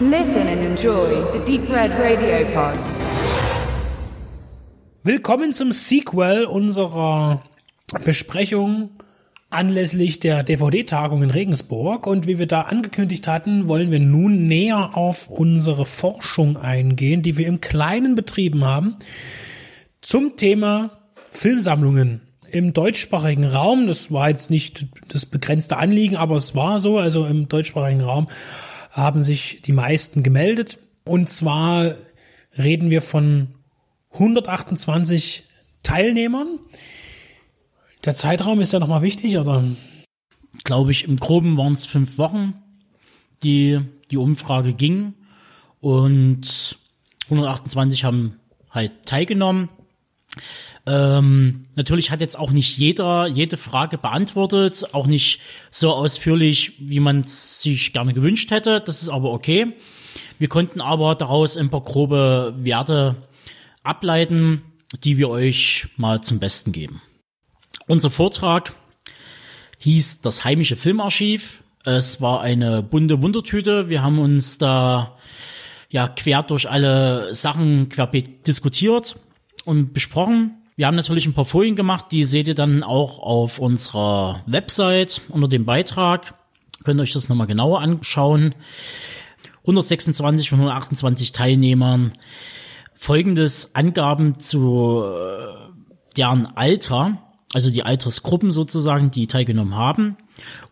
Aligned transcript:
Listen 0.00 0.48
and 0.48 0.60
enjoy 0.60 1.22
the 1.32 1.38
Deep 1.46 1.70
Red 1.70 1.92
Radio 1.92 2.44
Pod. 2.52 2.76
Willkommen 5.04 5.52
zum 5.52 5.70
Sequel 5.70 6.46
unserer 6.46 7.44
Besprechung 8.04 8.90
anlässlich 9.50 10.18
der 10.18 10.42
DVD-Tagung 10.42 11.22
in 11.22 11.30
Regensburg. 11.30 12.08
Und 12.08 12.26
wie 12.26 12.40
wir 12.40 12.48
da 12.48 12.62
angekündigt 12.62 13.28
hatten, 13.28 13.68
wollen 13.68 13.92
wir 13.92 14.00
nun 14.00 14.48
näher 14.48 14.96
auf 14.96 15.30
unsere 15.30 15.86
Forschung 15.86 16.56
eingehen, 16.56 17.22
die 17.22 17.36
wir 17.36 17.46
im 17.46 17.60
Kleinen 17.60 18.16
betrieben 18.16 18.64
haben, 18.64 18.96
zum 20.00 20.34
Thema 20.36 20.90
Filmsammlungen 21.30 22.20
im 22.50 22.72
deutschsprachigen 22.72 23.44
Raum. 23.44 23.86
Das 23.86 24.10
war 24.10 24.28
jetzt 24.28 24.50
nicht 24.50 24.86
das 25.06 25.24
begrenzte 25.24 25.76
Anliegen, 25.76 26.16
aber 26.16 26.34
es 26.34 26.56
war 26.56 26.80
so. 26.80 26.98
Also 26.98 27.26
im 27.26 27.48
deutschsprachigen 27.48 28.00
Raum 28.00 28.26
haben 28.94 29.22
sich 29.22 29.60
die 29.62 29.72
meisten 29.72 30.22
gemeldet. 30.22 30.78
Und 31.04 31.28
zwar 31.28 31.94
reden 32.56 32.90
wir 32.90 33.02
von 33.02 33.48
128 34.12 35.42
Teilnehmern. 35.82 36.60
Der 38.04 38.14
Zeitraum 38.14 38.60
ist 38.60 38.72
ja 38.72 38.78
nochmal 38.78 39.02
wichtig, 39.02 39.36
oder? 39.36 39.64
Glaube 40.62 40.92
ich, 40.92 41.04
im 41.04 41.16
Groben 41.16 41.56
waren 41.58 41.72
es 41.72 41.86
fünf 41.86 42.16
Wochen, 42.18 42.54
die 43.42 43.80
die 44.10 44.16
Umfrage 44.16 44.72
ging. 44.72 45.14
Und 45.80 46.78
128 47.24 48.04
haben 48.04 48.38
halt 48.70 48.92
teilgenommen. 49.06 49.68
Ähm, 50.86 51.66
natürlich 51.76 52.10
hat 52.10 52.20
jetzt 52.20 52.38
auch 52.38 52.50
nicht 52.50 52.76
jeder 52.76 53.26
jede 53.26 53.56
Frage 53.56 53.96
beantwortet, 53.96 54.86
auch 54.92 55.06
nicht 55.06 55.40
so 55.70 55.92
ausführlich, 55.92 56.74
wie 56.78 57.00
man 57.00 57.20
es 57.20 57.62
sich 57.62 57.92
gerne 57.92 58.12
gewünscht 58.12 58.50
hätte. 58.50 58.82
Das 58.84 59.02
ist 59.02 59.08
aber 59.08 59.32
okay. 59.32 59.72
Wir 60.38 60.48
konnten 60.48 60.80
aber 60.80 61.14
daraus 61.14 61.56
ein 61.56 61.70
paar 61.70 61.82
grobe 61.82 62.54
Werte 62.58 63.16
ableiten, 63.82 64.62
die 65.02 65.16
wir 65.16 65.30
euch 65.30 65.88
mal 65.96 66.22
zum 66.22 66.38
Besten 66.38 66.72
geben. 66.72 67.00
Unser 67.86 68.10
Vortrag 68.10 68.74
hieß 69.78 70.20
das 70.20 70.44
heimische 70.44 70.76
Filmarchiv. 70.76 71.62
Es 71.84 72.20
war 72.20 72.40
eine 72.40 72.82
bunte 72.82 73.22
Wundertüte. 73.22 73.88
Wir 73.88 74.02
haben 74.02 74.18
uns 74.18 74.58
da 74.58 75.16
ja 75.88 76.08
quer 76.08 76.42
durch 76.42 76.68
alle 76.68 77.34
Sachen 77.34 77.88
querbeet 77.88 78.46
diskutiert 78.46 79.16
und 79.64 79.92
besprochen. 79.92 80.63
Wir 80.76 80.88
haben 80.88 80.96
natürlich 80.96 81.26
ein 81.26 81.34
paar 81.34 81.44
Folien 81.44 81.76
gemacht, 81.76 82.06
die 82.10 82.24
seht 82.24 82.48
ihr 82.48 82.56
dann 82.56 82.82
auch 82.82 83.20
auf 83.20 83.60
unserer 83.60 84.42
Website 84.46 85.20
unter 85.28 85.46
dem 85.46 85.64
Beitrag. 85.64 86.34
Könnt 86.82 86.98
ihr 86.98 87.04
euch 87.04 87.12
das 87.12 87.28
nochmal 87.28 87.46
genauer 87.46 87.80
anschauen. 87.80 88.56
126 89.60 90.50
von 90.50 90.58
128 90.58 91.30
Teilnehmern. 91.30 92.12
Folgendes 92.94 93.74
Angaben 93.76 94.40
zu 94.40 95.04
äh, 95.04 95.72
deren 96.16 96.46
Alter, 96.56 97.18
also 97.52 97.70
die 97.70 97.84
Altersgruppen 97.84 98.50
sozusagen, 98.50 99.12
die 99.12 99.28
teilgenommen 99.28 99.76
haben. 99.76 100.16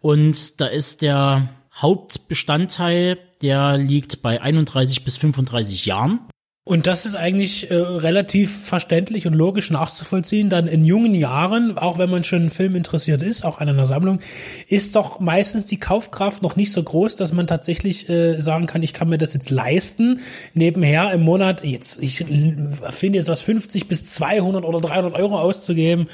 Und 0.01 0.61
da 0.61 0.67
ist 0.67 1.03
der 1.03 1.51
Hauptbestandteil, 1.75 3.19
der 3.41 3.79
liegt 3.79 4.21
bei 4.21 4.41
31 4.43 5.05
bis 5.05 5.17
35 5.17 5.87
Jahren. 5.87 6.21
Und 6.65 6.87
das 6.87 7.07
ist 7.07 7.17
eigentlich 7.17 7.73
äh, 7.73 7.75
relativ 7.75 8.57
verständlich 8.57 9.27
und 9.27 9.33
logisch 9.35 9.73
nachzuvollziehen. 9.73 10.49
Dann 10.49 10.69
in 10.69 10.85
jungen 10.85 11.13
Jahren, 11.13 11.77
auch 11.77 11.99
wenn 11.99 12.09
man 12.09 12.23
schon 12.23 12.51
Film 12.51 12.77
interessiert 12.77 13.21
ist, 13.21 13.45
auch 13.45 13.59
an 13.59 13.69
einer 13.69 13.85
Sammlung, 13.85 14.21
ist 14.69 14.95
doch 14.95 15.19
meistens 15.19 15.65
die 15.65 15.81
Kaufkraft 15.81 16.41
noch 16.41 16.55
nicht 16.55 16.71
so 16.71 16.81
groß, 16.81 17.17
dass 17.17 17.33
man 17.33 17.49
tatsächlich 17.49 18.09
äh, 18.09 18.41
sagen 18.41 18.69
kann, 18.69 18.85
ich 18.85 18.93
kann 18.93 19.09
mir 19.09 19.19
das 19.19 19.35
jetzt 19.35 19.51
leisten. 19.51 20.21
Nebenher 20.55 21.13
im 21.13 21.23
Monat, 21.23 21.65
jetzt, 21.65 22.01
ich 22.01 22.19
finde 22.19 23.19
jetzt 23.19 23.29
was 23.29 23.43
50 23.43 23.89
bis 23.89 24.07
200 24.07 24.65
oder 24.65 24.81
300 24.81 25.15
Euro 25.15 25.41
auszugeben, 25.41 26.07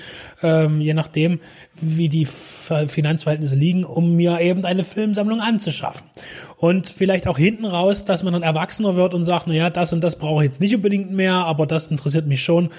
ähm, 0.43 0.81
je 0.81 0.95
nachdem, 0.95 1.41
wie 1.81 2.09
die 2.09 2.27
Finanzverhältnisse 2.27 3.55
liegen, 3.55 3.85
um 3.85 4.15
mir 4.17 4.41
eben 4.41 4.65
eine 4.65 4.85
Filmsammlung 4.85 5.41
anzuschaffen. 5.41 6.07
Und 6.57 6.89
vielleicht 6.89 7.27
auch 7.27 7.39
hinten 7.39 7.65
raus, 7.65 8.05
dass 8.05 8.23
man 8.23 8.33
dann 8.33 8.43
erwachsener 8.43 8.97
wird 8.97 9.15
und 9.15 9.25
sagt, 9.25 9.47
na 9.47 9.55
ja, 9.55 9.71
das 9.71 9.93
und 9.93 10.03
das 10.03 10.19
brauche 10.19 10.43
ich 10.43 10.51
jetzt 10.51 10.61
nicht 10.61 10.75
unbedingt 10.75 11.11
mehr, 11.11 11.35
aber 11.35 11.67
das 11.67 11.87
interessiert 11.87 12.27
mich 12.27 12.43
schon. 12.43 12.71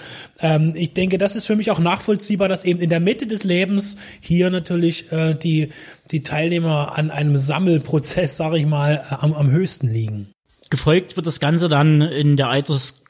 Ähm, 0.42 0.74
ich 0.76 0.94
denke, 0.94 1.18
das 1.18 1.36
ist 1.36 1.46
für 1.46 1.56
mich 1.56 1.72
auch 1.72 1.80
nachvollziehbar, 1.80 2.50
dass 2.50 2.66
eben 2.66 2.80
in 2.80 2.90
der 2.90 3.00
Mitte 3.00 3.26
des 3.26 3.44
Lebens 3.44 3.98
hier 4.20 4.50
natürlich 4.50 5.12
äh, 5.12 5.34
die, 5.34 5.70
die 6.12 6.24
Teilnehmer 6.24 6.98
an 6.98 7.10
einem 7.10 7.38
Sammelprozess, 7.38 8.38
sage 8.38 8.58
ich 8.60 8.66
mal, 8.66 9.04
äh, 9.10 9.16
am, 9.16 9.34
am 9.34 9.50
höchsten 9.50 9.88
liegen. 9.88 10.32
Gefolgt 10.70 11.16
wird 11.16 11.26
das 11.26 11.40
Ganze 11.40 11.68
dann 11.68 12.02
in 12.02 12.38
der 12.38 12.50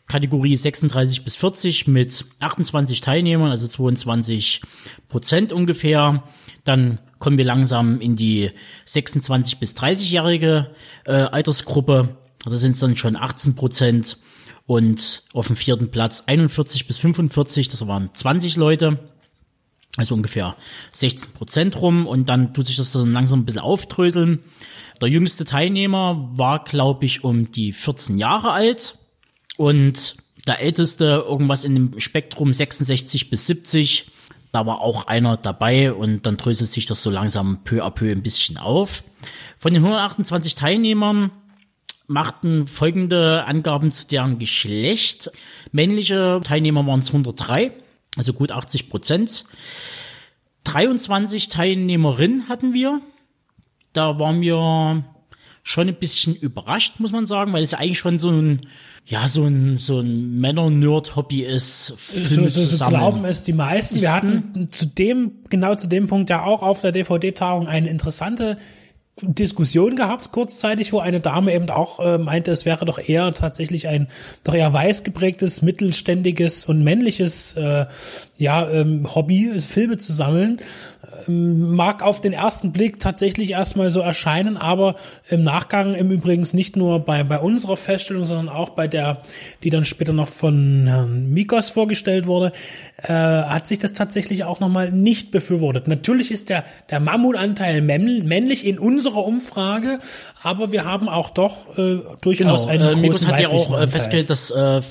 Alterskategorie 0.09 0.57
36 0.57 1.23
bis 1.23 1.35
40 1.35 1.87
mit 1.87 2.25
28 2.39 3.01
Teilnehmern, 3.01 3.51
also 3.51 3.67
22 3.67 4.61
Prozent 5.07 5.53
ungefähr. 5.53 6.23
Dann 6.63 6.97
kommen 7.19 7.37
wir 7.37 7.45
langsam 7.45 8.01
in 8.01 8.15
die 8.15 8.49
26 8.85 9.59
bis 9.59 9.75
30-jährige 9.75 10.71
äh, 11.05 11.11
Altersgruppe. 11.11 12.17
Da 12.43 12.55
sind 12.55 12.71
es 12.71 12.79
dann 12.79 12.95
schon 12.95 13.15
18 13.15 13.55
Prozent. 13.55 14.17
Und 14.65 15.23
auf 15.33 15.47
dem 15.47 15.55
vierten 15.55 15.91
Platz 15.91 16.23
41 16.25 16.87
bis 16.87 16.97
45, 16.97 17.69
das 17.69 17.85
waren 17.87 18.09
20 18.11 18.55
Leute. 18.55 18.97
Also 19.97 20.15
ungefähr 20.15 20.55
16 20.91 21.33
Prozent 21.33 21.79
rum. 21.81 22.07
Und 22.07 22.29
dann 22.29 22.55
tut 22.55 22.65
sich 22.65 22.77
das 22.77 22.91
dann 22.93 23.13
langsam 23.13 23.41
ein 23.41 23.45
bisschen 23.45 23.61
aufdröseln. 23.61 24.39
Der 25.01 25.07
jüngste 25.07 25.45
Teilnehmer 25.45 26.29
war, 26.33 26.63
glaube 26.63 27.05
ich, 27.05 27.23
um 27.23 27.51
die 27.51 27.73
14 27.73 28.17
Jahre 28.17 28.51
alt. 28.51 28.95
Und 29.59 30.15
der 30.47 30.61
älteste 30.61 31.25
irgendwas 31.27 31.65
in 31.65 31.75
dem 31.75 31.99
Spektrum 31.99 32.53
66 32.53 33.29
bis 33.29 33.45
70 33.45 34.11
da 34.51 34.65
war 34.65 34.81
auch 34.81 35.07
einer 35.07 35.37
dabei 35.37 35.93
und 35.93 36.25
dann 36.25 36.37
dröselt 36.37 36.69
sich 36.69 36.85
das 36.85 37.03
so 37.03 37.09
langsam 37.09 37.63
peu 37.63 37.83
à 37.83 37.91
peu 37.91 38.11
ein 38.11 38.23
bisschen 38.23 38.57
auf. 38.57 39.03
Von 39.59 39.73
den 39.73 39.83
128 39.83 40.55
Teilnehmern 40.55 41.31
machten 42.07 42.65
folgende 42.65 43.45
Angaben 43.45 43.91
zu 43.91 44.07
deren 44.07 44.39
Geschlecht. 44.39 45.31
Männliche 45.71 46.41
Teilnehmer 46.43 46.85
waren 46.87 47.01
es 47.01 47.09
103, 47.09 47.71
also 48.17 48.33
gut 48.33 48.51
80 48.51 48.89
Prozent. 48.89 49.45
23 50.63 51.49
Teilnehmerinnen 51.49 52.49
hatten 52.49 52.73
wir. 52.73 53.01
Da 53.93 54.17
waren 54.17 54.41
wir 54.41 55.03
schon 55.69 55.87
ein 55.87 55.95
bisschen 55.95 56.33
überrascht, 56.33 56.99
muss 56.99 57.11
man 57.11 57.27
sagen, 57.27 57.53
weil 57.53 57.61
es 57.61 57.71
ja 57.71 57.77
eigentlich 57.77 57.99
schon 57.99 58.17
so 58.17 58.31
ein 58.31 58.61
ja, 59.05 59.27
so 59.27 59.45
ein, 59.45 59.77
so 59.79 59.99
ein 59.99 60.39
Männer-Nerd-Hobby 60.39 61.41
ist. 61.41 61.87
So, 61.87 62.47
so, 62.47 62.65
so 62.65 62.85
glauben 62.85 63.25
es 63.25 63.41
die 63.41 63.53
meisten. 63.53 63.99
Wir 63.99 64.13
hatten 64.13 64.67
zu 64.71 64.85
dem, 64.85 65.31
genau 65.49 65.73
zu 65.73 65.87
dem 65.87 66.07
Punkt 66.07 66.29
ja 66.29 66.43
auch 66.43 66.61
auf 66.61 66.81
der 66.81 66.91
DVD-Tagung 66.91 67.67
eine 67.67 67.89
interessante 67.89 68.57
Diskussion 69.21 69.95
gehabt, 69.95 70.31
kurzzeitig, 70.31 70.93
wo 70.93 70.99
eine 70.99 71.19
Dame 71.19 71.53
eben 71.53 71.69
auch 71.69 71.99
äh, 71.99 72.17
meinte, 72.17 72.51
es 72.51 72.65
wäre 72.65 72.85
doch 72.85 72.99
eher 72.99 73.33
tatsächlich 73.33 73.87
ein 73.87 74.07
doch 74.43 74.53
eher 74.53 74.71
weiß 74.71 75.03
geprägtes, 75.03 75.61
mittelständiges 75.61 76.65
und 76.65 76.83
männliches 76.83 77.53
äh, 77.57 77.85
ja, 78.37 78.69
ähm, 78.69 79.13
Hobby, 79.13 79.59
Filme 79.59 79.97
zu 79.97 80.13
sammeln. 80.13 80.61
Ähm, 81.27 81.75
mag 81.75 82.03
auf 82.03 82.19
den 82.19 82.33
ersten 82.33 82.73
Blick 82.73 82.99
tatsächlich 82.99 83.51
erstmal 83.51 83.89
so 83.89 84.01
erscheinen, 84.01 84.57
aber 84.57 84.95
im 85.29 85.45
Nachgang 85.45 85.95
im 85.95 86.11
Übrigens 86.11 86.53
nicht 86.53 86.75
nur 86.75 86.99
bei, 86.99 87.23
bei 87.23 87.39
unserer 87.39 87.77
Feststellung, 87.77 88.25
sondern 88.25 88.49
auch 88.49 88.69
bei 88.69 88.89
der, 88.89 89.21
die 89.63 89.69
dann 89.69 89.85
später 89.85 90.11
noch 90.11 90.27
von 90.27 90.87
Herrn 90.87 91.29
Mikos 91.31 91.69
vorgestellt 91.69 92.27
wurde, 92.27 92.51
äh, 92.97 93.13
hat 93.13 93.67
sich 93.67 93.79
das 93.79 93.93
tatsächlich 93.93 94.43
auch 94.43 94.59
nochmal 94.59 94.91
nicht 94.91 95.31
befürwortet. 95.31 95.87
Natürlich 95.87 96.31
ist 96.31 96.49
der, 96.49 96.65
der 96.91 96.99
Mammutanteil 96.99 97.81
männlich 97.81 98.67
in 98.67 98.77
unserer 98.77 99.25
Umfrage, 99.25 99.99
aber 100.43 100.73
wir 100.73 100.83
haben 100.83 101.07
auch 101.07 101.29
doch 101.29 101.77
äh, 101.77 101.99
durchaus 102.19 102.67
genau. 102.67 102.73
einen 102.73 102.83
äh, 102.83 102.91
großen 102.91 103.01
Mikos 103.01 103.25
hat 103.25 103.39
ja 103.39 103.49
auch 103.49 103.79
äh, 103.79 103.87
festgestellt, 103.87 104.29
dass 104.29 104.51
äh, 104.51 104.81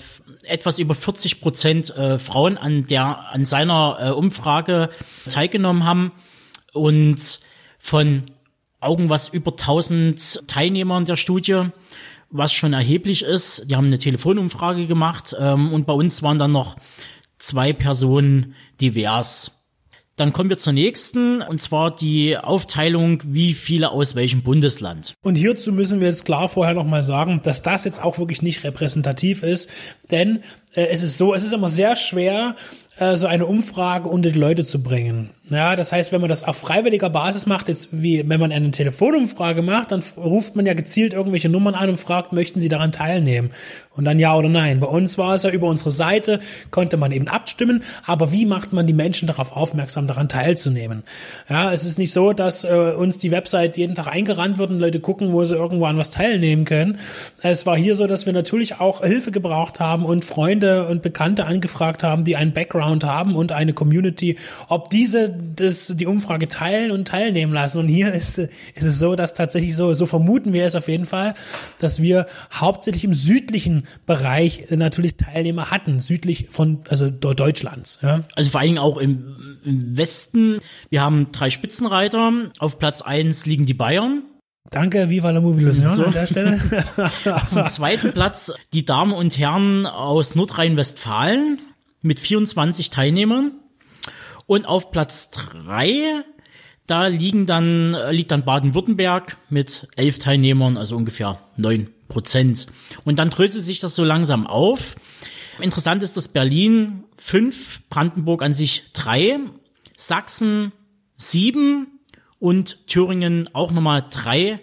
etwas 0.44 0.78
über 0.78 0.94
40 0.94 1.40
Prozent 1.40 1.90
äh, 1.90 2.18
Frauen 2.18 2.56
an 2.56 2.86
der 2.86 3.30
an 3.30 3.44
seiner 3.44 3.98
äh, 4.00 4.10
Umfrage 4.10 4.90
teilgenommen 5.28 5.84
haben 5.84 6.12
und 6.72 7.40
von 7.78 8.30
irgendwas 8.82 9.28
über 9.28 9.52
1000 9.52 10.48
Teilnehmern 10.48 11.04
der 11.04 11.16
Studie, 11.16 11.70
was 12.30 12.52
schon 12.52 12.72
erheblich 12.72 13.22
ist. 13.22 13.70
Die 13.70 13.76
haben 13.76 13.86
eine 13.86 13.98
Telefonumfrage 13.98 14.86
gemacht 14.86 15.34
ähm, 15.38 15.72
und 15.72 15.86
bei 15.86 15.92
uns 15.92 16.22
waren 16.22 16.38
dann 16.38 16.52
noch 16.52 16.76
zwei 17.38 17.72
Personen 17.72 18.54
divers. 18.80 19.57
Dann 20.18 20.32
kommen 20.32 20.50
wir 20.50 20.58
zur 20.58 20.72
nächsten, 20.72 21.42
und 21.42 21.62
zwar 21.62 21.94
die 21.94 22.36
Aufteilung, 22.36 23.22
wie 23.24 23.54
viele 23.54 23.92
aus 23.92 24.16
welchem 24.16 24.42
Bundesland. 24.42 25.14
Und 25.22 25.36
hierzu 25.36 25.72
müssen 25.72 26.00
wir 26.00 26.08
jetzt 26.08 26.24
klar 26.24 26.48
vorher 26.48 26.74
nochmal 26.74 27.04
sagen, 27.04 27.40
dass 27.44 27.62
das 27.62 27.84
jetzt 27.84 28.02
auch 28.02 28.18
wirklich 28.18 28.42
nicht 28.42 28.64
repräsentativ 28.64 29.44
ist, 29.44 29.70
denn 30.10 30.40
äh, 30.74 30.86
es 30.86 31.04
ist 31.04 31.18
so, 31.18 31.34
es 31.34 31.44
ist 31.44 31.52
immer 31.52 31.68
sehr 31.68 31.94
schwer, 31.94 32.56
äh, 32.98 33.16
so 33.16 33.28
eine 33.28 33.46
Umfrage 33.46 34.08
unter 34.08 34.32
die 34.32 34.38
Leute 34.40 34.64
zu 34.64 34.82
bringen. 34.82 35.30
Ja, 35.50 35.76
das 35.76 35.92
heißt, 35.92 36.12
wenn 36.12 36.20
man 36.20 36.28
das 36.28 36.44
auf 36.44 36.56
freiwilliger 36.56 37.08
Basis 37.08 37.46
macht, 37.46 37.70
ist 37.70 37.88
wie 37.90 38.28
wenn 38.28 38.38
man 38.38 38.52
eine 38.52 38.70
Telefonumfrage 38.70 39.62
macht, 39.62 39.92
dann 39.92 40.02
ruft 40.16 40.56
man 40.56 40.66
ja 40.66 40.74
gezielt 40.74 41.14
irgendwelche 41.14 41.48
Nummern 41.48 41.74
an 41.74 41.88
und 41.88 41.98
fragt, 41.98 42.34
möchten 42.34 42.60
Sie 42.60 42.68
daran 42.68 42.92
teilnehmen? 42.92 43.50
Und 43.96 44.04
dann 44.04 44.20
ja 44.20 44.36
oder 44.36 44.48
nein. 44.48 44.78
Bei 44.78 44.86
uns 44.86 45.18
war 45.18 45.34
es 45.34 45.42
ja 45.42 45.50
über 45.50 45.66
unsere 45.66 45.90
Seite, 45.90 46.40
konnte 46.70 46.96
man 46.96 47.10
eben 47.12 47.26
abstimmen, 47.26 47.82
aber 48.06 48.30
wie 48.30 48.46
macht 48.46 48.72
man 48.72 48.86
die 48.86 48.92
Menschen 48.92 49.26
darauf 49.26 49.56
aufmerksam, 49.56 50.06
daran 50.06 50.28
teilzunehmen? 50.28 51.02
Ja, 51.48 51.72
es 51.72 51.84
ist 51.84 51.98
nicht 51.98 52.12
so, 52.12 52.32
dass 52.32 52.64
äh, 52.64 52.92
uns 52.96 53.18
die 53.18 53.30
Website 53.30 53.76
jeden 53.76 53.94
Tag 53.94 54.06
eingerannt 54.06 54.58
wird 54.58 54.70
und 54.70 54.78
Leute 54.78 55.00
gucken, 55.00 55.32
wo 55.32 55.44
sie 55.44 55.56
irgendwo 55.56 55.86
an 55.86 55.96
was 55.96 56.10
teilnehmen 56.10 56.64
können. 56.64 56.98
Es 57.42 57.66
war 57.66 57.76
hier 57.76 57.96
so, 57.96 58.06
dass 58.06 58.26
wir 58.26 58.32
natürlich 58.32 58.78
auch 58.78 59.02
Hilfe 59.02 59.32
gebraucht 59.32 59.80
haben 59.80 60.04
und 60.04 60.24
Freunde 60.24 60.86
und 60.86 61.02
Bekannte 61.02 61.46
angefragt 61.46 62.02
haben, 62.04 62.22
die 62.22 62.36
einen 62.36 62.52
Background 62.52 63.02
haben 63.02 63.34
und 63.34 63.50
eine 63.50 63.72
Community, 63.72 64.36
ob 64.68 64.90
diese 64.90 65.37
das, 65.38 65.94
die 65.96 66.06
Umfrage 66.06 66.48
teilen 66.48 66.90
und 66.90 67.08
teilnehmen 67.08 67.52
lassen. 67.52 67.78
Und 67.78 67.88
hier 67.88 68.12
ist, 68.12 68.38
ist 68.38 68.84
es 68.84 68.98
so, 68.98 69.16
dass 69.16 69.34
tatsächlich 69.34 69.74
so, 69.76 69.94
so 69.94 70.06
vermuten 70.06 70.52
wir 70.52 70.64
es 70.64 70.76
auf 70.76 70.88
jeden 70.88 71.04
Fall, 71.04 71.34
dass 71.78 72.02
wir 72.02 72.26
hauptsächlich 72.52 73.04
im 73.04 73.14
südlichen 73.14 73.86
Bereich 74.06 74.66
natürlich 74.70 75.16
Teilnehmer 75.16 75.70
hatten, 75.70 76.00
südlich 76.00 76.48
von 76.48 76.80
also 76.88 77.10
Deutschlands. 77.10 77.98
Ja. 78.02 78.24
Also 78.34 78.50
vor 78.50 78.60
allen 78.60 78.68
Dingen 78.68 78.78
auch 78.78 78.96
im, 78.96 79.58
im 79.64 79.96
Westen. 79.96 80.58
Wir 80.90 81.02
haben 81.02 81.32
drei 81.32 81.50
Spitzenreiter. 81.50 82.32
Auf 82.58 82.78
Platz 82.78 83.02
eins 83.02 83.46
liegen 83.46 83.66
die 83.66 83.74
Bayern. 83.74 84.22
Danke, 84.70 85.08
Viva 85.08 85.30
la 85.30 85.40
Movilusion 85.40 85.94
so. 85.94 86.04
an 86.04 86.12
der 86.12 86.26
Stelle. 86.26 86.58
Auf 87.24 87.50
dem 87.54 87.66
zweiten 87.68 88.12
Platz 88.12 88.52
die 88.74 88.84
Damen 88.84 89.12
und 89.12 89.38
Herren 89.38 89.86
aus 89.86 90.34
Nordrhein-Westfalen 90.34 91.60
mit 92.02 92.20
24 92.20 92.90
Teilnehmern. 92.90 93.52
Und 94.48 94.66
auf 94.66 94.90
Platz 94.90 95.30
drei 95.30 96.24
da 96.88 97.06
liegen 97.06 97.44
dann, 97.44 97.94
liegt 98.10 98.30
dann 98.30 98.46
Baden-Württemberg 98.46 99.36
mit 99.50 99.88
elf 99.96 100.18
Teilnehmern, 100.18 100.78
also 100.78 100.96
ungefähr 100.96 101.38
neun 101.58 101.90
Prozent. 102.08 102.66
Und 103.04 103.18
dann 103.18 103.28
dröselt 103.28 103.62
sich 103.62 103.78
das 103.78 103.94
so 103.94 104.04
langsam 104.04 104.46
auf. 104.46 104.96
Interessant 105.60 106.02
ist, 106.02 106.16
dass 106.16 106.28
Berlin 106.28 107.04
fünf, 107.18 107.82
Brandenburg 107.90 108.42
an 108.42 108.54
sich 108.54 108.84
drei, 108.94 109.38
Sachsen 109.98 110.72
sieben 111.18 112.00
und 112.38 112.86
Thüringen 112.86 113.50
auch 113.52 113.70
nochmal 113.70 114.06
drei 114.10 114.58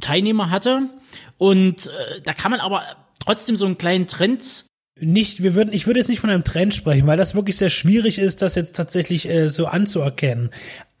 Teilnehmer 0.00 0.50
hatte. 0.50 0.90
Und 1.38 1.86
äh, 1.86 2.20
da 2.20 2.34
kann 2.34 2.50
man 2.50 2.60
aber 2.60 2.82
trotzdem 3.24 3.56
so 3.56 3.64
einen 3.64 3.78
kleinen 3.78 4.06
Trend 4.06 4.66
nicht, 5.00 5.42
wir 5.42 5.54
würden, 5.54 5.72
ich 5.72 5.86
würde 5.86 6.00
jetzt 6.00 6.08
nicht 6.08 6.20
von 6.20 6.30
einem 6.30 6.44
Trend 6.44 6.74
sprechen, 6.74 7.06
weil 7.06 7.16
das 7.16 7.34
wirklich 7.34 7.56
sehr 7.56 7.70
schwierig 7.70 8.18
ist, 8.18 8.42
das 8.42 8.54
jetzt 8.54 8.76
tatsächlich 8.76 9.28
äh, 9.28 9.48
so 9.48 9.66
anzuerkennen. 9.66 10.50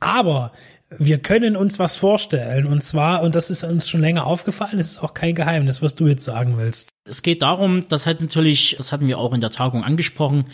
Aber 0.00 0.52
wir 0.90 1.18
können 1.18 1.56
uns 1.56 1.78
was 1.78 1.96
vorstellen 1.96 2.66
und 2.66 2.82
zwar, 2.82 3.22
und 3.22 3.34
das 3.34 3.50
ist 3.50 3.62
uns 3.64 3.88
schon 3.88 4.00
länger 4.00 4.26
aufgefallen, 4.26 4.78
das 4.78 4.92
ist 4.92 5.02
auch 5.02 5.12
kein 5.12 5.34
Geheimnis, 5.34 5.82
was 5.82 5.94
du 5.94 6.06
jetzt 6.06 6.24
sagen 6.24 6.56
willst. 6.56 6.88
Es 7.04 7.22
geht 7.22 7.42
darum, 7.42 7.86
das 7.88 8.06
hat 8.06 8.20
natürlich, 8.20 8.76
das 8.78 8.90
hatten 8.90 9.06
wir 9.06 9.18
auch 9.18 9.34
in 9.34 9.40
der 9.40 9.50
Tagung 9.50 9.84
angesprochen, 9.84 10.46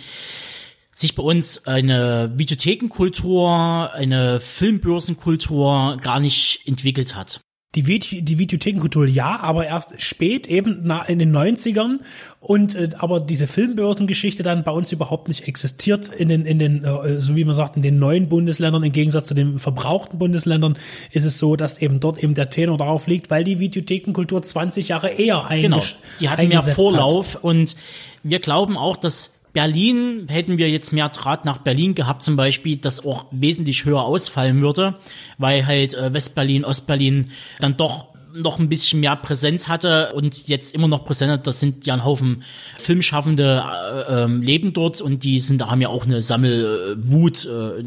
sich 0.92 1.14
bei 1.14 1.22
uns 1.22 1.66
eine 1.66 2.32
Videothekenkultur, 2.36 3.92
eine 3.92 4.40
Filmbörsenkultur 4.40 5.98
gar 6.00 6.20
nicht 6.20 6.62
entwickelt 6.66 7.14
hat 7.14 7.40
die, 7.74 7.86
Video, 7.86 8.20
die 8.20 8.38
Videothekenkultur 8.38 9.06
ja, 9.06 9.40
aber 9.40 9.66
erst 9.66 10.00
spät, 10.00 10.46
eben 10.46 10.90
in 11.08 11.18
den 11.18 11.34
90ern. 11.34 12.00
Und 12.40 12.74
äh, 12.74 12.90
aber 12.98 13.20
diese 13.20 13.46
Filmbörsengeschichte 13.46 14.42
dann 14.42 14.64
bei 14.64 14.70
uns 14.70 14.92
überhaupt 14.92 15.28
nicht 15.28 15.48
existiert 15.48 16.08
in 16.08 16.28
den, 16.28 16.44
in 16.44 16.58
den, 16.58 16.84
äh, 16.84 17.20
so 17.20 17.36
wie 17.36 17.44
man 17.44 17.54
sagt, 17.54 17.76
in 17.76 17.82
den 17.82 17.98
neuen 17.98 18.28
Bundesländern, 18.28 18.82
im 18.82 18.92
Gegensatz 18.92 19.28
zu 19.28 19.34
den 19.34 19.58
verbrauchten 19.58 20.18
Bundesländern, 20.18 20.76
ist 21.10 21.24
es 21.24 21.38
so, 21.38 21.56
dass 21.56 21.80
eben 21.80 22.00
dort 22.00 22.22
eben 22.22 22.34
der 22.34 22.50
Tenor 22.50 22.78
darauf 22.78 23.06
liegt, 23.06 23.30
weil 23.30 23.44
die 23.44 23.58
Videothekenkultur 23.58 24.42
20 24.42 24.88
Jahre 24.88 25.08
eher 25.08 25.46
eingesch 25.46 25.96
genau. 25.96 26.04
Die 26.20 26.28
hatten 26.28 26.48
mehr 26.48 26.62
Vorlauf 26.62 27.34
hat. 27.34 27.44
und 27.44 27.76
wir 28.22 28.38
glauben 28.40 28.76
auch, 28.76 28.96
dass 28.96 29.32
Berlin 29.54 30.26
hätten 30.28 30.58
wir 30.58 30.68
jetzt 30.68 30.92
mehr 30.92 31.08
Draht 31.08 31.44
nach 31.44 31.58
Berlin 31.58 31.94
gehabt 31.94 32.22
zum 32.24 32.36
Beispiel, 32.36 32.76
das 32.76 33.06
auch 33.06 33.26
wesentlich 33.30 33.84
höher 33.84 34.02
ausfallen 34.02 34.60
würde, 34.60 34.96
weil 35.38 35.64
halt 35.64 35.94
äh, 35.94 36.12
Westberlin, 36.12 36.64
Ostberlin 36.64 37.30
dann 37.60 37.76
doch 37.76 38.08
noch 38.34 38.58
ein 38.58 38.68
bisschen 38.68 38.98
mehr 38.98 39.14
Präsenz 39.14 39.68
hatte 39.68 40.12
und 40.12 40.48
jetzt 40.48 40.74
immer 40.74 40.88
noch 40.88 41.04
präsent 41.04 41.30
hat, 41.30 41.46
das 41.46 41.60
sind 41.60 41.86
ja 41.86 41.94
ein 41.94 42.04
Haufen 42.04 42.42
Filmschaffende 42.78 43.62
äh, 44.08 44.24
äh, 44.24 44.26
leben 44.26 44.72
dort 44.72 45.00
und 45.00 45.22
die 45.22 45.38
sind, 45.38 45.60
da 45.60 45.70
haben 45.70 45.80
ja 45.80 45.88
auch 45.88 46.04
eine 46.04 46.20
Sammelwut 46.20 47.44
äh, 47.44 47.84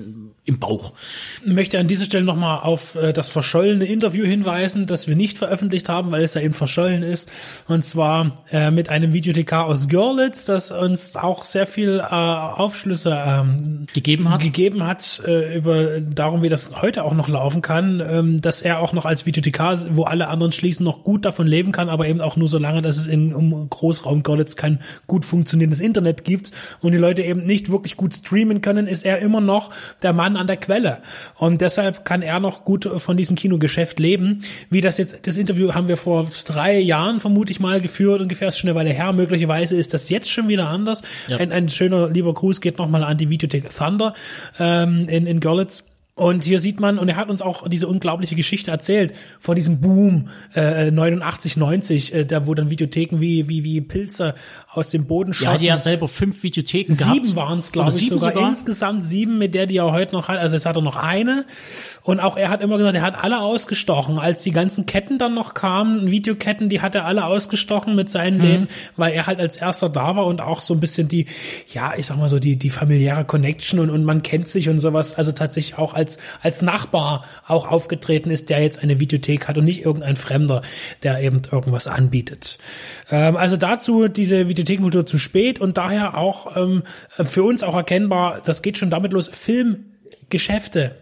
im 0.47 0.59
Bauch. 0.59 0.93
Ich 1.45 1.51
möchte 1.51 1.77
an 1.77 1.87
dieser 1.87 2.05
Stelle 2.05 2.23
nochmal 2.23 2.61
auf 2.61 2.95
äh, 2.95 3.11
das 3.11 3.29
verschollene 3.29 3.85
Interview 3.85 4.25
hinweisen, 4.25 4.85
das 4.85 5.07
wir 5.07 5.15
nicht 5.15 5.37
veröffentlicht 5.37 5.89
haben, 5.89 6.11
weil 6.11 6.23
es 6.23 6.33
ja 6.35 6.41
eben 6.41 6.53
verschollen 6.53 7.03
ist. 7.03 7.29
Und 7.67 7.83
zwar 7.83 8.43
äh, 8.49 8.71
mit 8.71 8.89
einem 8.89 9.11
Videothekar 9.11 9.65
aus 9.65 9.89
Görlitz, 9.89 10.45
das 10.45 10.71
uns 10.71 11.17
auch 11.17 11.43
sehr 11.43 11.67
viel 11.67 11.99
äh, 11.99 12.13
Aufschlüsse 12.13 13.21
ähm, 13.27 13.87
gegeben 13.93 14.29
hat, 14.29 14.41
gegeben 14.41 14.87
hat 14.87 15.21
äh, 15.27 15.57
über 15.57 15.99
darum, 15.99 16.43
wie 16.43 16.49
das 16.49 16.81
heute 16.81 17.03
auch 17.03 17.13
noch 17.13 17.27
laufen 17.27 17.61
kann, 17.61 17.99
ähm, 17.99 18.41
dass 18.41 18.61
er 18.61 18.79
auch 18.79 18.93
noch 18.93 19.03
als 19.03 19.25
Videothekar, 19.25 19.77
wo 19.89 20.03
alle 20.03 20.29
anderen 20.29 20.53
schließen, 20.53 20.85
noch 20.85 21.03
gut 21.03 21.25
davon 21.25 21.45
leben 21.45 21.73
kann, 21.73 21.89
aber 21.89 22.07
eben 22.07 22.21
auch 22.21 22.37
nur 22.37 22.47
so 22.47 22.57
lange, 22.57 22.81
dass 22.81 22.95
es 22.95 23.07
in 23.07 23.33
um 23.33 23.69
Großraum 23.69 24.23
Görlitz 24.23 24.55
kein 24.55 24.79
gut 25.07 25.25
funktionierendes 25.25 25.81
Internet 25.81 26.23
gibt 26.23 26.51
und 26.79 26.93
die 26.93 26.97
Leute 26.97 27.21
eben 27.21 27.45
nicht 27.45 27.69
wirklich 27.69 27.97
gut 27.97 28.13
streamen 28.13 28.61
können, 28.61 28.87
ist 28.87 29.03
er 29.03 29.19
immer 29.19 29.41
noch 29.41 29.71
der 30.01 30.13
Mann 30.13 30.36
an 30.37 30.47
der 30.47 30.57
Quelle. 30.57 30.99
Und 31.35 31.61
deshalb 31.61 32.05
kann 32.05 32.21
er 32.21 32.39
noch 32.39 32.63
gut 32.63 32.89
von 32.97 33.17
diesem 33.17 33.35
Kinogeschäft 33.35 33.99
leben. 33.99 34.43
Wie 34.69 34.81
das 34.81 34.97
jetzt, 34.97 35.27
das 35.27 35.37
Interview 35.37 35.73
haben 35.73 35.87
wir 35.87 35.97
vor 35.97 36.27
drei 36.45 36.79
Jahren 36.79 37.19
vermute 37.19 37.51
ich 37.51 37.59
mal 37.59 37.81
geführt, 37.81 38.21
ungefähr 38.21 38.49
ist 38.49 38.59
schon 38.59 38.69
eine 38.69 38.77
Weile 38.77 38.91
her. 38.91 39.13
Möglicherweise 39.13 39.75
ist 39.75 39.93
das 39.93 40.09
jetzt 40.09 40.29
schon 40.29 40.47
wieder 40.47 40.67
anders. 40.67 41.03
Ja. 41.27 41.37
Ein, 41.37 41.51
ein 41.51 41.69
schöner 41.69 42.09
lieber 42.09 42.33
Gruß 42.33 42.61
geht 42.61 42.77
nochmal 42.77 43.03
an 43.03 43.17
die 43.17 43.29
Videothek 43.29 43.69
Thunder 43.75 44.13
ähm, 44.59 45.07
in, 45.09 45.27
in 45.27 45.39
Görlitz. 45.39 45.83
Und 46.17 46.45
hier 46.45 46.59
sieht 46.59 46.79
man, 46.79 46.97
und 46.97 47.09
er 47.09 47.15
hat 47.15 47.29
uns 47.29 47.43
auch 47.43 47.67
diese 47.67 47.87
unglaubliche 47.87 48.35
Geschichte 48.35 48.71
erzählt 48.71 49.13
von 49.39 49.55
diesem 49.55 49.81
Boom 49.81 50.29
äh, 50.55 50.89
89, 50.89 51.57
90, 51.57 52.13
äh, 52.15 52.25
da 52.25 52.47
wo 52.47 52.55
dann 52.55 52.71
Videotheken 52.71 53.21
wie 53.21 53.47
wie 53.47 53.63
wie 53.63 53.81
Pilze 53.81 54.33
aus 54.71 54.89
dem 54.89 55.05
Boden 55.05 55.35
schossen. 55.35 55.45
Er 55.45 55.53
hatte 55.53 55.65
ja 55.65 55.77
selber 55.77 56.07
fünf 56.07 56.41
Videotheken 56.41 56.91
sieben 56.91 56.97
gehabt. 56.97 57.27
Sieben 57.27 57.35
waren 57.35 57.59
es, 57.59 57.71
glaube 57.71 57.91
ich, 57.95 58.09
sogar. 58.09 58.31
sogar. 58.33 58.49
Insgesamt 58.49 59.03
sieben, 59.03 59.37
mit 59.37 59.53
der 59.53 59.67
die 59.67 59.77
er 59.77 59.91
heute 59.91 60.13
noch 60.13 60.27
hat. 60.27 60.39
Also 60.39 60.55
jetzt 60.55 60.65
hat 60.65 60.75
er 60.75 60.81
noch 60.81 60.95
eine. 60.95 61.45
Und 62.01 62.19
auch 62.19 62.35
er 62.35 62.49
hat 62.49 62.63
immer 62.63 62.79
gesagt, 62.79 62.95
er 62.95 63.03
hat 63.03 63.23
alle 63.23 63.39
ausgestochen. 63.39 64.17
Als 64.17 64.41
die 64.41 64.51
ganzen 64.51 64.87
Ketten 64.87 65.19
dann 65.19 65.35
noch 65.35 65.53
kamen, 65.53 66.09
Videoketten, 66.09 66.67
die 66.67 66.81
hat 66.81 66.95
er 66.95 67.05
alle 67.05 67.25
ausgestochen 67.25 67.95
mit 67.95 68.09
seinen 68.09 68.37
mhm. 68.37 68.43
Läden, 68.43 68.67
weil 68.95 69.13
er 69.13 69.27
halt 69.27 69.39
als 69.39 69.55
erster 69.55 69.87
da 69.87 70.15
war 70.15 70.25
und 70.25 70.41
auch 70.41 70.61
so 70.61 70.73
ein 70.73 70.79
bisschen 70.79 71.07
die, 71.07 71.27
ja, 71.71 71.93
ich 71.95 72.07
sag 72.07 72.17
mal 72.17 72.27
so, 72.27 72.39
die, 72.39 72.57
die 72.57 72.71
familiäre 72.71 73.23
Connection 73.23 73.79
und, 73.79 73.91
und 73.91 74.03
man 74.03 74.23
kennt 74.23 74.47
sich 74.47 74.67
und 74.67 74.79
sowas. 74.79 75.13
Also 75.13 75.31
tatsächlich 75.31 75.77
auch 75.77 75.93
als 75.93 76.06
als, 76.07 76.17
als 76.41 76.61
Nachbar 76.61 77.25
auch 77.45 77.67
aufgetreten 77.69 78.31
ist, 78.31 78.49
der 78.49 78.61
jetzt 78.61 78.81
eine 78.81 78.99
Videothek 78.99 79.47
hat 79.47 79.57
und 79.57 79.65
nicht 79.65 79.83
irgendein 79.83 80.15
Fremder, 80.15 80.61
der 81.03 81.21
eben 81.21 81.41
irgendwas 81.51 81.87
anbietet. 81.87 82.57
Ähm, 83.11 83.35
also 83.35 83.57
dazu 83.57 84.07
diese 84.07 84.47
Videothekenkultur 84.47 85.05
zu 85.05 85.17
spät 85.17 85.59
und 85.59 85.77
daher 85.77 86.17
auch 86.17 86.55
ähm, 86.55 86.83
für 87.09 87.43
uns 87.43 87.63
auch 87.63 87.75
erkennbar, 87.75 88.41
das 88.45 88.61
geht 88.61 88.77
schon 88.77 88.89
damit 88.89 89.11
los, 89.11 89.29
Filmgeschäfte 89.31 90.95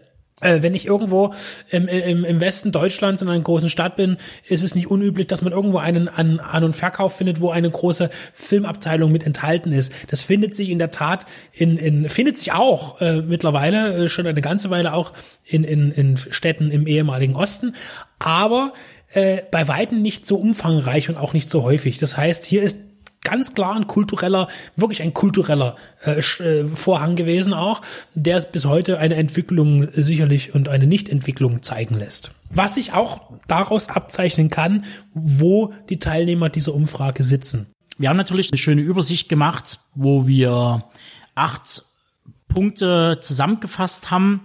äh, 0.45 0.61
wenn 0.61 0.75
ich 0.75 0.85
irgendwo 0.85 1.33
im, 1.69 1.87
im, 1.87 2.23
im 2.23 2.39
Westen 2.39 2.71
Deutschlands 2.71 3.21
in 3.21 3.29
einer 3.29 3.39
großen 3.39 3.69
Stadt 3.69 3.95
bin, 3.95 4.17
ist 4.45 4.63
es 4.63 4.75
nicht 4.75 4.87
unüblich, 4.87 5.27
dass 5.27 5.41
man 5.41 5.51
irgendwo 5.53 5.79
einen 5.79 6.07
An-, 6.07 6.39
An 6.39 6.63
und 6.63 6.75
Verkauf 6.75 7.15
findet, 7.15 7.41
wo 7.41 7.49
eine 7.49 7.69
große 7.69 8.09
Filmabteilung 8.33 9.11
mit 9.11 9.25
enthalten 9.25 9.71
ist. 9.71 9.91
Das 10.07 10.23
findet 10.23 10.55
sich 10.55 10.69
in 10.69 10.79
der 10.79 10.91
Tat 10.91 11.25
in, 11.51 11.77
in 11.77 12.09
findet 12.09 12.37
sich 12.37 12.53
auch 12.53 13.01
äh, 13.01 13.21
mittlerweile 13.21 14.05
äh, 14.05 14.09
schon 14.09 14.27
eine 14.27 14.41
ganze 14.41 14.69
Weile 14.69 14.93
auch 14.93 15.13
in, 15.45 15.63
in, 15.63 15.91
in 15.91 16.17
Städten 16.17 16.71
im 16.71 16.87
ehemaligen 16.87 17.35
Osten, 17.35 17.75
aber 18.19 18.73
äh, 19.13 19.41
bei 19.51 19.67
weitem 19.67 20.01
nicht 20.01 20.25
so 20.25 20.37
umfangreich 20.37 21.09
und 21.09 21.17
auch 21.17 21.33
nicht 21.33 21.49
so 21.49 21.63
häufig. 21.63 21.97
Das 21.97 22.17
heißt, 22.17 22.43
hier 22.43 22.63
ist 22.63 22.79
ganz 23.25 23.53
klar 23.53 23.75
ein 23.75 23.87
kultureller, 23.87 24.47
wirklich 24.77 25.01
ein 25.01 25.13
kultureller 25.13 25.75
äh, 26.05 26.19
äh, 26.19 26.65
Vorhang 26.65 27.17
gewesen 27.17 27.53
auch, 27.53 27.81
der 28.13 28.39
bis 28.39 28.65
heute 28.65 28.99
eine 28.99 29.15
Entwicklung 29.15 29.89
sicherlich 29.91 30.55
und 30.55 30.69
eine 30.69 30.87
Nichtentwicklung 30.87 31.61
zeigen 31.61 31.95
lässt. 31.95 32.31
Was 32.49 32.75
sich 32.75 32.93
auch 32.93 33.21
daraus 33.47 33.89
abzeichnen 33.89 34.49
kann, 34.49 34.85
wo 35.13 35.73
die 35.89 35.99
Teilnehmer 35.99 36.47
dieser 36.47 36.73
Umfrage 36.73 37.23
sitzen. 37.23 37.67
Wir 37.97 38.09
haben 38.09 38.17
natürlich 38.17 38.51
eine 38.51 38.57
schöne 38.57 38.81
Übersicht 38.81 39.27
gemacht, 39.27 39.79
wo 39.93 40.27
wir 40.27 40.85
acht 41.33 41.83
Punkte 42.47 43.19
zusammengefasst 43.21 44.11
haben, 44.11 44.41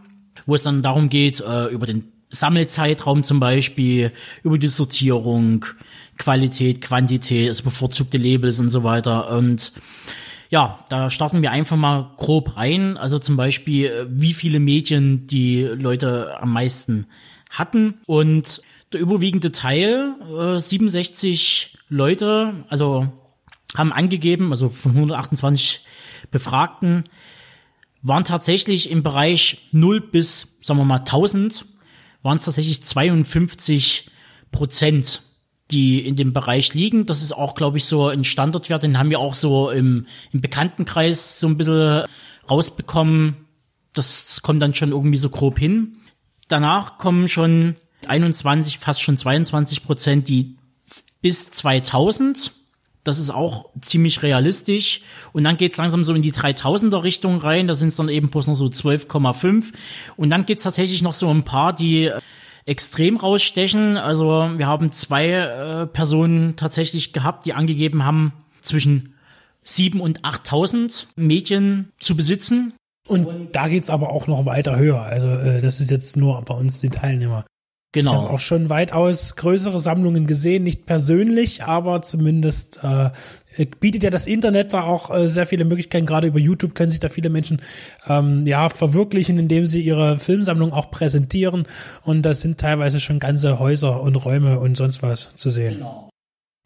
wo 0.46 0.54
es 0.54 0.62
dann 0.62 0.82
darum 0.82 1.08
geht, 1.08 1.40
äh, 1.40 1.66
über 1.66 1.86
den 1.86 2.12
Sammelzeitraum 2.30 3.24
zum 3.24 3.40
Beispiel, 3.40 4.12
über 4.42 4.58
die 4.58 4.68
Sortierung, 4.68 5.64
Qualität, 6.16 6.80
Quantität, 6.80 7.48
also 7.48 7.64
bevorzugte 7.64 8.18
Labels 8.18 8.60
und 8.60 8.70
so 8.70 8.84
weiter. 8.84 9.30
Und 9.30 9.72
ja, 10.50 10.84
da 10.88 11.10
starten 11.10 11.42
wir 11.42 11.50
einfach 11.50 11.76
mal 11.76 12.10
grob 12.16 12.56
rein. 12.56 12.96
Also 12.96 13.18
zum 13.18 13.36
Beispiel, 13.36 13.86
äh, 13.86 14.06
wie 14.08 14.34
viele 14.34 14.60
Medien 14.60 15.26
die 15.26 15.62
Leute 15.62 16.40
am 16.40 16.52
meisten 16.52 17.06
hatten. 17.50 17.94
Und 18.06 18.62
der 18.92 19.00
überwiegende 19.00 19.52
Teil, 19.52 20.14
äh, 20.38 20.58
67 20.58 21.78
Leute, 21.88 22.64
also 22.68 23.08
haben 23.76 23.92
angegeben, 23.92 24.50
also 24.50 24.68
von 24.68 24.92
128 24.92 25.80
Befragten, 26.30 27.04
waren 28.02 28.24
tatsächlich 28.24 28.90
im 28.90 29.02
Bereich 29.02 29.68
0 29.72 30.00
bis, 30.00 30.56
sagen 30.60 30.80
wir 30.80 30.84
mal, 30.84 31.00
1000, 31.00 31.64
waren 32.22 32.36
es 32.36 32.44
tatsächlich 32.44 32.82
52 32.82 34.10
Prozent, 34.52 35.22
die 35.70 36.04
in 36.04 36.16
dem 36.16 36.32
Bereich 36.32 36.74
liegen. 36.74 37.06
Das 37.06 37.22
ist 37.22 37.32
auch, 37.32 37.54
glaube 37.54 37.78
ich, 37.78 37.84
so 37.84 38.08
ein 38.08 38.24
Standardwert, 38.24 38.82
den 38.82 38.98
haben 38.98 39.10
wir 39.10 39.20
auch 39.20 39.34
so 39.34 39.70
im, 39.70 40.06
im 40.32 40.40
Bekanntenkreis 40.40 41.38
so 41.40 41.46
ein 41.46 41.56
bisschen 41.56 42.04
rausbekommen. 42.50 43.36
Das 43.92 44.42
kommt 44.42 44.60
dann 44.62 44.74
schon 44.74 44.90
irgendwie 44.90 45.18
so 45.18 45.30
grob 45.30 45.58
hin. 45.58 45.96
Danach 46.48 46.98
kommen 46.98 47.28
schon 47.28 47.76
21, 48.06 48.78
fast 48.78 49.00
schon 49.00 49.16
22 49.16 49.84
Prozent, 49.84 50.28
die 50.28 50.56
bis 51.22 51.50
2000 51.50 52.52
das 53.04 53.18
ist 53.18 53.30
auch 53.30 53.70
ziemlich 53.80 54.22
realistisch. 54.22 55.00
Und 55.32 55.44
dann 55.44 55.56
geht's 55.56 55.76
langsam 55.76 56.04
so 56.04 56.14
in 56.14 56.22
die 56.22 56.32
3000er 56.32 57.02
Richtung 57.02 57.38
rein. 57.38 57.68
Da 57.68 57.74
sind 57.74 57.88
es 57.88 57.96
dann 57.96 58.08
eben 58.08 58.28
bloß 58.28 58.48
noch 58.48 58.56
so 58.56 58.66
12,5. 58.66 59.72
Und 60.16 60.30
dann 60.30 60.46
geht's 60.46 60.62
tatsächlich 60.62 61.02
noch 61.02 61.14
so 61.14 61.28
ein 61.30 61.44
paar, 61.44 61.72
die 61.72 62.04
äh, 62.06 62.20
extrem 62.66 63.16
rausstechen. 63.16 63.96
Also 63.96 64.50
wir 64.56 64.66
haben 64.66 64.92
zwei 64.92 65.30
äh, 65.30 65.86
Personen 65.86 66.56
tatsächlich 66.56 67.12
gehabt, 67.12 67.46
die 67.46 67.54
angegeben 67.54 68.04
haben, 68.04 68.32
zwischen 68.62 69.14
7 69.62 70.00
und 70.00 70.24
8000 70.24 71.08
Medien 71.16 71.92
zu 72.00 72.16
besitzen. 72.16 72.74
Und, 73.08 73.26
und 73.26 73.56
da 73.56 73.68
geht's 73.68 73.90
aber 73.90 74.10
auch 74.10 74.26
noch 74.26 74.44
weiter 74.44 74.76
höher. 74.76 75.02
Also 75.02 75.28
äh, 75.28 75.60
das 75.60 75.80
ist 75.80 75.90
jetzt 75.90 76.16
nur 76.16 76.42
bei 76.42 76.54
uns 76.54 76.80
die 76.80 76.90
Teilnehmer. 76.90 77.44
Genau. 77.92 78.12
Ich 78.12 78.18
habe 78.18 78.30
auch 78.30 78.40
schon 78.40 78.70
weitaus 78.70 79.34
größere 79.34 79.80
Sammlungen 79.80 80.28
gesehen, 80.28 80.62
nicht 80.62 80.86
persönlich, 80.86 81.64
aber 81.64 82.02
zumindest 82.02 82.78
äh, 82.84 83.10
bietet 83.80 84.04
ja 84.04 84.10
das 84.10 84.28
Internet 84.28 84.72
da 84.72 84.82
auch 84.82 85.10
äh, 85.12 85.26
sehr 85.26 85.44
viele 85.44 85.64
Möglichkeiten. 85.64 86.06
Gerade 86.06 86.28
über 86.28 86.38
YouTube 86.38 86.76
können 86.76 86.90
sich 86.90 87.00
da 87.00 87.08
viele 87.08 87.30
Menschen 87.30 87.62
ähm, 88.08 88.46
ja 88.46 88.68
verwirklichen, 88.68 89.40
indem 89.40 89.66
sie 89.66 89.82
ihre 89.82 90.20
Filmsammlung 90.20 90.72
auch 90.72 90.92
präsentieren. 90.92 91.66
Und 92.02 92.22
da 92.22 92.36
sind 92.36 92.60
teilweise 92.60 93.00
schon 93.00 93.18
ganze 93.18 93.58
Häuser 93.58 94.00
und 94.02 94.14
Räume 94.16 94.60
und 94.60 94.76
sonst 94.76 95.02
was 95.02 95.34
zu 95.34 95.50
sehen. 95.50 95.78
Genau. 95.78 96.10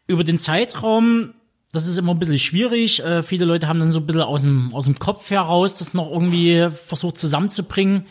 Über 0.07 0.23
den 0.23 0.37
Zeitraum 0.37 1.33
das 1.75 1.87
ist 1.87 1.97
immer 1.97 2.13
ein 2.13 2.19
bisschen 2.19 2.39
schwierig. 2.39 3.01
Äh, 3.01 3.21
viele 3.21 3.43
Leute 3.43 3.67
haben 3.67 3.79
dann 3.79 3.91
so 3.91 3.99
ein 3.99 4.05
bisschen 4.05 4.21
aus 4.21 4.43
dem, 4.43 4.73
aus 4.73 4.85
dem 4.85 4.97
Kopf 4.97 5.29
heraus 5.29 5.75
das 5.75 5.93
noch 5.93 6.09
irgendwie 6.09 6.69
versucht 6.69 7.19
zusammenzubringen. 7.19 8.05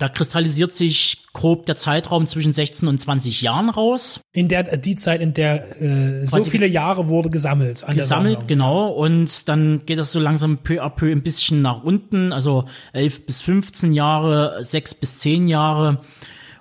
Da 0.00 0.08
kristallisiert 0.08 0.74
sich 0.74 1.26
grob 1.34 1.66
der 1.66 1.76
Zeitraum 1.76 2.26
zwischen 2.26 2.54
16 2.54 2.88
und 2.88 2.96
20 2.96 3.42
Jahren 3.42 3.68
raus. 3.68 4.22
In 4.32 4.48
der 4.48 4.62
die 4.78 4.96
Zeit, 4.96 5.20
in 5.20 5.34
der 5.34 5.82
äh, 5.82 6.26
so 6.26 6.42
viele 6.42 6.66
Jahre 6.66 7.08
wurde 7.08 7.28
gesammelt. 7.28 7.84
Gesammelt, 7.86 8.48
genau. 8.48 8.88
Und 8.88 9.46
dann 9.50 9.82
geht 9.84 9.98
das 9.98 10.10
so 10.10 10.18
langsam 10.18 10.62
peu 10.62 10.82
à 10.82 10.88
peu 10.88 11.12
ein 11.12 11.22
bisschen 11.22 11.60
nach 11.60 11.84
unten. 11.84 12.32
Also 12.32 12.64
11 12.94 13.26
bis 13.26 13.42
15 13.42 13.92
Jahre, 13.92 14.64
6 14.64 14.94
bis 14.94 15.18
10 15.18 15.48
Jahre. 15.48 16.00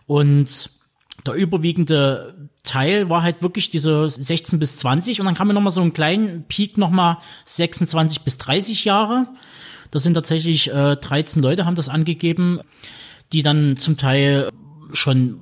Und 0.05 0.69
der 1.25 1.36
überwiegende 1.36 2.50
Teil 2.63 3.10
war 3.10 3.24
halt 3.24 3.41
wirklich 3.41 3.69
diese 3.69 4.10
16 4.10 4.60
bis 4.60 4.75
20 4.75 5.22
und 5.22 5.25
dann 5.25 5.36
kam 5.36 5.48
mir 5.48 5.53
nochmal 5.53 5.72
so 5.72 5.79
einen 5.79 5.93
kleinen 5.93 6.43
Peak 6.43 6.77
nochmal 6.77 7.19
26 7.46 8.19
bis 8.24 8.38
30 8.38 8.84
Jahre. 8.84 9.27
Das 9.91 10.03
sind 10.03 10.15
tatsächlich 10.15 10.69
äh, 10.69 10.98
13 10.98 11.41
Leute 11.41 11.65
haben 11.65 11.75
das 11.75 11.88
angegeben 11.88 12.60
die 13.31 13.43
dann 13.43 13.77
zum 13.77 13.98
Teil 13.98 14.50
schon 14.93 15.39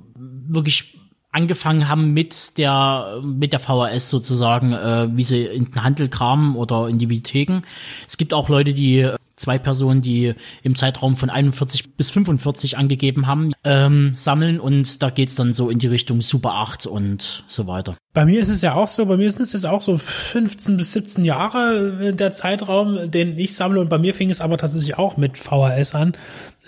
wirklich 0.48 0.98
angefangen 1.30 1.88
haben 1.88 2.12
mit 2.12 2.58
der 2.58 3.20
mit 3.22 3.52
der 3.52 3.60
VHS 3.60 4.10
sozusagen, 4.10 4.72
äh, 4.72 5.08
wie 5.16 5.22
sie 5.22 5.44
in 5.44 5.66
den 5.66 5.82
Handel 5.84 6.08
kamen 6.08 6.56
oder 6.56 6.88
in 6.88 6.98
die 6.98 7.08
Videotheken. 7.08 7.62
Es 8.06 8.16
gibt 8.16 8.32
auch 8.34 8.48
Leute, 8.48 8.74
die 8.74 9.10
zwei 9.38 9.58
Personen, 9.58 10.02
die 10.02 10.34
im 10.62 10.76
Zeitraum 10.76 11.16
von 11.16 11.30
41 11.30 11.96
bis 11.96 12.10
45 12.10 12.76
angegeben 12.76 13.26
haben, 13.26 13.52
ähm, 13.64 14.12
sammeln 14.16 14.60
und 14.60 15.02
da 15.02 15.10
geht's 15.10 15.34
dann 15.34 15.52
so 15.52 15.70
in 15.70 15.78
die 15.78 15.86
Richtung 15.86 16.20
Super 16.20 16.54
8 16.54 16.86
und 16.86 17.44
so 17.48 17.66
weiter. 17.66 17.96
Bei 18.14 18.24
mir 18.24 18.40
ist 18.40 18.48
es 18.48 18.62
ja 18.62 18.74
auch 18.74 18.88
so, 18.88 19.06
bei 19.06 19.16
mir 19.16 19.30
sind 19.30 19.42
es 19.42 19.52
jetzt 19.52 19.66
auch 19.66 19.82
so 19.82 19.96
15 19.96 20.76
bis 20.76 20.92
17 20.92 21.24
Jahre 21.24 22.08
äh, 22.08 22.12
der 22.12 22.32
Zeitraum, 22.32 23.10
den 23.10 23.38
ich 23.38 23.54
sammle 23.54 23.80
und 23.80 23.88
bei 23.88 23.98
mir 23.98 24.12
fing 24.14 24.30
es 24.30 24.40
aber 24.40 24.58
tatsächlich 24.58 24.98
auch 24.98 25.16
mit 25.16 25.38
VHS 25.38 25.94
an, 25.94 26.14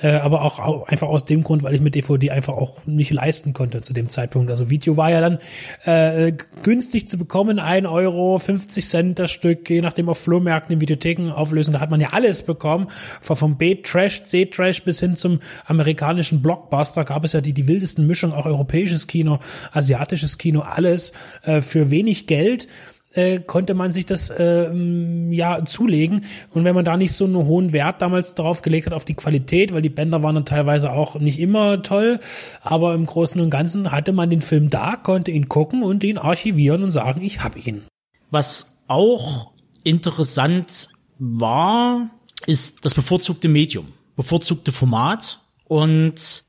äh, 0.01 0.13
aber 0.13 0.43
auch, 0.43 0.61
auch 0.61 0.87
einfach 0.87 1.09
aus 1.09 1.25
dem 1.25 1.43
Grund, 1.43 1.63
weil 1.63 1.75
ich 1.75 1.81
mit 1.81 1.95
DVD 1.95 2.31
einfach 2.31 2.55
auch 2.55 2.87
nicht 2.87 3.11
leisten 3.11 3.53
konnte 3.53 3.81
zu 3.81 3.93
dem 3.93 4.09
Zeitpunkt. 4.09 4.51
Also 4.51 4.71
Video 4.71 4.97
war 4.97 5.11
ja 5.11 5.21
dann 5.21 5.39
äh, 5.85 6.33
günstig 6.63 7.09
zu 7.09 7.19
bekommen, 7.19 7.59
ein 7.59 7.87
Euro, 7.87 8.39
50 8.39 8.87
Cent 8.87 9.19
das 9.19 9.31
Stück, 9.31 9.69
je 9.69 9.81
nachdem 9.81 10.09
auf 10.09 10.19
Flohmärkten, 10.19 10.75
in 10.75 10.81
Videotheken 10.81 11.33
auflösen, 11.33 11.73
da 11.73 11.81
hat 11.81 11.91
man 11.91 12.01
ja 12.01 12.11
alles 12.13 12.43
bekommen, 12.43 12.60
von 12.61 13.37
vom 13.37 13.59
B-Trash, 13.59 14.25
C-Trash 14.25 14.85
bis 14.85 15.01
hin 15.01 15.17
zum 15.17 15.41
amerikanischen 15.67 16.43
Blockbuster 16.43 17.05
gab 17.05 17.25
es 17.25 17.33
ja 17.33 17.41
die, 17.41 17.53
die 17.53 17.67
wildesten 17.67 18.07
Mischungen, 18.07 18.37
auch 18.37 18.47
europäisches 18.47 19.07
Kino, 19.07 19.41
asiatisches 19.73 20.39
Kino, 20.39 20.61
alles 20.61 21.13
äh, 21.43 21.61
für 21.61 21.91
wenig 21.91 22.27
Geld 22.27 22.69
äh, 23.15 23.41
konnte 23.41 23.75
man 23.75 23.93
sich 23.93 24.07
das 24.07 24.31
äh, 24.31 24.73
ja 25.31 25.65
zulegen. 25.65 26.25
Und 26.51 26.65
wenn 26.65 26.75
man 26.75 26.85
da 26.85 26.97
nicht 26.97 27.13
so 27.13 27.25
einen 27.25 27.37
hohen 27.37 27.73
Wert 27.73 28.03
damals 28.03 28.35
drauf 28.35 28.63
gelegt 28.63 28.87
hat 28.87 28.93
auf 28.93 29.05
die 29.05 29.15
Qualität, 29.15 29.73
weil 29.73 29.83
die 29.83 29.89
Bänder 29.89 30.23
waren 30.23 30.37
dann 30.37 30.45
teilweise 30.45 30.93
auch 30.93 31.17
nicht 31.17 31.41
immer 31.41 31.83
toll, 31.83 32.21
aber 32.63 32.95
im 32.95 33.07
Großen 33.07 33.41
und 33.41 33.51
Ganzen 33.51 33.91
hatte 33.91 34.13
man 34.13 34.31
den 34.31 34.41
Film 34.41 34.71
da, 34.71 34.97
konnte 34.97 35.31
ihn 35.31 35.49
gucken 35.49 35.83
und 35.83 36.05
ihn 36.05 36.19
archivieren 36.19 36.83
und 36.83 36.91
sagen, 36.91 37.21
ich 37.23 37.43
hab 37.43 37.57
ihn. 37.57 37.83
Was 38.31 38.79
auch 38.87 39.53
interessant 39.83 40.89
war, 41.19 42.11
ist 42.47 42.85
das 42.85 42.95
bevorzugte 42.95 43.49
Medium, 43.49 43.93
bevorzugte 44.17 44.73
Format. 44.73 45.41
Und 45.65 46.45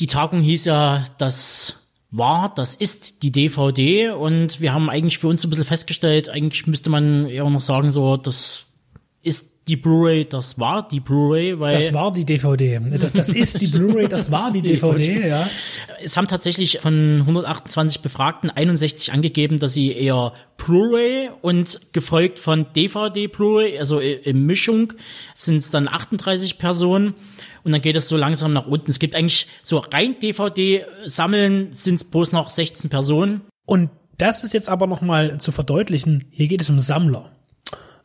die 0.00 0.06
Tagung 0.06 0.40
hieß 0.40 0.64
ja 0.64 1.06
das 1.18 1.80
war, 2.10 2.52
das 2.54 2.74
ist 2.74 3.22
die 3.22 3.30
DVD 3.30 4.10
und 4.10 4.60
wir 4.60 4.72
haben 4.72 4.90
eigentlich 4.90 5.18
für 5.18 5.28
uns 5.28 5.44
ein 5.44 5.50
bisschen 5.50 5.64
festgestellt, 5.64 6.28
eigentlich 6.28 6.66
müsste 6.66 6.90
man 6.90 7.26
eher 7.26 7.48
noch 7.48 7.60
sagen, 7.60 7.92
so, 7.92 8.16
das 8.16 8.64
ist 9.22 9.49
die 9.70 9.76
Blu-ray, 9.76 10.24
das 10.24 10.58
war 10.58 10.86
die 10.88 10.98
Blu-ray, 10.98 11.60
weil 11.60 11.78
das 11.78 11.92
war 11.92 12.12
die 12.12 12.24
DVD. 12.24 12.80
Das, 12.98 13.12
das 13.12 13.28
ist 13.28 13.60
die 13.60 13.68
Blu-ray, 13.68 14.08
das 14.08 14.32
war 14.32 14.50
die 14.50 14.62
DVD, 14.62 15.28
ja. 15.28 15.48
Es 16.02 16.16
haben 16.16 16.26
tatsächlich 16.26 16.80
von 16.80 17.20
128 17.20 18.00
Befragten 18.00 18.50
61 18.50 19.12
angegeben, 19.12 19.60
dass 19.60 19.72
sie 19.72 19.92
eher 19.92 20.32
Blu-ray 20.56 21.30
und 21.40 21.80
gefolgt 21.92 22.40
von 22.40 22.66
DVD 22.74 23.28
Blu-ray, 23.28 23.78
also 23.78 24.00
in 24.00 24.44
Mischung 24.44 24.92
sind 25.36 25.58
es 25.58 25.70
dann 25.70 25.86
38 25.86 26.58
Personen 26.58 27.14
und 27.62 27.70
dann 27.70 27.80
geht 27.80 27.94
es 27.94 28.08
so 28.08 28.16
langsam 28.16 28.52
nach 28.52 28.66
unten. 28.66 28.90
Es 28.90 28.98
gibt 28.98 29.14
eigentlich 29.14 29.46
so 29.62 29.78
rein 29.78 30.16
DVD 30.20 30.84
sammeln 31.06 31.70
sind 31.70 31.94
es 31.94 32.04
bloß 32.04 32.32
noch 32.32 32.50
16 32.50 32.90
Personen. 32.90 33.42
Und 33.66 33.90
das 34.18 34.42
ist 34.42 34.52
jetzt 34.52 34.68
aber 34.68 34.88
noch 34.88 35.00
mal 35.00 35.38
zu 35.38 35.52
verdeutlichen, 35.52 36.26
hier 36.30 36.48
geht 36.48 36.60
es 36.60 36.70
um 36.70 36.80
Sammler. 36.80 37.30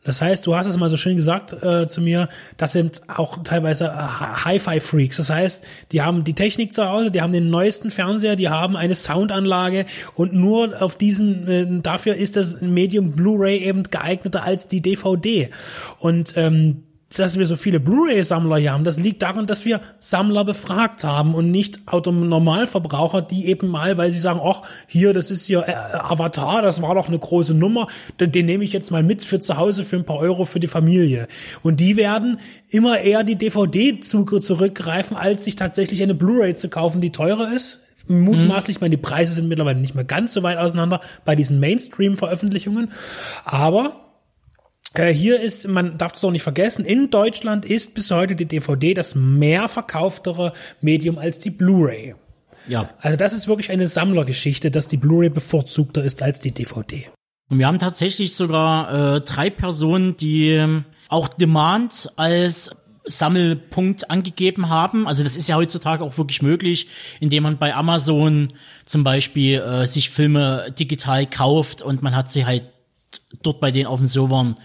Das 0.06 0.22
heißt, 0.22 0.46
du 0.46 0.56
hast 0.56 0.66
es 0.66 0.76
mal 0.76 0.88
so 0.88 0.96
schön 0.96 1.16
gesagt 1.16 1.52
äh, 1.64 1.86
zu 1.86 2.00
mir, 2.00 2.28
das 2.56 2.72
sind 2.72 3.02
auch 3.08 3.42
teilweise 3.42 3.86
äh, 3.86 4.44
Hi-Fi-Freaks. 4.44 5.16
Das 5.16 5.30
heißt, 5.30 5.64
die 5.92 6.00
haben 6.00 6.22
die 6.22 6.34
Technik 6.34 6.72
zu 6.72 6.88
Hause, 6.88 7.10
die 7.10 7.20
haben 7.20 7.32
den 7.32 7.50
neuesten 7.50 7.90
Fernseher, 7.90 8.36
die 8.36 8.48
haben 8.48 8.76
eine 8.76 8.94
Soundanlage 8.94 9.84
und 10.14 10.32
nur 10.32 10.80
auf 10.80 10.96
diesen, 10.96 11.48
äh, 11.48 11.82
dafür 11.82 12.14
ist 12.14 12.36
das 12.36 12.60
Medium 12.60 13.12
Blu-ray 13.12 13.58
eben 13.58 13.82
geeigneter 13.82 14.44
als 14.44 14.68
die 14.68 14.80
DVD. 14.80 15.50
Und 15.98 16.34
ähm, 16.36 16.84
dass 17.14 17.38
wir 17.38 17.46
so 17.46 17.56
viele 17.56 17.78
Blu-ray-Sammler 17.78 18.58
hier 18.58 18.72
haben, 18.72 18.84
das 18.84 18.98
liegt 18.98 19.22
daran, 19.22 19.46
dass 19.46 19.64
wir 19.64 19.80
Sammler 20.00 20.44
befragt 20.44 21.04
haben 21.04 21.34
und 21.34 21.50
nicht 21.50 21.86
Autonormalverbraucher, 21.86 23.22
die 23.22 23.46
eben 23.46 23.68
mal, 23.68 23.96
weil 23.96 24.10
sie 24.10 24.18
sagen, 24.18 24.40
ach, 24.42 24.62
hier, 24.88 25.12
das 25.12 25.30
ist 25.30 25.46
hier 25.46 25.64
äh, 25.66 25.72
Avatar, 25.72 26.62
das 26.62 26.82
war 26.82 26.94
doch 26.94 27.08
eine 27.08 27.18
große 27.18 27.54
Nummer, 27.54 27.86
den, 28.18 28.32
den 28.32 28.46
nehme 28.46 28.64
ich 28.64 28.72
jetzt 28.72 28.90
mal 28.90 29.04
mit 29.04 29.24
für 29.24 29.38
zu 29.38 29.56
Hause 29.56 29.84
für 29.84 29.96
ein 29.96 30.04
paar 30.04 30.18
Euro 30.18 30.44
für 30.44 30.60
die 30.60 30.66
Familie. 30.66 31.28
Und 31.62 31.78
die 31.80 31.96
werden 31.96 32.38
immer 32.70 32.98
eher 32.98 33.22
die 33.22 33.36
DVD 33.36 34.00
zurückgreifen, 34.00 35.16
als 35.16 35.44
sich 35.44 35.56
tatsächlich 35.56 36.02
eine 36.02 36.14
Blu-ray 36.14 36.54
zu 36.54 36.68
kaufen, 36.68 37.00
die 37.00 37.12
teurer 37.12 37.52
ist, 37.54 37.80
mutmaßlich, 38.08 38.78
mhm. 38.78 38.84
meine, 38.84 38.96
die 38.96 39.02
Preise 39.02 39.34
sind 39.34 39.48
mittlerweile 39.48 39.78
nicht 39.78 39.94
mehr 39.94 40.04
ganz 40.04 40.32
so 40.32 40.42
weit 40.42 40.58
auseinander 40.58 41.00
bei 41.24 41.36
diesen 41.36 41.60
Mainstream-Veröffentlichungen, 41.60 42.90
aber 43.44 44.05
äh, 44.94 45.12
hier 45.12 45.40
ist, 45.40 45.68
man 45.68 45.98
darf 45.98 46.12
das 46.12 46.24
auch 46.24 46.30
nicht 46.30 46.42
vergessen, 46.42 46.84
in 46.84 47.10
Deutschland 47.10 47.64
ist 47.64 47.94
bis 47.94 48.10
heute 48.10 48.36
die 48.36 48.46
DVD 48.46 48.94
das 48.94 49.14
mehr 49.14 49.68
verkauftere 49.68 50.52
Medium 50.80 51.18
als 51.18 51.38
die 51.38 51.50
Blu-ray. 51.50 52.14
Ja. 52.68 52.90
Also 53.00 53.16
das 53.16 53.32
ist 53.32 53.48
wirklich 53.48 53.70
eine 53.70 53.88
Sammlergeschichte, 53.88 54.70
dass 54.70 54.86
die 54.86 54.96
Blu-ray 54.96 55.30
bevorzugter 55.30 56.02
ist 56.02 56.22
als 56.22 56.40
die 56.40 56.52
DVD. 56.52 57.08
Und 57.48 57.58
wir 57.58 57.66
haben 57.66 57.78
tatsächlich 57.78 58.34
sogar 58.34 59.16
äh, 59.16 59.20
drei 59.20 59.50
Personen, 59.50 60.16
die 60.16 60.50
ähm, 60.50 60.84
auch 61.08 61.28
Demand 61.28 62.10
als 62.16 62.70
Sammelpunkt 63.04 64.10
angegeben 64.10 64.68
haben. 64.68 65.06
Also 65.06 65.22
das 65.22 65.36
ist 65.36 65.48
ja 65.48 65.54
heutzutage 65.54 66.02
auch 66.02 66.18
wirklich 66.18 66.42
möglich, 66.42 66.88
indem 67.20 67.44
man 67.44 67.56
bei 67.56 67.72
Amazon 67.74 68.52
zum 68.84 69.04
Beispiel 69.04 69.60
äh, 69.60 69.86
sich 69.86 70.10
Filme 70.10 70.74
digital 70.76 71.26
kauft 71.26 71.82
und 71.82 72.02
man 72.02 72.16
hat 72.16 72.32
sie 72.32 72.46
halt 72.46 72.64
dort 73.42 73.60
bei 73.60 73.70
denen 73.70 73.86
auf 73.86 73.98
den 74.00 74.08
Servern 74.08 74.56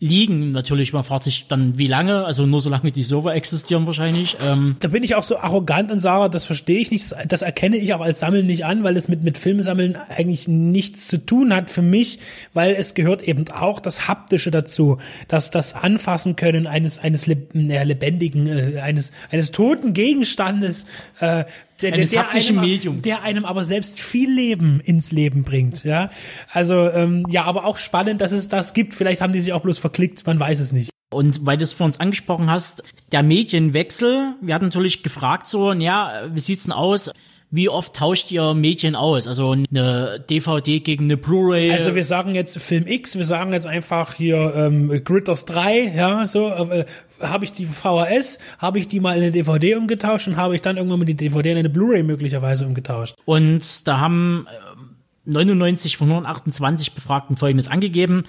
liegen. 0.00 0.50
Natürlich, 0.50 0.92
man 0.92 1.04
fragt 1.04 1.24
sich 1.24 1.46
dann, 1.48 1.78
wie 1.78 1.86
lange, 1.86 2.24
also 2.24 2.46
nur 2.46 2.60
solange 2.60 2.92
die 2.92 3.02
Server 3.02 3.34
existieren 3.34 3.86
wahrscheinlich. 3.86 4.36
Ähm, 4.44 4.76
Da 4.80 4.88
bin 4.88 5.02
ich 5.02 5.14
auch 5.14 5.22
so 5.22 5.38
arrogant 5.38 5.90
und 5.90 5.98
sage, 5.98 6.28
das 6.30 6.44
verstehe 6.44 6.78
ich 6.78 6.90
nicht, 6.90 7.14
das 7.26 7.42
erkenne 7.42 7.76
ich 7.76 7.94
auch 7.94 8.00
als 8.00 8.20
Sammeln 8.20 8.46
nicht 8.46 8.64
an, 8.64 8.84
weil 8.84 8.96
es 8.96 9.08
mit, 9.08 9.22
mit 9.22 9.38
Filmsammeln 9.38 9.96
eigentlich 9.96 10.48
nichts 10.48 11.06
zu 11.06 11.24
tun 11.24 11.54
hat 11.54 11.70
für 11.70 11.82
mich, 11.82 12.18
weil 12.52 12.74
es 12.74 12.94
gehört 12.94 13.22
eben 13.22 13.44
auch 13.50 13.80
das 13.80 14.08
Haptische 14.08 14.50
dazu, 14.50 14.98
dass 15.28 15.50
das 15.50 15.74
Anfassen 15.74 16.36
können 16.36 16.66
eines, 16.66 16.98
eines 16.98 17.26
lebendigen, 17.26 18.46
äh, 18.46 18.80
eines, 18.80 19.12
eines 19.30 19.52
toten 19.52 19.94
Gegenstandes, 19.94 20.86
äh, 21.20 21.44
der, 21.82 21.90
der, 21.90 22.06
der, 22.06 22.30
einem, 22.30 22.60
Mediums. 22.60 23.02
der 23.02 23.22
einem 23.22 23.44
aber 23.44 23.64
selbst 23.64 24.00
viel 24.00 24.30
Leben 24.30 24.80
ins 24.80 25.12
Leben 25.12 25.42
bringt, 25.44 25.84
ja. 25.84 26.10
Also, 26.52 26.90
ähm, 26.90 27.26
ja, 27.28 27.44
aber 27.44 27.64
auch 27.64 27.76
spannend, 27.76 28.20
dass 28.20 28.32
es 28.32 28.48
das 28.48 28.74
gibt. 28.74 28.94
Vielleicht 28.94 29.20
haben 29.20 29.32
die 29.32 29.40
sich 29.40 29.52
auch 29.52 29.62
bloß 29.62 29.78
verklickt, 29.78 30.26
man 30.26 30.38
weiß 30.38 30.60
es 30.60 30.72
nicht. 30.72 30.90
Und 31.12 31.46
weil 31.46 31.56
du 31.56 31.64
es 31.64 31.72
vor 31.72 31.86
uns 31.86 32.00
angesprochen 32.00 32.50
hast, 32.50 32.82
der 33.12 33.22
Medienwechsel, 33.22 34.34
wir 34.40 34.54
hatten 34.54 34.64
natürlich 34.64 35.02
gefragt 35.02 35.48
so, 35.48 35.72
ja, 35.72 36.28
wie 36.32 36.40
sieht's 36.40 36.64
denn 36.64 36.72
aus? 36.72 37.10
Wie 37.54 37.68
oft 37.68 37.94
tauscht 37.94 38.32
ihr 38.32 38.52
Medien 38.52 38.96
aus? 38.96 39.28
Also 39.28 39.52
eine 39.52 40.18
DVD 40.28 40.80
gegen 40.80 41.04
eine 41.04 41.16
Blu-ray? 41.16 41.70
Also 41.70 41.94
wir 41.94 42.04
sagen 42.04 42.34
jetzt 42.34 42.58
Film 42.58 42.84
X, 42.88 43.16
wir 43.16 43.24
sagen 43.24 43.52
jetzt 43.52 43.68
einfach 43.68 44.14
hier 44.14 44.52
ähm, 44.56 45.04
Gritters 45.04 45.44
3, 45.44 45.92
ja, 45.94 46.26
so, 46.26 46.48
äh, 46.48 46.84
habe 47.20 47.44
ich 47.44 47.52
die 47.52 47.66
VHS, 47.66 48.40
habe 48.58 48.80
ich 48.80 48.88
die 48.88 48.98
mal 48.98 49.16
in 49.16 49.22
eine 49.22 49.30
DVD 49.30 49.76
umgetauscht 49.76 50.26
und 50.26 50.36
habe 50.36 50.56
ich 50.56 50.62
dann 50.62 50.76
irgendwann 50.76 50.98
mal 50.98 51.04
die 51.04 51.14
DVD 51.14 51.52
in 51.52 51.58
eine 51.58 51.70
Blu-ray 51.70 52.02
möglicherweise 52.02 52.66
umgetauscht. 52.66 53.14
Und 53.24 53.86
da 53.86 54.00
haben 54.00 54.48
äh, 54.50 55.30
99 55.30 55.96
von 55.96 56.08
128 56.08 56.92
Befragten 56.94 57.36
Folgendes 57.36 57.68
angegeben. 57.68 58.24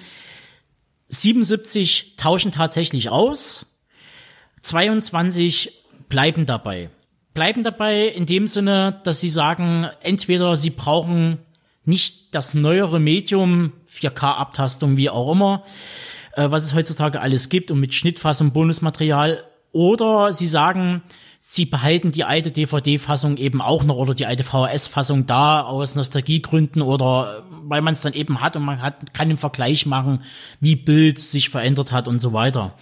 77 1.10 2.16
tauschen 2.16 2.52
tatsächlich 2.52 3.10
aus, 3.10 3.66
22 4.62 5.84
bleiben 6.10 6.46
dabei. 6.46 6.92
Bleiben 7.36 7.64
dabei 7.64 8.08
in 8.08 8.26
dem 8.26 8.48
Sinne, 8.48 9.02
dass 9.04 9.20
sie 9.20 9.30
sagen, 9.30 9.90
entweder 10.02 10.56
sie 10.56 10.70
brauchen 10.70 11.40
nicht 11.84 12.34
das 12.34 12.54
neuere 12.54 13.02
Medium, 13.02 13.74
4K-Abtastung, 13.92 14.96
wie 14.96 15.10
auch 15.10 15.30
immer, 15.34 15.66
äh, 16.38 16.50
was 16.50 16.64
es 16.64 16.74
heutzutage 16.74 17.20
alles 17.20 17.50
gibt 17.50 17.72
und 17.72 17.82
mit 17.82 17.94
Schnittfassung, 17.94 18.54
Bonusmaterial, 18.54 19.44
oder 19.74 20.32
sie 20.32 20.48
sagen, 20.48 21.04
sie 21.42 21.66
behalten 21.66 22.14
die 22.14 22.24
alte 22.24 22.52
DVD-Fassung 22.52 23.36
eben 23.36 23.62
auch 23.62 23.84
noch 23.84 23.98
oder 23.98 24.14
die 24.14 24.26
alte 24.26 24.46
VHS-Fassung 24.46 25.26
da 25.26 25.62
aus 25.62 25.96
Nostalgiegründen 25.96 26.82
oder 26.82 27.40
äh, 27.40 27.56
weil 27.64 27.82
man 27.82 27.96
es 27.96 28.02
dann 28.02 28.14
eben 28.14 28.40
hat 28.40 28.56
und 28.56 28.64
man 28.64 28.82
hat, 28.82 29.14
kann 29.14 29.28
den 29.28 29.38
Vergleich 29.38 29.86
machen, 29.86 30.24
wie 30.62 30.78
Bild 30.78 31.20
sich 31.20 31.50
verändert 31.50 31.92
hat 31.92 32.08
und 32.08 32.20
so 32.20 32.32
weiter. 32.32 32.76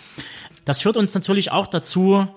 Das 0.63 0.83
führt 0.83 0.95
uns 0.95 1.15
natürlich 1.15 1.51
auch 1.51 1.65
dazu, 1.65 2.27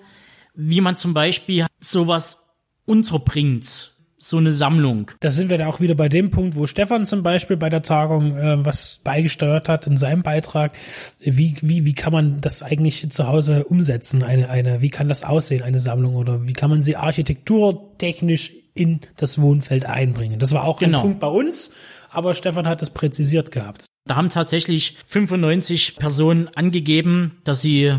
wie 0.54 0.80
man 0.80 0.96
zum 0.96 1.12
Beispiel 1.12 1.66
sowas 1.90 2.38
unterbringt, 2.84 3.92
so 4.18 4.38
eine 4.38 4.52
Sammlung. 4.52 5.10
Da 5.20 5.30
sind 5.30 5.50
wir 5.50 5.58
dann 5.58 5.68
auch 5.68 5.80
wieder 5.80 5.94
bei 5.94 6.08
dem 6.08 6.30
Punkt, 6.30 6.56
wo 6.56 6.66
Stefan 6.66 7.04
zum 7.04 7.22
Beispiel 7.22 7.56
bei 7.56 7.68
der 7.68 7.82
Tagung 7.82 8.36
äh, 8.36 8.64
was 8.64 9.00
beigesteuert 9.04 9.68
hat 9.68 9.86
in 9.86 9.96
seinem 9.96 10.22
Beitrag. 10.22 10.72
Wie, 11.20 11.56
wie, 11.60 11.84
wie 11.84 11.92
kann 11.94 12.12
man 12.12 12.40
das 12.40 12.62
eigentlich 12.62 13.08
zu 13.10 13.28
Hause 13.28 13.64
umsetzen? 13.64 14.22
Eine, 14.22 14.48
eine, 14.48 14.80
wie 14.80 14.88
kann 14.90 15.08
das 15.08 15.22
aussehen, 15.22 15.62
eine 15.62 15.78
Sammlung? 15.78 16.16
Oder 16.16 16.46
wie 16.48 16.54
kann 16.54 16.70
man 16.70 16.80
sie 16.80 16.96
architekturtechnisch 16.96 18.52
in 18.74 19.00
das 19.16 19.40
Wohnfeld 19.40 19.86
einbringen? 19.86 20.38
Das 20.38 20.52
war 20.52 20.64
auch 20.64 20.78
Genau. 20.78 20.98
ein 20.98 21.02
Punkt 21.02 21.20
bei 21.20 21.28
uns, 21.28 21.72
aber 22.10 22.34
Stefan 22.34 22.66
hat 22.66 22.82
das 22.82 22.90
präzisiert 22.90 23.50
gehabt. 23.52 23.86
Da 24.06 24.16
haben 24.16 24.28
tatsächlich 24.28 24.96
95 25.08 25.96
Personen 25.96 26.48
angegeben, 26.54 27.38
dass 27.44 27.60
sie, 27.60 27.96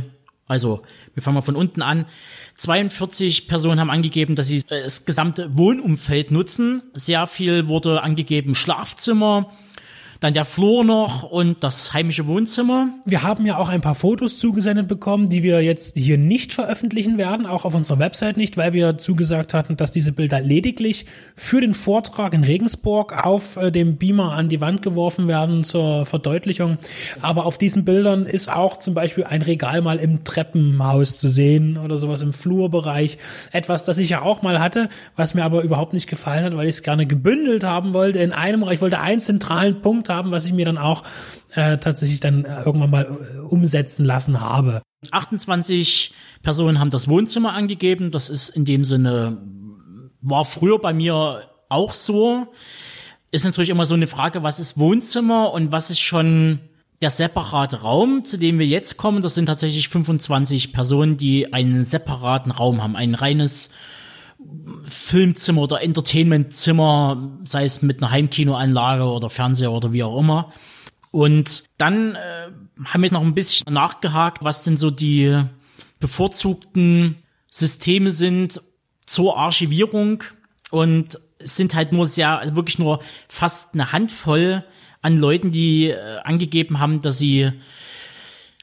also 0.48 0.82
wir 1.14 1.22
fangen 1.22 1.36
mal 1.36 1.42
von 1.42 1.56
unten 1.56 1.82
an, 1.82 2.06
42 2.56 3.48
Personen 3.48 3.80
haben 3.80 3.90
angegeben, 3.90 4.36
dass 4.36 4.48
sie 4.48 4.58
äh, 4.70 4.84
das 4.84 5.06
gesamte 5.06 5.58
Wohnumfeld 5.58 6.32
nutzen. 6.32 6.84
Sehr 6.94 7.28
viel 7.28 7.68
wurde 7.68 8.02
angegeben 8.02 8.56
Schlafzimmer, 8.56 9.52
dann 10.20 10.34
der 10.34 10.46
Flur 10.46 10.84
noch 10.84 11.24
und 11.24 11.64
das 11.64 11.94
heimische 11.94 12.28
Wohnzimmer. 12.28 12.90
Wir 13.06 13.24
haben 13.24 13.46
ja 13.46 13.58
auch 13.58 13.70
ein 13.70 13.82
paar 13.82 13.96
Fotos 13.96 14.40
zugesendet 14.40 14.88
bekommen, 14.88 15.30
die 15.30 15.44
wir 15.44 15.62
jetzt 15.62 15.98
hier 15.98 16.18
nicht 16.18 16.54
veröffentlichen 16.54 17.18
werden, 17.18 17.46
auch 17.46 17.66
auf 17.66 17.76
unserer 17.76 18.00
Website 18.00 18.38
nicht, 18.38 18.58
weil 18.58 18.74
wir 18.74 18.98
zugesagt 18.98 19.54
hatten, 19.54 19.78
dass 19.78 19.92
diese 19.92 20.12
Bilder 20.12 20.40
lediglich 20.40 21.06
für 21.36 21.62
den 21.62 21.74
Vortrag 21.74 22.34
in 22.34 22.44
Regensburg 22.44 23.26
auf 23.26 23.58
äh, 23.58 23.72
dem 23.72 23.98
Beamer 23.98 24.34
an 24.34 24.50
die 24.50 24.62
Wand 24.62 24.82
geworfen 24.82 25.28
werden 25.28 25.64
zur 25.64 26.06
Verdeutlichung. 26.06 26.78
Aber 27.22 27.46
auf 27.46 27.58
diesen 27.58 27.86
Bildern 27.86 28.26
ist 28.26 28.52
auch 28.52 28.78
zum 28.78 28.94
Beispiel 28.94 29.26
ein 29.26 29.42
Regal 29.42 29.82
mal 29.82 29.98
im 29.98 30.24
Treppenhaus 30.24 31.20
zu 31.20 31.28
sehen 31.28 31.78
oder 31.78 31.98
sowas 31.98 32.22
im 32.22 32.34
Flurbereich. 32.34 33.18
Etwas, 33.52 33.86
das 33.86 33.98
ich 33.98 34.10
ja 34.10 34.22
auch 34.22 34.42
mal 34.42 34.60
hatte, 34.60 34.90
was 35.16 35.34
mir 35.34 35.44
aber 35.44 35.62
überhaupt 35.62 35.94
nicht 35.94 36.08
gefallen 36.08 36.44
hat, 36.44 36.58
weil 36.58 36.68
ich 36.68 36.76
es 36.76 36.84
gerne 36.84 37.06
gebündelt 37.06 37.64
haben 37.64 37.94
wollte 37.94 38.20
in 38.20 38.32
einem. 38.32 38.68
Ich 38.70 38.82
wollte 38.82 39.00
einen 39.00 39.20
zentralen 39.20 39.82
Punkt 39.82 40.07
haben, 40.10 40.32
was 40.32 40.46
ich 40.46 40.54
mir 40.54 40.65
dann 40.65 40.78
auch 40.78 41.04
äh, 41.54 41.78
tatsächlich 41.78 42.20
dann 42.20 42.46
äh, 42.46 42.63
irgendwann 42.63 42.89
mal 42.89 43.06
äh, 43.06 43.39
umsetzen 43.39 44.06
lassen 44.06 44.41
habe. 44.41 44.82
28 45.12 46.13
Personen 46.41 46.80
haben 46.80 46.89
das 46.89 47.08
Wohnzimmer 47.08 47.54
angegeben. 47.54 48.12
Das 48.12 48.30
ist 48.30 48.50
in 48.50 48.65
dem 48.65 48.84
Sinne, 48.84 49.38
war 50.22 50.46
früher 50.46 50.80
bei 50.80 50.93
mir 50.93 51.50
auch 51.70 51.93
so. 51.93 52.48
Ist 53.32 53.46
natürlich 53.46 53.70
immer 53.70 53.86
so 53.86 53.96
eine 53.96 54.08
Frage, 54.08 54.43
was 54.43 54.60
ist 54.60 54.78
Wohnzimmer 54.80 55.52
und 55.52 55.72
was 55.72 55.89
ist 55.89 56.00
schon 56.00 56.60
der 57.02 57.10
separate 57.10 57.82
Raum, 57.82 58.26
zu 58.26 58.38
dem 58.38 58.58
wir 58.58 58.65
jetzt 58.65 58.98
kommen. 58.98 59.22
Das 59.22 59.36
sind 59.36 59.46
tatsächlich 59.46 59.89
25 59.89 60.74
Personen, 60.74 61.17
die 61.17 61.54
einen 61.54 61.84
separaten 61.84 62.52
Raum 62.52 62.82
haben. 62.82 62.96
Ein 62.96 63.13
reines 63.13 63.70
Filmzimmer 64.84 65.63
oder 65.63 65.82
Entertainmentzimmer, 65.82 67.39
sei 67.45 67.65
es 67.65 67.82
mit 67.82 68.02
einer 68.02 68.12
Heimkinoanlage 68.12 69.04
oder 69.04 69.30
Fernseher 69.30 69.71
oder 69.71 69.93
wie 69.93 70.04
auch 70.04 70.19
immer. 70.19 70.54
Und 71.12 71.63
dann 71.78 72.15
äh, 72.15 72.50
haben 72.86 73.02
wir 73.02 73.12
noch 73.12 73.21
ein 73.21 73.34
bisschen 73.34 73.73
nachgehakt, 73.73 74.43
was 74.43 74.63
denn 74.63 74.78
so 74.78 74.91
die 74.91 75.43
bevorzugten 76.00 77.15
Systeme 77.50 78.12
sind 78.12 78.62
zur 79.06 79.38
Archivierung. 79.38 80.23
Und 80.69 81.19
es 81.39 81.56
sind 81.56 81.73
halt 81.73 81.91
nur 81.91 82.06
sehr, 82.06 82.39
also 82.39 82.56
wirklich 82.56 82.78
nur 82.78 83.02
fast 83.28 83.73
eine 83.73 83.91
Handvoll 83.91 84.63
an 85.02 85.17
Leuten, 85.17 85.52
die 85.52 85.89
äh, 85.89 86.19
angegeben 86.23 86.80
haben, 86.80 87.02
dass 87.02 87.17
sie 87.17 87.52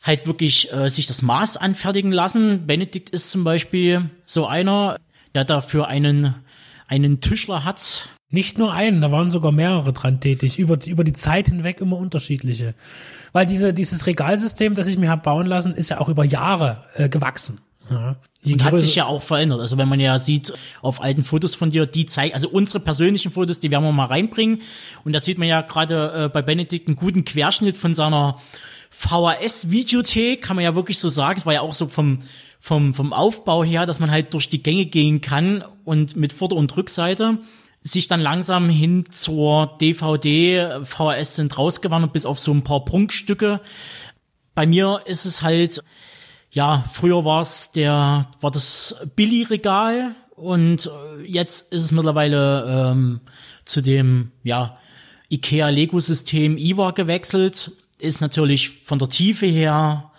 halt 0.03 0.27
wirklich 0.27 0.71
äh, 0.73 0.91
sich 0.91 1.07
das 1.07 1.23
Maß 1.23 1.57
anfertigen 1.57 2.13
lassen. 2.13 2.67
Benedikt 2.67 3.11
ist 3.11 3.31
zum 3.31 3.43
Beispiel 3.43 4.11
so 4.27 4.47
einer, 4.47 4.99
der 5.35 5.45
dafür 5.45 5.89
einen, 5.89 6.35
einen 6.89 7.21
Tischler 7.21 7.65
hat, 7.65 8.09
Nicht 8.35 8.59
nur 8.59 8.73
einen, 8.73 9.01
da 9.01 9.13
waren 9.13 9.31
sogar 9.31 9.53
mehrere 9.53 9.93
dran 9.93 10.19
tätig, 10.19 10.59
über, 10.59 10.77
über 10.87 11.05
die 11.05 11.13
Zeit 11.13 11.47
hinweg 11.47 11.81
immer 11.81 11.97
unterschiedliche. 11.97 12.75
Weil 13.33 13.47
diese, 13.47 13.73
dieses 13.73 14.07
Regalsystem, 14.07 14.75
das 14.75 14.89
ich 14.89 14.99
mir 14.99 15.09
habe 15.09 15.23
bauen 15.23 15.47
lassen, 15.47 15.73
ist 15.73 15.91
ja 15.91 16.01
auch 16.01 16.09
über 16.09 16.25
Jahre 16.25 16.85
äh, 16.95 17.09
gewachsen. 17.09 17.61
Ja. 17.91 18.17
Und 18.45 18.65
hat 18.65 18.81
sich 18.81 18.97
ja 18.97 19.07
auch 19.07 19.23
verändert. 19.23 19.61
Also 19.61 19.79
wenn 19.79 19.89
man 19.89 20.01
ja 20.01 20.19
sieht 20.19 20.53
auf 20.83 21.01
alten 21.01 21.23
Fotos 21.23 21.55
von 21.55 21.71
dir, 21.71 21.87
die 21.87 22.07
zeigen, 22.07 22.35
also 22.35 22.49
unsere 22.49 22.81
persönlichen 22.81 23.31
Fotos, 23.31 23.61
die 23.61 23.71
werden 23.71 23.85
wir 23.85 23.93
mal 23.93 24.07
reinbringen. 24.07 24.63
Und 25.05 25.13
da 25.13 25.21
sieht 25.21 25.39
man 25.39 25.47
ja 25.47 25.61
gerade 25.61 26.25
äh, 26.25 26.29
bei 26.29 26.43
Benedikt 26.43 26.89
einen 26.89 26.97
guten 26.97 27.25
Querschnitt 27.25 27.77
von 27.77 27.95
seiner 27.95 28.41
VHS-Videothek, 28.97 30.43
kann 30.43 30.57
man 30.57 30.65
ja 30.65 30.75
wirklich 30.75 30.99
so 30.99 31.09
sagen. 31.09 31.39
Es 31.39 31.47
war 31.47 31.53
ja 31.53 31.61
auch 31.61 31.75
so 31.75 31.89
vom, 31.89 32.21
vom, 32.61 32.95
vom 32.95 33.13
Aufbau 33.13 33.65
her, 33.65 33.87
dass 33.87 34.01
man 34.01 34.11
halt 34.11 34.33
durch 34.35 34.49
die 34.49 34.63
Gänge 34.63 34.87
gehen 34.87 35.21
kann 35.21 35.65
und 35.85 36.17
mit 36.17 36.33
Vorder- 36.33 36.57
und 36.57 36.75
Rückseite 36.77 37.39
sich 37.85 38.09
dann 38.09 38.21
langsam 38.21 38.71
hin 38.71 39.05
zur 39.11 39.77
DVD, 39.79 40.81
VHS 40.85 41.37
sind 41.37 41.59
rausgewandert, 41.59 42.15
bis 42.15 42.25
auf 42.25 42.39
so 42.39 42.51
ein 42.51 42.65
paar 42.65 42.85
Prunkstücke. 42.85 43.61
Bei 44.55 44.67
mir 44.67 45.03
ist 45.05 45.27
es 45.27 45.43
halt, 45.43 45.85
ja, 46.51 46.85
früher 46.91 47.27
war 47.27 47.43
es 47.43 47.73
der, 47.73 48.31
war 48.41 48.51
das 48.51 48.97
Billy-Regal 49.17 50.15
und 50.35 50.87
äh, 50.87 51.23
jetzt 51.25 51.73
ist 51.73 51.83
es 51.83 51.93
mittlerweile 51.93 52.93
ähm, 52.93 53.21
zu 53.67 53.83
dem, 53.83 54.33
ja, 54.43 54.79
IKEA-Lego-System 55.31 56.57
IWA 56.57 56.93
gewechselt. 56.93 57.73
Ist 58.05 58.21
natürlich 58.21 58.71
von 58.85 58.99
der 58.99 59.09
Tiefe 59.09 59.47
her 59.47 60.11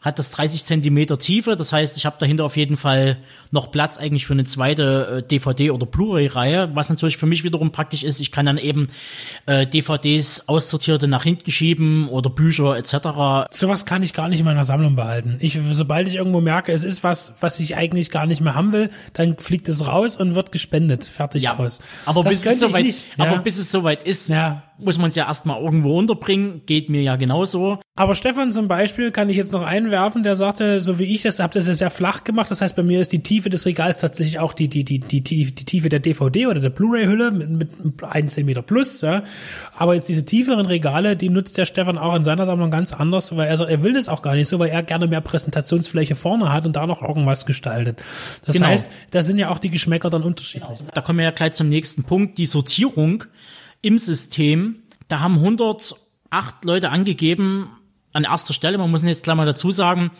hat 0.00 0.18
das 0.18 0.32
30 0.32 0.64
Zentimeter 0.64 1.16
Tiefe. 1.16 1.54
Das 1.54 1.72
heißt, 1.72 1.96
ich 1.96 2.06
habe 2.06 2.16
dahinter 2.18 2.44
auf 2.44 2.56
jeden 2.56 2.76
Fall 2.76 3.18
noch 3.52 3.70
Platz 3.70 3.98
eigentlich 3.98 4.26
für 4.26 4.32
eine 4.32 4.42
zweite 4.42 5.22
äh, 5.24 5.32
DVD- 5.32 5.70
oder 5.70 5.86
Blu-ray-Reihe, 5.86 6.72
was 6.74 6.90
natürlich 6.90 7.16
für 7.18 7.26
mich 7.26 7.44
wiederum 7.44 7.70
praktisch 7.70 8.02
ist. 8.02 8.18
Ich 8.18 8.32
kann 8.32 8.44
dann 8.44 8.58
eben 8.58 8.88
äh, 9.46 9.64
DVDs 9.64 10.48
aussortierte 10.48 11.06
nach 11.06 11.22
hinten 11.22 11.52
schieben 11.52 12.08
oder 12.08 12.30
Bücher 12.30 12.76
etc. 12.76 13.52
Sowas 13.56 13.86
kann 13.86 14.02
ich 14.02 14.12
gar 14.12 14.28
nicht 14.28 14.40
in 14.40 14.44
meiner 14.44 14.64
Sammlung 14.64 14.96
behalten. 14.96 15.36
Ich, 15.38 15.56
sobald 15.70 16.08
ich 16.08 16.16
irgendwo 16.16 16.40
merke, 16.40 16.72
es 16.72 16.82
ist 16.82 17.04
was, 17.04 17.34
was 17.40 17.60
ich 17.60 17.76
eigentlich 17.76 18.10
gar 18.10 18.26
nicht 18.26 18.40
mehr 18.40 18.56
haben 18.56 18.72
will, 18.72 18.90
dann 19.12 19.38
fliegt 19.38 19.68
es 19.68 19.86
raus 19.86 20.16
und 20.16 20.34
wird 20.34 20.50
gespendet. 20.50 21.04
Fertig 21.04 21.44
Ja, 21.44 21.58
aus. 21.58 21.80
aber 22.06 22.24
Das 22.24 22.42
bis, 22.42 22.54
es 22.54 22.58
soweit, 22.58 22.82
nicht. 22.84 23.06
Ja. 23.16 23.26
aber 23.26 23.38
bis 23.38 23.56
es 23.56 23.70
soweit 23.70 24.02
ist, 24.02 24.28
Ja. 24.30 24.64
Muss 24.78 24.98
man 24.98 25.08
es 25.08 25.14
ja 25.14 25.26
erstmal 25.26 25.62
irgendwo 25.62 25.98
unterbringen. 25.98 26.62
Geht 26.66 26.88
mir 26.88 27.02
ja 27.02 27.16
genauso. 27.16 27.78
Aber 27.94 28.14
Stefan 28.14 28.52
zum 28.52 28.68
Beispiel 28.68 29.10
kann 29.12 29.28
ich 29.28 29.36
jetzt 29.36 29.52
noch 29.52 29.62
einwerfen, 29.62 30.22
der 30.22 30.34
sagte, 30.34 30.80
so 30.80 30.98
wie 30.98 31.14
ich 31.14 31.22
das 31.22 31.38
habe, 31.40 31.52
das 31.54 31.68
ist 31.68 31.78
sehr 31.78 31.90
flach 31.90 32.24
gemacht. 32.24 32.50
Das 32.50 32.60
heißt, 32.62 32.74
bei 32.74 32.82
mir 32.82 33.00
ist 33.00 33.12
die 33.12 33.22
Tiefe 33.22 33.50
des 33.50 33.66
Regals 33.66 33.98
tatsächlich 33.98 34.38
auch 34.38 34.54
die, 34.54 34.68
die, 34.68 34.84
die, 34.84 34.98
die, 34.98 35.22
die, 35.22 35.54
die 35.54 35.64
Tiefe 35.64 35.88
der 35.88 36.00
DVD 36.00 36.46
oder 36.46 36.60
der 36.60 36.70
Blu-ray-Hülle 36.70 37.30
mit, 37.30 37.84
mit 37.84 38.02
1 38.02 38.32
Zentimeter 38.32 38.62
plus. 38.62 39.02
Ja. 39.02 39.22
Aber 39.76 39.94
jetzt 39.94 40.08
diese 40.08 40.24
tieferen 40.24 40.66
Regale, 40.66 41.16
die 41.16 41.28
nutzt 41.28 41.58
der 41.58 41.66
Stefan 41.66 41.98
auch 41.98 42.14
in 42.14 42.22
seiner 42.22 42.46
Sammlung 42.46 42.70
ganz 42.70 42.92
anders, 42.92 43.36
weil 43.36 43.48
er 43.48 43.56
sagt, 43.56 43.70
er 43.70 43.82
will 43.82 43.92
das 43.92 44.08
auch 44.08 44.22
gar 44.22 44.34
nicht 44.34 44.48
so, 44.48 44.58
weil 44.58 44.70
er 44.70 44.82
gerne 44.82 45.06
mehr 45.06 45.20
Präsentationsfläche 45.20 46.14
vorne 46.14 46.52
hat 46.52 46.64
und 46.64 46.76
da 46.76 46.86
noch 46.86 47.02
irgendwas 47.02 47.46
gestaltet. 47.46 48.02
Das 48.46 48.56
Genau. 48.56 48.68
heißt, 48.68 48.90
da 49.10 49.22
sind 49.22 49.38
ja 49.38 49.50
auch 49.50 49.58
die 49.58 49.70
Geschmäcker 49.70 50.08
dann 50.10 50.22
unterschiedlich. 50.22 50.78
Da 50.94 51.00
kommen 51.02 51.18
wir 51.18 51.26
ja 51.26 51.30
gleich 51.30 51.52
zum 51.52 51.68
nächsten 51.68 52.04
Punkt. 52.04 52.38
Die 52.38 52.46
Sortierung 52.46 53.24
im 53.82 53.98
System. 53.98 54.82
Da 55.08 55.20
haben 55.20 55.34
108 55.34 56.64
Leute 56.64 56.90
angegeben 56.90 57.68
an 58.12 58.24
erster 58.24 58.54
Stelle. 58.54 58.78
Man 58.78 58.90
muss 58.90 59.02
jetzt 59.02 59.24
gleich 59.24 59.36
mal 59.36 59.46
dazu 59.46 59.70
sagen, 59.70 60.10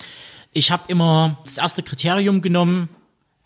ich 0.52 0.70
habe 0.70 0.84
immer 0.88 1.38
das 1.44 1.58
erste 1.58 1.82
Kriterium 1.82 2.42
genommen, 2.42 2.88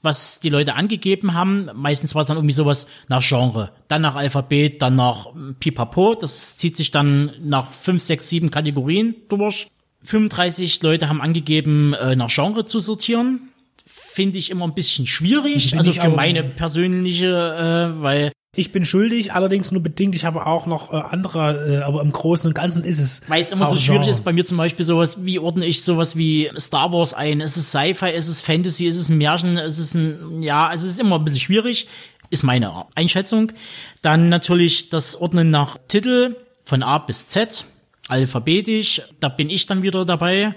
was 0.02 0.40
die 0.40 0.48
Leute 0.48 0.74
angegeben 0.74 1.34
haben. 1.34 1.70
Meistens 1.74 2.14
war 2.14 2.22
es 2.22 2.28
dann 2.28 2.36
irgendwie 2.36 2.54
sowas 2.54 2.86
nach 3.08 3.22
Genre, 3.22 3.72
dann 3.88 4.02
nach 4.02 4.14
Alphabet, 4.14 4.82
dann 4.82 4.94
nach 4.94 5.34
ähm, 5.34 5.56
Pipapo. 5.58 6.14
Das 6.14 6.56
zieht 6.56 6.76
sich 6.76 6.90
dann 6.90 7.32
nach 7.40 7.70
fünf, 7.70 8.02
sechs, 8.02 8.28
sieben 8.28 8.50
Kategorien 8.50 9.14
durch. 9.28 9.68
35 10.04 10.82
Leute 10.82 11.08
haben 11.08 11.20
angegeben, 11.20 11.92
äh, 11.94 12.14
nach 12.16 12.30
Genre 12.30 12.64
zu 12.64 12.78
sortieren. 12.78 13.48
Finde 13.84 14.38
ich 14.38 14.50
immer 14.50 14.64
ein 14.66 14.74
bisschen 14.74 15.06
schwierig, 15.06 15.76
also 15.76 15.92
für 15.92 16.08
meine 16.08 16.42
persönliche, 16.42 17.26
äh, 17.26 18.02
weil 18.02 18.32
Ich 18.56 18.72
bin 18.72 18.86
schuldig, 18.86 19.34
allerdings 19.34 19.70
nur 19.70 19.82
bedingt. 19.82 20.14
Ich 20.14 20.24
habe 20.24 20.46
auch 20.46 20.66
noch 20.66 20.92
äh, 20.92 20.96
andere, 20.96 21.80
äh, 21.80 21.82
aber 21.82 22.00
im 22.00 22.10
Großen 22.10 22.48
und 22.48 22.54
Ganzen 22.54 22.84
ist 22.84 22.98
es. 22.98 23.20
Weil 23.28 23.42
es 23.42 23.52
immer 23.52 23.66
so 23.66 23.76
schwierig 23.76 24.02
Genre. 24.02 24.10
ist, 24.10 24.24
bei 24.24 24.32
mir 24.32 24.46
zum 24.46 24.56
Beispiel 24.56 24.84
sowas, 24.84 25.24
wie 25.24 25.38
ordne 25.38 25.66
ich 25.66 25.82
sowas 25.82 26.16
wie 26.16 26.50
Star 26.56 26.90
Wars 26.90 27.12
ein? 27.12 27.40
Ist 27.40 27.58
es 27.58 27.70
Sci-Fi, 27.70 28.10
ist 28.10 28.28
es 28.28 28.40
Fantasy, 28.40 28.86
ist 28.86 28.96
es 28.96 29.10
ein 29.10 29.18
Märchen, 29.18 29.58
ist 29.58 29.78
es 29.78 29.94
ein, 29.94 30.42
ja, 30.42 30.72
es 30.72 30.82
ist 30.82 30.98
immer 30.98 31.18
ein 31.18 31.24
bisschen 31.24 31.40
schwierig, 31.40 31.86
ist 32.30 32.44
meine 32.44 32.86
Einschätzung. 32.94 33.52
Dann 34.00 34.30
natürlich 34.30 34.88
das 34.88 35.20
Ordnen 35.20 35.50
nach 35.50 35.76
Titel 35.88 36.36
von 36.64 36.82
A 36.82 36.96
bis 36.96 37.28
Z, 37.28 37.66
alphabetisch, 38.08 39.02
da 39.20 39.28
bin 39.28 39.50
ich 39.50 39.66
dann 39.66 39.82
wieder 39.82 40.06
dabei. 40.06 40.54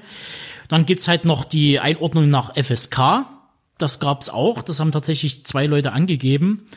Dann 0.69 0.85
gibt's 0.85 1.07
halt 1.09 1.25
noch 1.25 1.43
die 1.43 1.79
Einordnung 1.79 2.29
nach 2.29 2.55
FSK, 2.55 3.25
das 3.77 3.99
gab's 3.99 4.29
auch, 4.29 4.61
das 4.61 4.79
haben 4.79 4.91
tatsächlich 4.91 5.45
zwei 5.45 5.65
Leute 5.65 5.91
angegeben. 5.91 6.67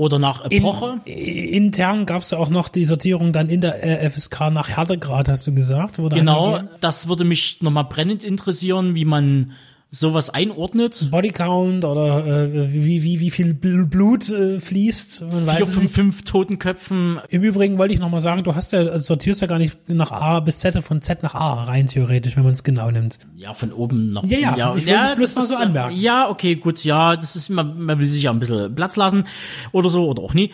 Oder 0.00 0.18
nach 0.18 0.46
In, 0.46 0.62
Epoche. 0.62 1.00
intern 1.04 2.06
gab 2.06 2.22
es 2.22 2.30
ja 2.30 2.38
auch 2.38 2.48
noch 2.48 2.70
die 2.70 2.86
Sortierung 2.86 3.34
dann 3.34 3.50
in 3.50 3.60
der 3.60 3.84
äh, 3.84 4.08
FSK 4.08 4.50
nach 4.50 4.70
Härtegrad, 4.70 5.28
hast 5.28 5.46
du 5.46 5.52
gesagt? 5.52 5.98
Genau, 5.98 6.54
angegeben. 6.54 6.78
das 6.80 7.08
würde 7.08 7.24
mich 7.24 7.58
nochmal 7.60 7.84
brennend 7.84 8.24
interessieren, 8.24 8.94
wie 8.94 9.04
man 9.04 9.52
sowas 9.92 10.30
einordnet. 10.30 11.08
Bodycount 11.10 11.84
oder 11.84 12.24
äh, 12.26 12.72
wie, 12.72 13.02
wie, 13.02 13.20
wie 13.20 13.30
viel 13.30 13.52
Bl- 13.54 13.86
Blut 13.86 14.28
äh, 14.28 14.60
fließt. 14.60 15.22
Man 15.22 15.30
Vier 15.30 15.46
weiß 15.46 15.76
nicht. 15.76 15.92
fünf 15.94 16.22
Totenköpfen. 16.22 17.20
Im 17.28 17.42
Übrigen 17.42 17.76
wollte 17.78 17.92
ich 17.94 18.00
nochmal 18.00 18.20
sagen, 18.20 18.44
du 18.44 18.54
hast 18.54 18.72
ja, 18.72 18.98
sortierst 18.98 19.40
ja 19.40 19.46
gar 19.48 19.58
nicht 19.58 19.88
nach 19.88 20.12
A 20.12 20.40
bis 20.40 20.58
Z, 20.60 20.80
von 20.82 21.02
Z 21.02 21.22
nach 21.22 21.34
A 21.34 21.64
rein 21.64 21.86
theoretisch, 21.88 22.36
wenn 22.36 22.44
man 22.44 22.52
es 22.52 22.62
genau 22.62 22.90
nimmt. 22.90 23.18
Ja, 23.34 23.52
von 23.52 23.72
oben 23.72 24.12
nach 24.12 24.22
Ja, 24.24 24.56
ja, 24.56 24.74
ich 24.76 24.86
wollte 24.86 25.00
es 25.04 25.14
bloß 25.16 25.34
mal 25.36 25.46
so 25.46 25.54
äh, 25.54 25.58
anmerken. 25.58 25.96
Ja, 25.96 26.28
okay, 26.28 26.54
gut, 26.54 26.84
ja, 26.84 27.16
das 27.16 27.34
ist, 27.34 27.48
man, 27.50 27.80
man 27.80 27.98
will 27.98 28.08
sich 28.08 28.22
ja 28.22 28.30
ein 28.30 28.38
bisschen 28.38 28.74
Platz 28.74 28.96
lassen 28.96 29.26
oder 29.72 29.88
so, 29.88 30.08
oder 30.08 30.22
auch 30.22 30.34
nie. 30.34 30.52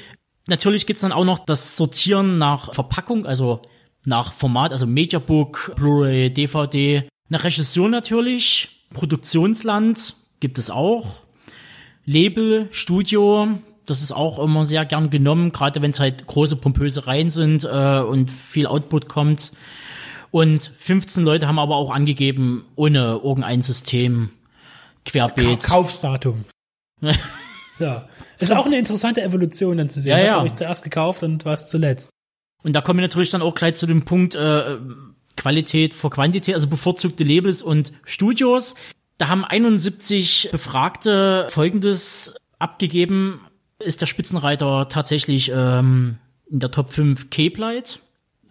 Natürlich 0.49 0.87
gibt's 0.87 1.03
dann 1.03 1.13
auch 1.13 1.25
noch 1.25 1.41
das 1.41 1.77
Sortieren 1.77 2.39
nach 2.39 2.73
Verpackung, 2.73 3.27
also 3.27 3.61
nach 4.07 4.33
Format, 4.33 4.73
also 4.73 4.87
Mediabook, 4.87 5.73
Blu-ray, 5.77 6.31
DVD. 6.33 7.09
Nach 7.29 7.43
Regisseur 7.43 7.89
natürlich, 7.89 8.76
Produktionsland 8.93 10.15
gibt 10.41 10.59
es 10.59 10.71
auch. 10.71 11.23
Label, 12.05 12.69
Studio, 12.71 13.49
das 13.85 14.03
ist 14.03 14.13
auch 14.13 14.39
immer 14.39 14.65
sehr 14.65 14.85
gern 14.85 15.11
genommen, 15.11 15.53
gerade 15.53 15.83
wenn 15.83 15.91
es 15.91 16.01
halt 16.01 16.27
große 16.27 16.57
pompöse 16.57 17.07
Reihen 17.07 17.31
sind 17.31 17.65
äh, 17.65 18.01
und 18.01 18.31
viel 18.31 18.67
Output 18.67 19.09
kommt. 19.09 19.53
Und 20.31 20.73
15 20.79 21.25
Leute 21.25 21.47
haben 21.47 21.59
aber 21.59 21.77
auch 21.77 21.91
angegeben, 21.91 22.65
ohne 22.75 23.21
irgendein 23.23 23.63
System 23.63 24.31
Ka 25.05 25.29
querbeet. 25.29 25.63
Kaufsdatum. 25.63 26.45
so. 27.73 28.03
Ist 28.39 28.53
auch 28.53 28.67
eine 28.67 28.79
interessante 28.79 29.23
Evolution 29.23 29.79
dann 29.79 29.89
zu 29.89 30.01
sehen. 30.01 30.17
Ja, 30.19 30.23
was 30.23 30.31
ja. 30.31 30.37
habe 30.37 30.47
ich 30.47 30.55
zuerst 30.55 30.85
gekauft 30.85 31.23
und 31.23 31.45
was 31.45 31.69
zuletzt. 31.69 32.11
Und 32.63 32.73
da 32.73 32.81
kommen 32.81 32.99
wir 32.99 33.03
natürlich 33.03 33.31
dann 33.31 33.43
auch 33.43 33.55
gleich 33.55 33.77
zu 33.77 33.87
dem 33.87 34.05
Punkt 34.05 34.35
äh, 34.35 34.79
Qualität 35.37 35.95
vor 35.95 36.11
Quantität, 36.11 36.55
also 36.55 36.69
bevorzugte 36.69 37.25
Labels 37.25 37.63
und 37.63 37.93
Studios. 38.05 38.75
Da 39.19 39.29
haben 39.29 39.45
71 39.45 40.51
Befragte 40.53 41.47
Folgendes 41.51 42.35
abgegeben. 42.59 43.41
Ist 43.79 44.01
der 44.01 44.07
Spitzenreiter 44.07 44.89
tatsächlich 44.89 45.51
ähm, 45.55 46.17
in 46.51 46.61
der 46.61 46.71
Top 46.71 46.91
5 46.93 47.31
Cape 47.31 47.61
Light? 47.61 48.01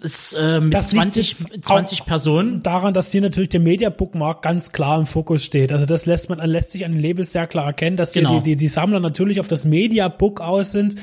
Ist 0.02 0.34
äh, 0.34 0.60
mit 0.60 0.74
Das 0.74 0.92
liegt 0.92 1.14
20, 1.14 1.30
jetzt 1.30 1.66
20 1.66 2.02
auch 2.02 2.06
Personen. 2.06 2.62
Daran, 2.62 2.94
dass 2.94 3.12
hier 3.12 3.22
natürlich 3.22 3.50
der 3.50 3.62
Media-Bookmark 3.62 4.42
ganz 4.42 4.72
klar 4.72 5.00
im 5.00 5.06
Fokus 5.06 5.44
steht. 5.44 5.72
Also 5.72 5.86
das 5.86 6.06
lässt 6.06 6.30
man, 6.30 6.40
lässt 6.40 6.72
sich 6.72 6.86
an 6.86 6.92
den 6.92 7.02
Labels 7.02 7.32
sehr 7.32 7.48
klar 7.48 7.66
erkennen, 7.66 7.96
dass 7.96 8.14
hier 8.14 8.24
Genau. 8.24 8.40
die, 8.40 8.52
die, 8.52 8.56
die 8.58 8.68
Sammler 8.68 9.00
natürlich 9.00 9.40
auf 9.40 9.48
das 9.48 9.66
Media-Book 9.66 10.42
aus 10.42 10.72
sind, 10.72 10.96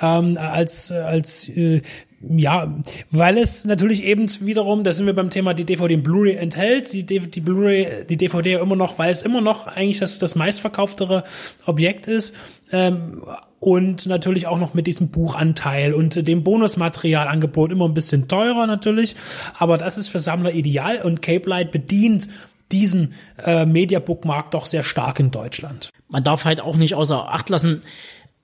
ähm, 0.00 0.38
als, 0.38 0.90
als, 0.90 1.48
äh, 1.48 1.82
ja, 2.22 2.72
weil 3.10 3.38
es 3.38 3.64
natürlich 3.64 4.04
eben 4.04 4.28
wiederum, 4.40 4.84
da 4.84 4.92
sind 4.92 5.06
wir 5.06 5.14
beim 5.14 5.30
Thema, 5.30 5.54
die 5.54 5.64
DVD 5.64 5.94
und 5.94 6.02
Blu-ray 6.02 6.36
enthält, 6.36 6.92
die, 6.92 7.04
die 7.04 7.40
Blu-ray, 7.40 8.04
die 8.08 8.18
DVD 8.18 8.54
immer 8.54 8.76
noch, 8.76 8.98
weil 8.98 9.10
es 9.10 9.22
immer 9.22 9.40
noch 9.40 9.66
eigentlich 9.66 10.00
das, 10.00 10.18
das 10.18 10.34
meistverkauftere 10.34 11.24
Objekt 11.64 12.08
ist, 12.08 12.34
ähm, 12.72 13.22
und 13.58 14.06
natürlich 14.06 14.46
auch 14.46 14.58
noch 14.58 14.72
mit 14.72 14.86
diesem 14.86 15.10
Buchanteil 15.10 15.92
und 15.92 16.26
dem 16.26 16.42
Bonusmaterialangebot 16.42 17.70
immer 17.70 17.86
ein 17.86 17.94
bisschen 17.94 18.26
teurer 18.26 18.66
natürlich, 18.66 19.16
aber 19.58 19.76
das 19.76 19.98
ist 19.98 20.08
für 20.08 20.20
Sammler 20.20 20.52
ideal 20.52 21.02
und 21.02 21.20
Cape 21.20 21.48
Light 21.48 21.70
bedient 21.70 22.26
diesen 22.72 23.12
äh, 23.44 23.66
Mediabook-Markt 23.66 24.54
doch 24.54 24.66
sehr 24.66 24.82
stark 24.82 25.20
in 25.20 25.30
Deutschland. 25.30 25.90
man 26.08 26.24
darf 26.24 26.44
halt 26.44 26.60
auch 26.60 26.76
nicht 26.76 26.94
außer 26.94 27.32
Acht 27.32 27.50
lassen, 27.50 27.82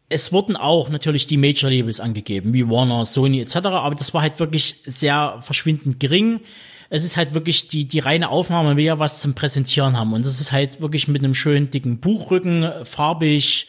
es 0.08 0.32
wurden 0.32 0.56
auch 0.56 0.88
natürlich 0.88 1.26
die 1.26 1.36
Major 1.36 1.70
Labels 1.70 2.00
angegeben, 2.00 2.52
wie 2.52 2.68
Warner, 2.68 3.04
Sony 3.04 3.40
etc., 3.40 3.56
aber 3.56 3.94
das 3.94 4.14
war 4.14 4.22
halt 4.22 4.38
wirklich 4.38 4.82
sehr 4.86 5.38
verschwindend 5.40 5.98
gering. 5.98 6.40
Es 6.88 7.04
ist 7.04 7.16
halt 7.16 7.34
wirklich 7.34 7.68
die, 7.68 7.86
die 7.86 7.98
reine 7.98 8.28
Aufnahme, 8.28 8.68
man 8.68 8.76
will 8.76 8.84
ja 8.84 9.00
was 9.00 9.20
zum 9.20 9.34
Präsentieren 9.34 9.96
haben 9.96 10.12
und 10.12 10.24
das 10.24 10.40
ist 10.40 10.52
halt 10.52 10.80
wirklich 10.80 11.08
mit 11.08 11.24
einem 11.24 11.34
schönen 11.34 11.70
dicken 11.70 11.98
Buchrücken, 11.98 12.70
farbig, 12.84 13.68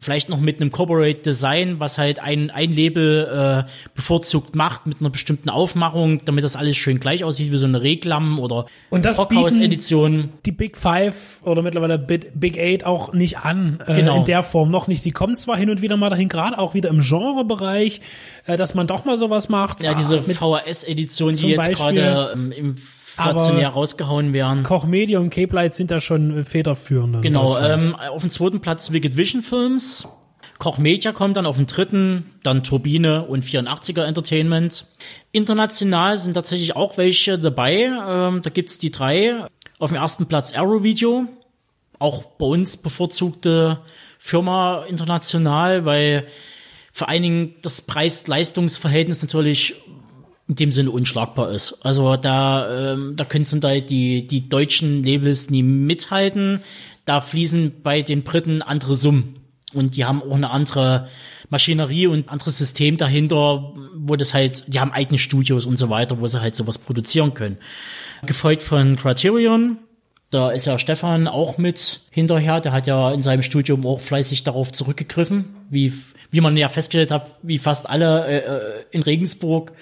vielleicht 0.00 0.28
noch 0.28 0.38
mit 0.38 0.60
einem 0.60 0.70
Corporate 0.70 1.22
Design, 1.22 1.80
was 1.80 1.98
halt 1.98 2.20
ein, 2.20 2.50
ein 2.50 2.72
Label 2.72 3.64
äh, 3.66 3.70
bevorzugt 3.96 4.54
macht 4.54 4.86
mit 4.86 5.00
einer 5.00 5.10
bestimmten 5.10 5.50
Aufmachung, 5.50 6.24
damit 6.24 6.44
das 6.44 6.54
alles 6.54 6.76
schön 6.76 7.00
gleich 7.00 7.24
aussieht, 7.24 7.50
wie 7.50 7.56
so 7.56 7.66
eine 7.66 7.82
Reklam 7.82 8.38
oder 8.38 8.66
Und 8.90 9.04
das 9.04 9.16
Brockhaus-Edition. 9.16 10.30
Die 10.46 10.52
Big 10.52 10.76
Five 10.76 11.40
oder 11.42 11.62
mittlerweile 11.62 11.98
Big 11.98 12.58
Eight 12.58 12.84
auch 12.84 13.12
nicht 13.12 13.38
an, 13.38 13.78
äh, 13.86 13.96
Genau. 13.96 14.18
in 14.18 14.24
der 14.24 14.42
Form 14.44 14.70
noch 14.70 14.86
nicht. 14.86 15.02
Sie 15.02 15.10
kommen 15.10 15.34
zwar 15.34 15.56
hin 15.58 15.68
und 15.68 15.82
wieder 15.82 15.96
mal 15.96 16.10
dahin, 16.10 16.28
gerade 16.28 16.58
auch 16.58 16.74
wieder 16.74 16.90
im 16.90 17.00
Genrebereich, 17.00 18.00
äh, 18.46 18.56
dass 18.56 18.74
man 18.74 18.86
doch 18.86 19.04
mal 19.04 19.16
sowas 19.18 19.48
macht. 19.48 19.82
Ja, 19.82 19.94
diese 19.94 20.18
Ah, 20.18 20.22
VHS-Edition, 20.22 21.32
die 21.32 21.48
jetzt 21.48 21.74
gerade 21.74 22.30
ähm, 22.34 22.52
im 22.52 22.76
stationär 23.22 23.68
Aber- 23.68 23.74
rausgehauen 23.76 24.32
werden. 24.32 24.62
Koch 24.62 24.84
Media 24.84 25.18
und 25.18 25.30
Cape 25.30 25.54
Light 25.54 25.74
sind 25.74 25.90
da 25.90 26.00
schon 26.00 26.38
äh, 26.38 26.44
federführend. 26.44 27.22
Genau, 27.22 27.58
ähm, 27.58 27.94
auf 27.94 28.22
dem 28.22 28.30
zweiten 28.30 28.60
Platz 28.60 28.92
Wicked 28.92 29.16
Vision 29.16 29.42
Films. 29.42 30.08
Koch 30.58 30.78
Media 30.78 31.12
kommt 31.12 31.36
dann 31.36 31.46
auf 31.46 31.56
den 31.56 31.66
dritten, 31.66 32.32
dann 32.42 32.64
Turbine 32.64 33.24
und 33.26 33.44
84er 33.44 34.02
Entertainment. 34.04 34.86
International 35.30 36.18
sind 36.18 36.34
tatsächlich 36.34 36.74
auch 36.74 36.96
welche 36.98 37.38
dabei. 37.38 37.84
Ähm, 37.84 38.42
da 38.42 38.50
gibt's 38.50 38.78
die 38.78 38.90
drei. 38.90 39.46
Auf 39.78 39.90
dem 39.90 39.96
ersten 39.98 40.26
Platz 40.26 40.52
Arrow 40.54 40.82
Video. 40.82 41.26
Auch 42.00 42.24
bei 42.24 42.46
uns 42.46 42.76
bevorzugte 42.76 43.78
Firma 44.18 44.84
international, 44.88 45.84
weil 45.84 46.26
vor 46.92 47.08
allen 47.08 47.22
Dingen 47.22 47.54
das 47.62 47.80
Preis-Leistungs-Verhältnis 47.82 49.22
natürlich 49.22 49.76
in 50.48 50.54
dem 50.54 50.72
Sinne 50.72 50.90
unschlagbar 50.90 51.52
ist. 51.52 51.78
Also 51.82 52.16
da, 52.16 52.92
ähm, 52.92 53.14
da 53.16 53.24
können 53.24 53.44
zum 53.44 53.60
Teil 53.60 53.82
die, 53.82 54.26
die 54.26 54.48
deutschen 54.48 55.04
Labels 55.04 55.50
nie 55.50 55.62
mithalten. 55.62 56.60
Da 57.04 57.20
fließen 57.20 57.82
bei 57.82 58.02
den 58.02 58.22
Briten 58.22 58.62
andere 58.62 58.94
Summen. 58.94 59.36
Und 59.74 59.96
die 59.96 60.06
haben 60.06 60.22
auch 60.22 60.34
eine 60.34 60.50
andere 60.50 61.08
Maschinerie 61.50 62.06
und 62.06 62.30
anderes 62.30 62.56
System 62.56 62.96
dahinter, 62.96 63.74
wo 63.94 64.16
das 64.16 64.32
halt, 64.32 64.64
die 64.66 64.80
haben 64.80 64.92
eigene 64.92 65.18
Studios 65.18 65.66
und 65.66 65.76
so 65.76 65.90
weiter, 65.90 66.18
wo 66.20 66.26
sie 66.26 66.40
halt 66.40 66.56
sowas 66.56 66.78
produzieren 66.78 67.34
können. 67.34 67.58
Gefolgt 68.24 68.62
von 68.62 68.96
Criterion, 68.96 69.76
da 70.30 70.50
ist 70.50 70.66
ja 70.66 70.78
Stefan 70.78 71.28
auch 71.28 71.58
mit 71.58 72.00
hinterher, 72.10 72.60
der 72.60 72.72
hat 72.72 72.86
ja 72.86 73.12
in 73.12 73.22
seinem 73.22 73.42
Studium 73.42 73.86
auch 73.86 74.00
fleißig 74.00 74.44
darauf 74.44 74.72
zurückgegriffen, 74.72 75.56
wie, 75.70 75.92
wie 76.30 76.40
man 76.40 76.56
ja 76.56 76.68
festgestellt 76.68 77.10
hat, 77.10 77.30
wie 77.42 77.58
fast 77.58 77.88
alle 77.88 78.26
äh, 78.26 78.38
äh 78.38 78.84
in 78.90 79.02
Regensburg 79.02 79.72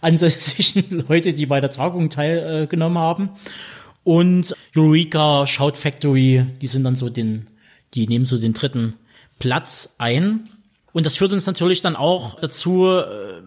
ansässigen 0.00 1.04
Leute, 1.08 1.32
die 1.32 1.46
bei 1.46 1.60
der 1.60 1.70
Tagung 1.70 2.10
teilgenommen 2.10 2.98
haben. 2.98 3.30
Und 4.02 4.56
Eureka, 4.76 5.46
Shout 5.46 5.72
Factory, 5.74 6.46
die 6.60 6.66
sind 6.66 6.84
dann 6.84 6.96
so 6.96 7.10
den, 7.10 7.48
die 7.94 8.06
nehmen 8.06 8.24
so 8.24 8.38
den 8.38 8.54
dritten 8.54 8.96
Platz 9.38 9.94
ein. 9.98 10.44
Und 10.92 11.06
das 11.06 11.18
führt 11.18 11.32
uns 11.32 11.46
natürlich 11.46 11.82
dann 11.82 11.96
auch 11.96 12.40
dazu, 12.40 12.86
äh, 12.86 13.42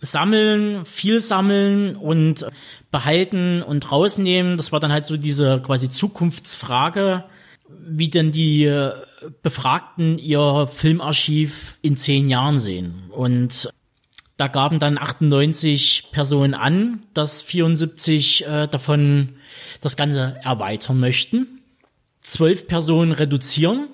sammeln, 0.00 0.84
viel 0.84 1.20
sammeln 1.20 1.96
und 1.96 2.46
behalten 2.90 3.62
und 3.62 3.90
rausnehmen. 3.90 4.56
Das 4.56 4.72
war 4.72 4.80
dann 4.80 4.92
halt 4.92 5.04
so 5.04 5.16
diese 5.16 5.60
quasi 5.60 5.88
Zukunftsfrage, 5.88 7.24
wie 7.68 8.08
denn 8.08 8.32
die 8.32 8.64
äh, 8.64 8.92
Befragten 9.42 10.18
ihr 10.18 10.66
Filmarchiv 10.66 11.78
in 11.82 11.96
zehn 11.96 12.28
Jahren 12.28 12.58
sehen. 12.58 13.10
Und 13.10 13.70
da 14.36 14.46
gaben 14.46 14.78
dann 14.78 14.98
98 14.98 16.08
Personen 16.12 16.54
an, 16.54 17.02
dass 17.12 17.42
74 17.42 18.46
äh, 18.46 18.68
davon 18.68 19.34
das 19.80 19.96
Ganze 19.96 20.36
erweitern 20.42 21.00
möchten. 21.00 21.60
Zwölf 22.20 22.68
Personen 22.68 23.12
reduzieren 23.12 23.88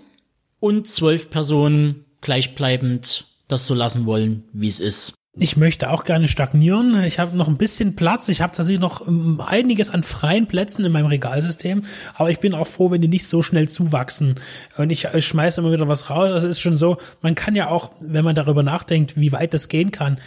und 0.61 0.89
zwölf 0.89 1.31
Personen 1.31 2.05
gleichbleibend 2.21 3.27
das 3.49 3.67
so 3.67 3.75
lassen 3.75 4.07
wollen, 4.07 4.45
wie 4.53 4.69
es 4.69 4.81
ist. 4.81 5.15
Ich 5.37 5.57
möchte 5.57 5.91
auch 5.91 6.05
gerne 6.05 6.29
stagnieren. 6.29 7.03
Ich 7.05 7.19
habe 7.19 7.37
noch 7.37 7.49
ein 7.49 7.57
bisschen 7.57 7.97
Platz. 7.97 8.29
Ich 8.29 8.41
habe 8.41 8.53
tatsächlich 8.53 8.81
noch 8.81 9.09
ähm, 9.09 9.41
einiges 9.45 9.91
an 9.91 10.05
freien 10.05 10.47
Plätzen 10.47 10.85
in 10.85 10.93
meinem 10.93 11.07
Regalsystem. 11.07 11.83
Aber 12.15 12.31
ich 12.31 12.39
bin 12.39 12.55
auch 12.55 12.69
froh, 12.69 12.93
wenn 12.93 13.01
die 13.01 13.09
nicht 13.09 13.27
so 13.27 13.43
schnell 13.43 13.69
zuwachsen. 13.69 14.37
Und 14.77 14.91
ich, 14.91 15.07
ich 15.13 15.27
schmeiße 15.27 15.61
immer 15.61 15.73
wieder 15.73 15.89
was 15.89 16.09
raus. 16.09 16.31
Also 16.31 16.47
es 16.47 16.59
ist 16.59 16.61
schon 16.61 16.77
so, 16.77 16.99
man 17.21 17.35
kann 17.35 17.57
ja 17.57 17.69
auch, 17.69 17.91
wenn 18.01 18.25
man 18.25 18.37
darüber 18.37 18.63
nachdenkt, 18.63 19.19
wie 19.19 19.33
weit 19.33 19.55
das 19.55 19.69
gehen 19.69 19.91
kann, 19.91 20.19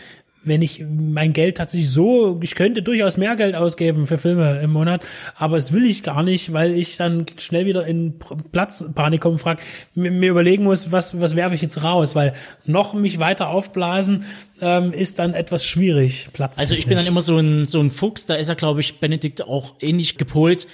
wenn 0.48 0.62
ich 0.62 0.84
mein 0.88 1.34
Geld 1.34 1.58
tatsächlich 1.58 1.90
so, 1.90 2.40
ich 2.42 2.56
könnte 2.56 2.82
durchaus 2.82 3.18
mehr 3.18 3.36
Geld 3.36 3.56
ausgeben 3.56 4.08
für 4.08 4.18
Filme 4.18 4.60
im 4.62 4.72
Monat, 4.72 5.02
aber 5.36 5.58
es 5.58 5.72
will 5.72 5.86
ich 5.86 6.04
gar 6.04 6.24
nicht, 6.24 6.54
weil 6.54 6.74
ich 6.74 6.98
dann 6.98 7.26
schnell 7.38 7.66
wieder 7.66 7.86
in 7.86 8.20
Platzpanik 8.52 9.22
komme 9.22 9.34
und 9.34 9.40
frage, 9.40 9.62
mir 9.94 10.30
überlegen 10.30 10.64
muss, 10.64 10.92
was, 10.92 11.20
was 11.22 11.36
werfe 11.36 11.56
ich 11.56 11.62
jetzt 11.62 11.84
raus, 11.84 12.16
weil 12.16 12.34
noch 12.66 12.94
mich 12.94 13.20
weiter 13.20 13.50
aufblasen 13.50 14.26
ähm, 14.62 14.94
ist 14.94 15.20
dann 15.20 15.34
etwas 15.34 15.66
schwierig. 15.66 16.30
Platz 16.34 16.58
also 16.58 16.76
ich 16.76 16.88
bin 16.88 16.98
dann 16.98 17.08
immer 17.08 17.22
so 17.22 17.38
ein, 17.38 17.66
so 17.66 17.80
ein 17.80 17.92
Fuchs, 17.92 18.26
da 18.26 18.36
ist 18.36 18.48
ja, 18.48 18.56
glaube 18.56 18.80
ich, 18.80 19.00
Benedikt 19.00 19.44
auch 19.44 19.76
ähnlich 19.80 20.18
gepolt 20.18 20.68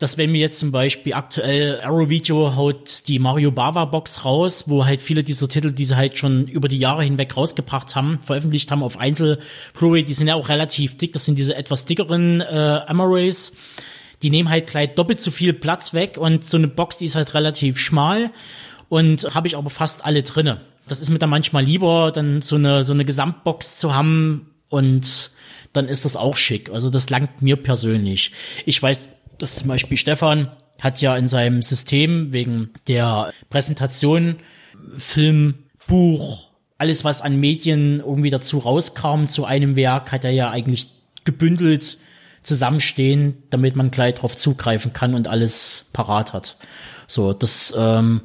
dass 0.00 0.16
wenn 0.16 0.32
mir 0.32 0.40
jetzt 0.40 0.58
zum 0.58 0.72
Beispiel 0.72 1.12
aktuell 1.12 1.78
Arrow 1.82 2.08
Video 2.08 2.56
haut 2.56 3.06
die 3.06 3.18
Mario 3.18 3.52
Bava 3.52 3.84
Box 3.84 4.24
raus, 4.24 4.64
wo 4.66 4.86
halt 4.86 5.02
viele 5.02 5.22
dieser 5.22 5.46
Titel, 5.46 5.72
die 5.72 5.84
sie 5.84 5.94
halt 5.94 6.16
schon 6.16 6.48
über 6.48 6.68
die 6.68 6.78
Jahre 6.78 7.04
hinweg 7.04 7.36
rausgebracht 7.36 7.94
haben, 7.94 8.18
veröffentlicht 8.22 8.70
haben 8.70 8.82
auf 8.82 8.98
Einzel 8.98 9.40
Blu-ray, 9.74 10.02
die 10.02 10.14
sind 10.14 10.26
ja 10.26 10.36
auch 10.36 10.48
relativ 10.48 10.96
dick, 10.96 11.12
das 11.12 11.26
sind 11.26 11.36
diese 11.36 11.54
etwas 11.54 11.84
dickeren 11.84 12.40
äh, 12.40 12.80
Amarais. 12.86 13.52
Die 14.22 14.30
nehmen 14.30 14.48
halt 14.48 14.68
gleich 14.68 14.94
doppelt 14.94 15.20
so 15.20 15.30
viel 15.30 15.52
Platz 15.52 15.92
weg 15.92 16.16
und 16.16 16.46
so 16.46 16.56
eine 16.56 16.68
Box, 16.68 16.96
die 16.96 17.04
ist 17.04 17.14
halt 17.14 17.34
relativ 17.34 17.76
schmal 17.76 18.30
und 18.88 19.34
habe 19.34 19.48
ich 19.48 19.56
aber 19.56 19.68
fast 19.68 20.04
alle 20.06 20.22
drinne. 20.22 20.62
Das 20.88 21.02
ist 21.02 21.10
mir 21.10 21.18
dann 21.18 21.30
manchmal 21.30 21.64
lieber, 21.64 22.10
dann 22.10 22.40
so 22.40 22.56
eine 22.56 22.84
so 22.84 22.94
eine 22.94 23.04
Gesamtbox 23.04 23.76
zu 23.76 23.94
haben 23.94 24.50
und 24.70 25.30
dann 25.74 25.88
ist 25.88 26.06
das 26.06 26.16
auch 26.16 26.36
schick. 26.36 26.70
Also 26.70 26.88
das 26.88 27.10
langt 27.10 27.42
mir 27.42 27.56
persönlich. 27.56 28.32
Ich 28.64 28.82
weiß 28.82 29.08
dass 29.40 29.56
zum 29.56 29.68
Beispiel 29.68 29.96
Stefan 29.96 30.48
hat 30.80 31.00
ja 31.00 31.16
in 31.16 31.28
seinem 31.28 31.62
System 31.62 32.32
wegen 32.32 32.70
der 32.88 33.32
Präsentation 33.50 34.36
Film, 34.96 35.54
Buch, 35.86 36.48
alles 36.78 37.04
was 37.04 37.20
an 37.20 37.36
Medien 37.38 38.00
irgendwie 38.00 38.30
dazu 38.30 38.58
rauskam 38.58 39.26
zu 39.26 39.44
einem 39.44 39.76
Werk, 39.76 40.12
hat 40.12 40.24
er 40.24 40.30
ja 40.30 40.50
eigentlich 40.50 40.88
gebündelt 41.24 41.98
zusammenstehen, 42.42 43.42
damit 43.50 43.76
man 43.76 43.90
gleich 43.90 44.14
drauf 44.14 44.36
zugreifen 44.36 44.92
kann 44.92 45.14
und 45.14 45.28
alles 45.28 45.90
parat 45.92 46.32
hat. 46.32 46.56
So, 47.06 47.32
das 47.34 47.74
ähm, 47.76 48.22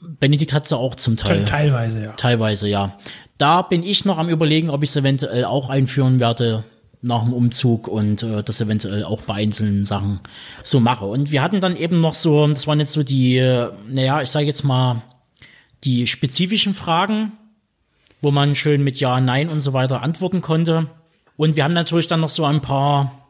Benedikt 0.00 0.52
hat 0.52 0.70
ja 0.70 0.76
auch 0.78 0.94
zum 0.94 1.16
Teil. 1.16 1.44
Teilweise, 1.44 2.02
ja. 2.02 2.12
Teilweise, 2.12 2.68
ja. 2.68 2.98
Da 3.36 3.60
bin 3.62 3.82
ich 3.82 4.06
noch 4.06 4.16
am 4.16 4.30
überlegen, 4.30 4.70
ob 4.70 4.82
ich 4.82 4.90
es 4.90 4.96
eventuell 4.96 5.44
auch 5.44 5.68
einführen 5.68 6.20
werde 6.20 6.64
nach 7.02 7.24
dem 7.24 7.32
Umzug 7.32 7.88
und 7.88 8.22
äh, 8.22 8.42
das 8.42 8.60
eventuell 8.60 9.04
auch 9.04 9.22
bei 9.22 9.34
einzelnen 9.34 9.84
Sachen 9.84 10.20
so 10.62 10.80
mache. 10.80 11.04
Und 11.04 11.30
wir 11.30 11.42
hatten 11.42 11.60
dann 11.60 11.76
eben 11.76 12.00
noch 12.00 12.14
so, 12.14 12.46
das 12.46 12.66
waren 12.66 12.80
jetzt 12.80 12.92
so 12.92 13.02
die, 13.02 13.36
äh, 13.36 13.70
naja, 13.88 14.22
ich 14.22 14.30
sage 14.30 14.46
jetzt 14.46 14.64
mal, 14.64 15.02
die 15.84 16.06
spezifischen 16.06 16.74
Fragen, 16.74 17.32
wo 18.20 18.30
man 18.30 18.54
schön 18.54 18.82
mit 18.82 18.98
Ja, 18.98 19.20
Nein 19.20 19.48
und 19.48 19.60
so 19.60 19.72
weiter 19.72 20.02
antworten 20.02 20.40
konnte. 20.40 20.88
Und 21.36 21.56
wir 21.56 21.64
haben 21.64 21.74
natürlich 21.74 22.08
dann 22.08 22.20
noch 22.20 22.28
so 22.28 22.44
ein 22.44 22.62
paar, 22.62 23.26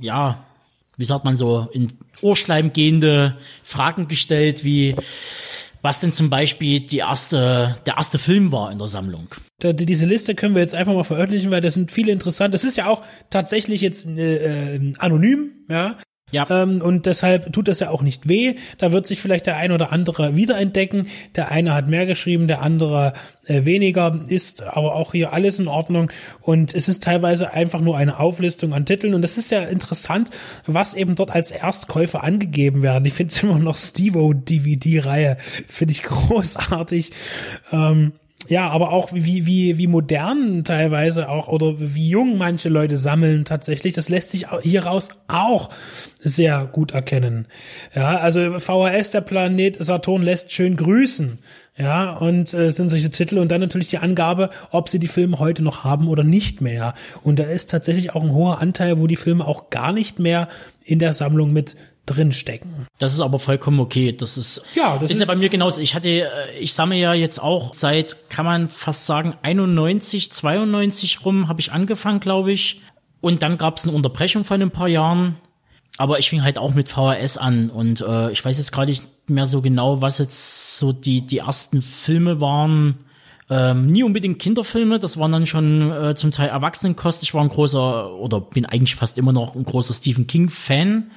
ja, 0.00 0.44
wie 0.96 1.04
sagt 1.04 1.24
man 1.24 1.36
so, 1.36 1.68
in 1.72 1.88
Ohrschleim 2.20 2.72
gehende 2.72 3.36
Fragen 3.62 4.08
gestellt, 4.08 4.64
wie 4.64 4.94
was 5.82 6.00
denn 6.00 6.12
zum 6.12 6.30
Beispiel 6.30 6.80
die 6.80 6.98
erste, 6.98 7.76
der 7.86 7.96
erste 7.96 8.18
Film 8.18 8.52
war 8.52 8.70
in 8.70 8.78
der 8.78 8.86
Sammlung. 8.86 9.28
Da, 9.58 9.72
diese 9.72 10.06
Liste 10.06 10.34
können 10.34 10.54
wir 10.54 10.62
jetzt 10.62 10.74
einfach 10.74 10.94
mal 10.94 11.04
veröffentlichen, 11.04 11.50
weil 11.50 11.60
das 11.60 11.74
sind 11.74 11.92
viele 11.92 12.12
interessante. 12.12 12.52
Das 12.52 12.64
ist 12.64 12.76
ja 12.76 12.86
auch 12.86 13.02
tatsächlich 13.30 13.80
jetzt 13.80 14.06
äh, 14.06 14.76
äh, 14.76 14.94
anonym, 14.98 15.50
ja. 15.68 15.98
Ja. 16.32 16.46
Ähm, 16.50 16.82
und 16.82 17.06
deshalb 17.06 17.52
tut 17.52 17.68
das 17.68 17.80
ja 17.80 17.90
auch 17.90 18.02
nicht 18.02 18.28
weh. 18.28 18.56
Da 18.78 18.90
wird 18.90 19.06
sich 19.06 19.20
vielleicht 19.20 19.46
der 19.46 19.56
ein 19.56 19.70
oder 19.70 19.92
andere 19.92 20.34
wiederentdecken. 20.34 21.06
Der 21.36 21.50
eine 21.52 21.74
hat 21.74 21.88
mehr 21.88 22.06
geschrieben, 22.06 22.48
der 22.48 22.62
andere 22.62 23.12
äh, 23.46 23.64
weniger. 23.64 24.18
Ist 24.26 24.62
aber 24.62 24.94
auch 24.94 25.12
hier 25.12 25.32
alles 25.32 25.58
in 25.58 25.68
Ordnung. 25.68 26.10
Und 26.40 26.74
es 26.74 26.88
ist 26.88 27.02
teilweise 27.02 27.52
einfach 27.52 27.80
nur 27.80 27.96
eine 27.96 28.18
Auflistung 28.18 28.72
an 28.72 28.86
Titeln. 28.86 29.14
Und 29.14 29.22
das 29.22 29.38
ist 29.38 29.50
ja 29.50 29.62
interessant, 29.62 30.30
was 30.66 30.94
eben 30.94 31.14
dort 31.14 31.30
als 31.30 31.50
Erstkäufer 31.50 32.24
angegeben 32.24 32.82
werden. 32.82 33.04
Ich 33.04 33.12
finde 33.12 33.32
es 33.32 33.42
immer 33.42 33.58
noch 33.58 33.76
Stevo 33.76 34.32
DVD-Reihe. 34.32 35.36
Finde 35.66 35.92
ich 35.92 36.02
großartig. 36.02 37.12
Ähm, 37.72 38.12
ja, 38.48 38.68
aber 38.68 38.92
auch 38.92 39.12
wie, 39.12 39.46
wie, 39.46 39.78
wie 39.78 39.86
modern 39.86 40.64
teilweise 40.64 41.28
auch 41.28 41.48
oder 41.48 41.74
wie 41.78 42.08
jung 42.08 42.38
manche 42.38 42.68
Leute 42.68 42.96
sammeln 42.96 43.44
tatsächlich, 43.44 43.92
das 43.92 44.08
lässt 44.08 44.30
sich 44.30 44.46
hieraus 44.62 45.10
auch 45.28 45.70
sehr 46.18 46.68
gut 46.70 46.92
erkennen. 46.92 47.46
Ja, 47.94 48.18
also 48.18 48.58
VHS, 48.58 49.12
der 49.12 49.20
Planet 49.20 49.76
Saturn 49.82 50.22
lässt 50.22 50.52
schön 50.52 50.76
grüßen. 50.76 51.38
Ja, 51.74 52.12
und 52.12 52.52
äh, 52.52 52.70
sind 52.70 52.90
solche 52.90 53.08
Titel 53.08 53.38
und 53.38 53.50
dann 53.50 53.62
natürlich 53.62 53.88
die 53.88 53.96
Angabe, 53.96 54.50
ob 54.70 54.90
sie 54.90 54.98
die 54.98 55.08
Filme 55.08 55.38
heute 55.38 55.62
noch 55.62 55.84
haben 55.84 56.06
oder 56.06 56.22
nicht 56.22 56.60
mehr. 56.60 56.92
Und 57.22 57.38
da 57.38 57.44
ist 57.44 57.70
tatsächlich 57.70 58.14
auch 58.14 58.22
ein 58.22 58.32
hoher 58.32 58.60
Anteil, 58.60 58.98
wo 58.98 59.06
die 59.06 59.16
Filme 59.16 59.46
auch 59.46 59.70
gar 59.70 59.92
nicht 59.92 60.18
mehr 60.18 60.48
in 60.84 60.98
der 60.98 61.14
Sammlung 61.14 61.54
mit 61.54 61.74
drinstecken. 62.06 62.86
Das 62.98 63.12
ist 63.12 63.20
aber 63.20 63.38
vollkommen 63.38 63.80
okay. 63.80 64.12
Das 64.12 64.36
ist 64.36 64.62
ja, 64.74 64.98
das 64.98 65.10
ist, 65.10 65.18
ist 65.18 65.26
ja 65.26 65.32
bei 65.32 65.38
mir 65.38 65.48
genauso. 65.48 65.80
Ich 65.80 65.94
hatte, 65.94 66.08
äh, 66.08 66.58
ich 66.58 66.74
sammle 66.74 66.96
ja 66.96 67.14
jetzt 67.14 67.40
auch 67.40 67.72
seit, 67.74 68.28
kann 68.28 68.44
man 68.44 68.68
fast 68.68 69.06
sagen, 69.06 69.34
91, 69.42 70.32
92 70.32 71.24
rum 71.24 71.48
habe 71.48 71.60
ich 71.60 71.72
angefangen, 71.72 72.20
glaube 72.20 72.52
ich. 72.52 72.80
Und 73.20 73.42
dann 73.42 73.56
gab 73.56 73.76
es 73.76 73.84
eine 73.84 73.92
Unterbrechung 73.92 74.44
von 74.44 74.60
ein 74.60 74.72
paar 74.72 74.88
Jahren. 74.88 75.36
Aber 75.98 76.18
ich 76.18 76.28
fing 76.30 76.42
halt 76.42 76.58
auch 76.58 76.74
mit 76.74 76.88
VHS 76.88 77.36
an 77.36 77.70
und 77.70 78.00
äh, 78.00 78.30
ich 78.30 78.42
weiß 78.42 78.56
jetzt 78.56 78.72
gerade 78.72 78.90
nicht 78.90 79.04
mehr 79.28 79.46
so 79.46 79.60
genau, 79.60 80.00
was 80.00 80.18
jetzt 80.18 80.78
so 80.78 80.92
die 80.92 81.20
die 81.26 81.38
ersten 81.38 81.82
Filme 81.82 82.40
waren. 82.40 83.04
Ähm, 83.50 83.86
nie 83.86 84.02
unbedingt 84.02 84.38
Kinderfilme, 84.38 84.98
das 84.98 85.18
waren 85.18 85.32
dann 85.32 85.46
schon 85.46 85.92
äh, 85.92 86.14
zum 86.14 86.30
Teil 86.30 86.48
Erwachsenenkost. 86.48 87.22
Ich 87.22 87.34
war 87.34 87.42
ein 87.42 87.50
großer 87.50 88.10
oder 88.14 88.40
bin 88.40 88.64
eigentlich 88.64 88.94
fast 88.94 89.18
immer 89.18 89.32
noch 89.32 89.54
ein 89.54 89.64
großer 89.64 89.92
Stephen 89.92 90.26
King 90.26 90.48
Fan 90.48 91.10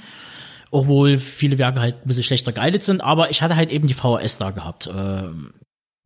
obwohl 0.72 1.18
viele 1.18 1.58
Werke 1.58 1.80
halt 1.80 1.96
ein 2.04 2.08
bisschen 2.08 2.24
schlechter 2.24 2.52
geeignet 2.52 2.84
sind, 2.84 3.02
aber 3.02 3.30
ich 3.30 3.42
hatte 3.42 3.56
halt 3.56 3.70
eben 3.70 3.88
die 3.88 3.94
VHS 3.94 4.38
da 4.38 4.52
gehabt. 4.52 4.90
Ähm. 4.94 5.54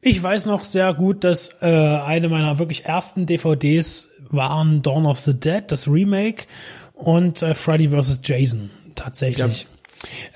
Ich 0.02 0.22
weiß 0.22 0.46
noch 0.46 0.64
sehr 0.64 0.94
gut, 0.94 1.24
dass 1.24 1.62
äh, 1.62 1.66
eine 1.66 2.30
meiner 2.30 2.60
wirklich 2.60 2.86
ersten 2.86 3.26
DVDs 3.26 4.10
waren 4.30 4.82
Dawn 4.82 5.06
of 5.06 5.20
the 5.20 5.38
Dead, 5.38 5.64
das 5.68 5.88
Remake, 5.88 6.46
und 6.94 7.42
äh, 7.42 7.54
Freddy 7.56 7.90
vs. 7.90 8.22
Jason 8.24 8.70
tatsächlich. 8.96 9.68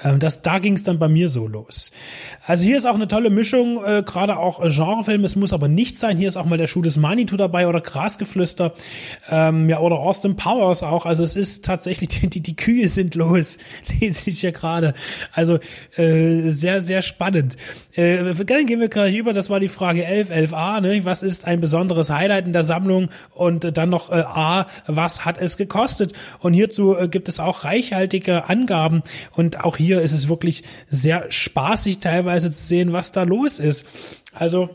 Ähm, 0.04 0.20
das, 0.20 0.42
da 0.42 0.60
ging 0.60 0.74
es 0.76 0.84
dann 0.84 1.00
bei 1.00 1.08
mir 1.08 1.30
so 1.30 1.48
los. 1.48 1.92
Also 2.46 2.64
hier 2.64 2.78
ist 2.78 2.86
auch 2.86 2.96
eine 2.96 3.08
tolle 3.08 3.30
Mischung, 3.30 3.84
äh, 3.84 4.04
gerade 4.04 4.38
auch 4.38 4.64
äh, 4.64 4.70
Genrefilm, 4.70 5.24
es 5.24 5.36
muss 5.36 5.54
aber 5.54 5.68
nicht 5.68 5.98
sein. 5.98 6.18
Hier 6.18 6.28
ist 6.28 6.38
auch 6.38 6.46
mal 6.46 6.58
der 6.58 6.68
Schuh 6.68 6.82
des 6.82 6.98
Manitou 6.98 7.38
dabei 7.38 7.68
oder 7.68 7.80
Grasgeflüster, 7.80 8.74
ähm, 9.30 9.70
ja, 9.70 9.80
oder 9.80 9.98
Austin 9.98 10.36
Powers 10.36 10.84
auch. 10.84 11.06
Also 11.06 11.24
es 11.24 11.36
ist 11.36 11.64
tatsächlich, 11.64 12.10
die, 12.30 12.42
die 12.42 12.56
Kühe 12.56 12.90
sind 12.90 13.16
los, 13.16 13.58
lese 14.00 14.30
ich 14.30 14.42
ja 14.42 14.52
gerade. 14.52 14.94
Also 15.32 15.60
äh, 15.96 16.50
sehr, 16.50 16.82
sehr 16.82 17.02
spannend. 17.02 17.56
Äh, 17.94 18.34
dann 18.34 18.66
gehen 18.66 18.82
wir 18.82 18.90
gleich 18.90 19.16
über, 19.16 19.34
das 19.34 19.50
war 19.50 19.60
die 19.60 19.70
Frage 19.70 20.06
11, 20.06 20.30
11a, 20.32 20.82
ne? 20.82 21.06
was 21.06 21.24
ist 21.24 21.46
ein 21.46 21.62
besonderes 21.62 22.10
Highlight 22.10 22.46
in 22.46 22.54
der 22.54 22.64
Sammlung 22.64 23.10
und 23.32 23.64
äh, 23.66 23.72
dann 23.72 23.90
noch 23.90 24.12
äh, 24.12 24.16
A, 24.16 24.68
was 24.88 25.24
hat 25.26 25.38
es 25.38 25.58
gekostet? 25.58 26.14
Und 26.40 26.54
hierzu 26.54 26.98
äh, 26.98 27.08
gibt 27.08 27.30
es 27.30 27.40
auch 27.40 27.64
reichhaltige 27.64 28.50
Angaben 28.50 29.04
und 29.32 29.53
auch 29.60 29.78
hier 29.78 30.02
ist 30.02 30.14
es 30.14 30.30
wirklich 30.30 30.64
sehr 30.90 31.32
spaßig 31.32 32.00
teilweise 32.00 32.52
zu 32.52 32.64
sehen, 32.64 32.94
was 32.94 33.12
da 33.12 33.24
los 33.24 33.60
ist. 33.60 33.86
Also 34.34 34.70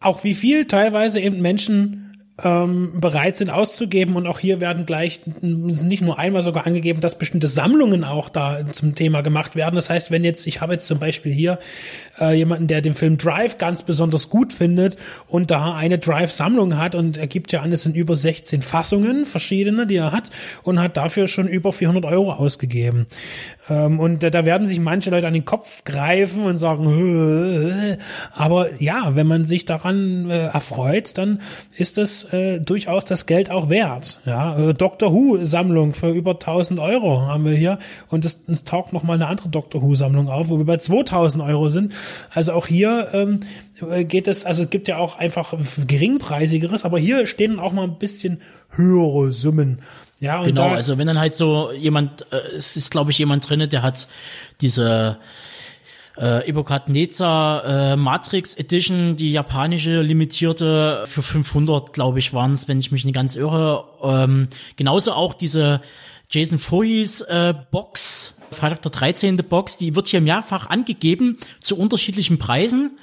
auch 0.00 0.24
wie 0.24 0.34
viel 0.34 0.66
teilweise 0.66 1.20
eben 1.20 1.40
Menschen 1.40 2.04
ähm, 2.42 3.00
bereit 3.00 3.36
sind 3.36 3.50
auszugeben. 3.50 4.16
Und 4.16 4.26
auch 4.26 4.38
hier 4.38 4.60
werden 4.60 4.86
gleich 4.86 5.20
nicht 5.40 6.02
nur 6.02 6.18
einmal 6.18 6.42
sogar 6.42 6.66
angegeben, 6.66 7.00
dass 7.00 7.16
bestimmte 7.16 7.46
Sammlungen 7.46 8.04
auch 8.04 8.28
da 8.28 8.66
zum 8.72 8.94
Thema 8.94 9.20
gemacht 9.20 9.54
werden. 9.54 9.76
Das 9.76 9.88
heißt, 9.88 10.10
wenn 10.10 10.24
jetzt, 10.24 10.46
ich 10.46 10.60
habe 10.60 10.72
jetzt 10.72 10.86
zum 10.86 10.98
Beispiel 10.98 11.32
hier 11.32 11.58
äh, 12.20 12.34
jemanden, 12.34 12.66
der 12.66 12.80
den 12.80 12.94
Film 12.94 13.18
Drive 13.18 13.58
ganz 13.58 13.84
besonders 13.84 14.30
gut 14.30 14.52
findet 14.52 14.96
und 15.28 15.50
da 15.50 15.74
eine 15.74 15.98
Drive-Sammlung 15.98 16.76
hat 16.76 16.94
und 16.94 17.16
er 17.16 17.28
gibt 17.28 17.52
ja 17.52 17.62
an, 17.62 17.72
es 17.72 17.82
sind 17.82 17.94
über 17.96 18.16
16 18.16 18.62
Fassungen, 18.62 19.24
verschiedene, 19.24 19.86
die 19.86 19.96
er 19.96 20.10
hat 20.10 20.30
und 20.64 20.80
hat 20.80 20.96
dafür 20.96 21.28
schon 21.28 21.46
über 21.46 21.72
400 21.72 22.04
Euro 22.04 22.32
ausgegeben. 22.32 23.06
Ähm, 23.68 23.98
und 23.98 24.22
da 24.22 24.44
werden 24.44 24.66
sich 24.66 24.78
manche 24.78 25.10
Leute 25.10 25.26
an 25.26 25.32
den 25.32 25.44
Kopf 25.44 25.84
greifen 25.84 26.44
und 26.44 26.56
sagen, 26.56 27.98
aber 28.32 28.82
ja, 28.82 29.14
wenn 29.14 29.26
man 29.26 29.44
sich 29.44 29.64
daran 29.64 30.30
äh, 30.30 30.46
erfreut, 30.46 31.16
dann 31.16 31.40
ist 31.76 31.96
das 31.96 32.24
äh, 32.32 32.60
durchaus 32.60 33.04
das 33.04 33.26
Geld 33.26 33.50
auch 33.50 33.70
wert. 33.70 34.20
Ja, 34.26 34.58
äh, 34.58 34.74
Doctor 34.74 35.12
Who 35.12 35.44
Sammlung 35.44 35.92
für 35.92 36.10
über 36.10 36.32
1000 36.32 36.78
Euro 36.78 37.22
haben 37.22 37.44
wir 37.44 37.54
hier 37.54 37.78
und 38.08 38.24
es, 38.24 38.42
es 38.48 38.64
taucht 38.64 38.92
noch 38.92 39.02
mal 39.02 39.14
eine 39.14 39.26
andere 39.26 39.48
Doctor 39.48 39.82
Who 39.82 39.94
Sammlung 39.94 40.28
auf, 40.28 40.48
wo 40.50 40.58
wir 40.58 40.66
bei 40.66 40.76
2000 40.76 41.42
Euro 41.44 41.68
sind. 41.68 41.94
Also 42.34 42.52
auch 42.52 42.66
hier 42.66 43.08
ähm, 43.12 43.40
geht 44.08 44.28
es, 44.28 44.44
also 44.44 44.64
es 44.64 44.70
gibt 44.70 44.88
ja 44.88 44.98
auch 44.98 45.18
einfach 45.18 45.54
geringpreisigeres, 45.86 46.84
aber 46.84 46.98
hier 46.98 47.26
stehen 47.26 47.58
auch 47.58 47.72
mal 47.72 47.84
ein 47.84 47.98
bisschen 47.98 48.40
höhere 48.70 49.32
Summen 49.32 49.80
ja, 50.20 50.38
und 50.38 50.46
genau, 50.46 50.68
also 50.68 50.98
wenn 50.98 51.06
dann 51.06 51.18
halt 51.18 51.34
so 51.34 51.72
jemand, 51.72 52.32
äh, 52.32 52.56
es 52.56 52.76
ist 52.76 52.90
glaube 52.90 53.10
ich 53.10 53.18
jemand 53.18 53.48
drinne, 53.48 53.68
der 53.68 53.82
hat 53.82 54.08
diese 54.60 55.18
äh, 56.16 56.48
Ibukadneza 56.48 57.92
äh, 57.92 57.96
Matrix 57.96 58.54
Edition, 58.54 59.16
die 59.16 59.32
japanische 59.32 60.00
limitierte 60.00 61.04
für 61.06 61.22
500, 61.22 61.92
glaube 61.92 62.18
ich, 62.18 62.32
waren 62.32 62.52
es, 62.52 62.68
wenn 62.68 62.78
ich 62.78 62.92
mich 62.92 63.04
nicht 63.04 63.14
ganz 63.14 63.36
irre. 63.36 63.84
Ähm, 64.02 64.48
genauso 64.76 65.12
auch 65.12 65.34
diese 65.34 65.80
Jason 66.30 66.58
Voorhees 66.58 67.20
äh, 67.22 67.54
Box, 67.70 68.36
Freitag 68.50 68.82
der 68.82 68.92
13. 68.92 69.36
Box, 69.36 69.76
die 69.76 69.96
wird 69.96 70.08
hier 70.08 70.20
mehrfach 70.20 70.68
angegeben 70.70 71.38
zu 71.60 71.76
unterschiedlichen 71.76 72.38
Preisen. 72.38 72.98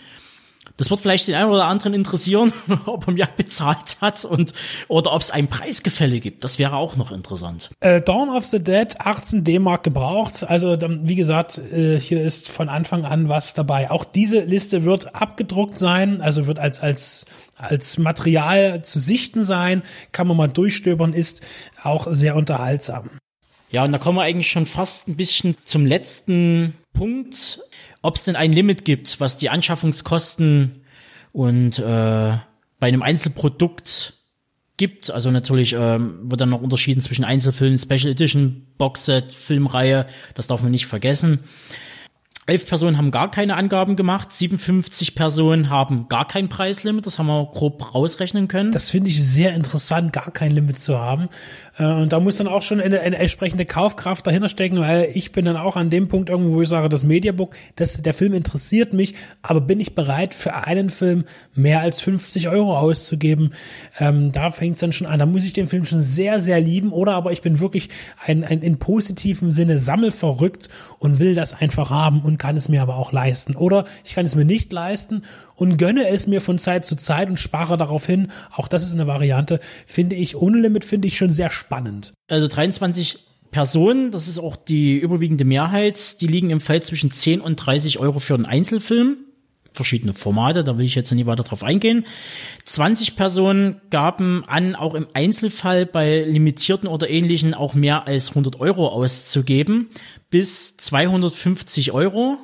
Das 0.82 0.90
wird 0.90 1.02
vielleicht 1.02 1.28
den 1.28 1.36
einen 1.36 1.52
oder 1.52 1.66
anderen 1.66 1.94
interessieren, 1.94 2.54
ob 2.88 3.06
er 3.06 3.14
mehr 3.14 3.30
bezahlt 3.38 3.98
hat 4.02 4.26
und 4.26 4.52
oder 4.88 5.14
ob 5.14 5.22
es 5.22 5.30
ein 5.30 5.48
Preisgefälle 5.48 6.20
gibt. 6.20 6.44
Das 6.44 6.58
wäre 6.58 6.76
auch 6.76 6.96
noch 6.96 7.12
interessant. 7.12 7.70
Äh, 7.82 8.02
Dawn 8.02 8.30
of 8.30 8.46
the 8.46 8.64
Dead 8.64 8.88
18 8.98 9.44
D-Mark 9.44 9.84
gebraucht. 9.84 10.44
Also 10.44 10.76
wie 10.82 11.14
gesagt, 11.14 11.60
äh, 11.60 12.00
hier 12.00 12.24
ist 12.24 12.50
von 12.50 12.68
Anfang 12.68 13.06
an 13.06 13.30
was 13.30 13.54
dabei. 13.54 13.92
Auch 13.92 14.04
diese 14.04 14.40
Liste 14.40 14.84
wird 14.84 15.14
abgedruckt 15.14 15.78
sein, 15.78 16.20
also 16.20 16.48
wird 16.48 16.58
als 16.58 16.80
als 16.80 17.28
als 17.60 18.00
Material 18.00 18.84
zu 18.84 18.98
sichten 18.98 19.44
sein. 19.44 19.84
Kann 20.12 20.26
man 20.26 20.36
mal 20.36 20.48
durchstöbern, 20.48 21.14
ist 21.14 21.42
auch 21.84 22.08
sehr 22.10 22.36
unterhaltsam. 22.36 23.12
Ja, 23.70 23.84
und 23.84 23.92
da 23.92 24.00
kommen 24.00 24.18
wir 24.18 24.24
eigentlich 24.24 24.50
schon 24.50 24.66
fast 24.66 25.08
ein 25.08 25.16
bisschen 25.16 25.56
zum 25.64 25.86
letzten 25.86 26.74
Punkt 26.94 27.60
ob 28.02 28.16
es 28.16 28.24
denn 28.24 28.36
ein 28.36 28.52
Limit 28.52 28.86
gibt, 28.86 29.20
was 29.20 29.38
die 29.38 29.50
Anschaffungskosten 29.50 30.84
und 31.32 31.80
äh, 31.80 32.38
bei 32.80 32.88
einem 32.88 33.04
Einzelprodukt 33.04 34.14
gibt. 34.78 35.12
Also 35.12 35.30
natürlich 35.32 35.74
ähm, 35.78 36.20
wird 36.24 36.42
dann 36.42 36.50
noch 36.50 36.62
unterschieden 36.62 37.02
zwischen 37.02 37.24
Einzelfilm, 37.24 37.78
Special 37.78 38.12
Edition, 38.12 38.66
Boxset, 38.78 39.32
Filmreihe. 39.32 40.08
Das 40.34 40.48
darf 40.48 40.64
man 40.64 40.72
nicht 40.72 40.88
vergessen. 40.88 41.42
Elf 42.52 42.66
Personen 42.66 42.98
haben 42.98 43.12
gar 43.12 43.32
keine 43.32 43.56
Angaben 43.56 43.96
gemacht, 43.96 44.34
57 44.34 45.16
Personen 45.16 45.70
haben 45.70 46.10
gar 46.10 46.28
kein 46.28 46.50
Preislimit, 46.50 47.06
das 47.06 47.18
haben 47.18 47.28
wir 47.28 47.46
grob 47.46 47.96
rausrechnen 47.96 48.50
können. 48.50 48.74
Das 48.74 48.90
finde 48.90 49.10
ich 49.10 49.24
sehr 49.24 49.54
interessant, 49.54 50.12
gar 50.12 50.32
kein 50.32 50.52
Limit 50.52 50.78
zu 50.78 51.00
haben. 51.00 51.30
Äh, 51.78 51.86
und 51.86 52.12
da 52.12 52.20
muss 52.20 52.36
dann 52.36 52.48
auch 52.48 52.62
schon 52.62 52.82
eine, 52.82 53.00
eine 53.00 53.18
entsprechende 53.18 53.66
Kaufkraft 53.66 54.28
dahinter 54.28 54.50
stecken, 54.50 54.82
weil 54.82 55.10
ich 55.14 55.32
bin 55.32 55.46
dann 55.46 55.56
auch 55.56 55.78
an 55.78 55.90
dem 55.90 56.10
Punkt 56.10 56.30
irgendwo, 56.30 56.56
wo 56.56 56.62
ich 56.62 56.68
sage, 56.68 56.90
das 56.90 57.06
Mediabook, 57.06 57.56
das, 57.78 58.02
der 58.02 58.14
Film 58.14 58.34
interessiert 58.34 58.92
mich, 58.92 59.16
aber 59.42 59.62
bin 59.62 59.80
ich 59.80 59.96
bereit, 59.96 60.34
für 60.34 60.54
einen 60.54 60.90
Film 60.90 61.24
mehr 61.56 61.80
als 61.80 62.02
50 62.02 62.50
Euro 62.50 62.78
auszugeben? 62.78 63.54
Ähm, 63.98 64.34
da 64.34 64.52
fängt 64.52 64.74
es 64.74 64.82
dann 64.82 64.92
schon 64.92 65.08
an. 65.08 65.20
Da 65.20 65.26
muss 65.26 65.46
ich 65.46 65.54
den 65.54 65.68
Film 65.68 65.86
schon 65.86 66.02
sehr, 66.02 66.42
sehr 66.42 66.60
lieben 66.60 66.92
oder 66.92 67.14
aber 67.14 67.32
ich 67.32 67.42
bin 67.42 67.62
wirklich 67.62 67.88
ein, 68.26 68.44
ein 68.44 68.62
in 68.62 68.78
positivem 68.78 69.52
Sinne 69.52 69.80
sammelverrückt 69.80 70.68
und 71.00 71.20
will 71.20 71.34
das 71.34 71.54
einfach 71.54 71.90
haben 71.90 72.22
und 72.24 72.41
kann 72.42 72.58
es 72.58 72.70
mir 72.70 72.82
aber 72.82 72.96
auch 72.96 73.12
leisten. 73.12 73.56
Oder 73.56 73.86
ich 74.04 74.16
kann 74.16 74.26
es 74.26 74.36
mir 74.36 74.46
nicht 74.46 74.74
leisten 74.74 75.22
und 75.54 75.78
gönne 75.78 76.08
es 76.08 76.26
mir 76.26 76.42
von 76.42 76.58
Zeit 76.58 76.86
zu 76.86 76.96
Zeit 76.96 77.30
und 77.30 77.40
spare 77.40 77.78
darauf 77.78 78.08
hin. 78.08 78.32
Auch 78.52 78.68
das 78.68 78.82
ist 78.82 78.96
eine 78.96 79.06
Variante, 79.06 79.60
finde 79.86 80.16
ich, 80.16 80.36
ohne 80.36 80.58
Limit 80.58 80.84
finde 80.84 81.08
ich 81.08 81.18
schon 81.18 81.32
sehr 81.32 81.52
spannend. 81.52 82.14
Also 82.28 82.48
23 82.48 83.20
Personen, 83.52 84.10
das 84.10 84.28
ist 84.28 84.40
auch 84.40 84.56
die 84.56 84.98
überwiegende 84.98 85.46
Mehrheit, 85.46 86.20
die 86.20 86.26
liegen 86.26 86.50
im 86.50 86.60
Feld 86.60 86.84
zwischen 86.84 87.12
10 87.12 87.42
und 87.42 87.58
30 87.58 88.00
Euro 88.00 88.18
für 88.18 88.34
einen 88.34 88.48
Einzelfilm. 88.48 89.18
Verschiedene 89.74 90.14
Formate, 90.14 90.64
da 90.64 90.78
will 90.78 90.86
ich 90.86 90.96
jetzt 90.96 91.12
nie 91.12 91.26
weiter 91.26 91.44
drauf 91.44 91.64
eingehen. 91.64 92.06
20 92.66 93.16
Personen 93.16 93.80
gaben 93.90 94.44
an, 94.46 94.76
auch 94.76 94.96
im 94.96 95.08
Einzelfall 95.14 95.86
bei 95.86 96.24
limitierten 96.24 96.90
oder 96.90 97.10
ähnlichen 97.10 97.54
auch 97.54 97.74
mehr 97.74 98.06
als 98.08 98.30
100 98.30 98.60
Euro 98.60 98.90
auszugeben, 98.90 99.90
bis 100.30 100.76
250 100.78 101.94
Euro. 101.94 102.38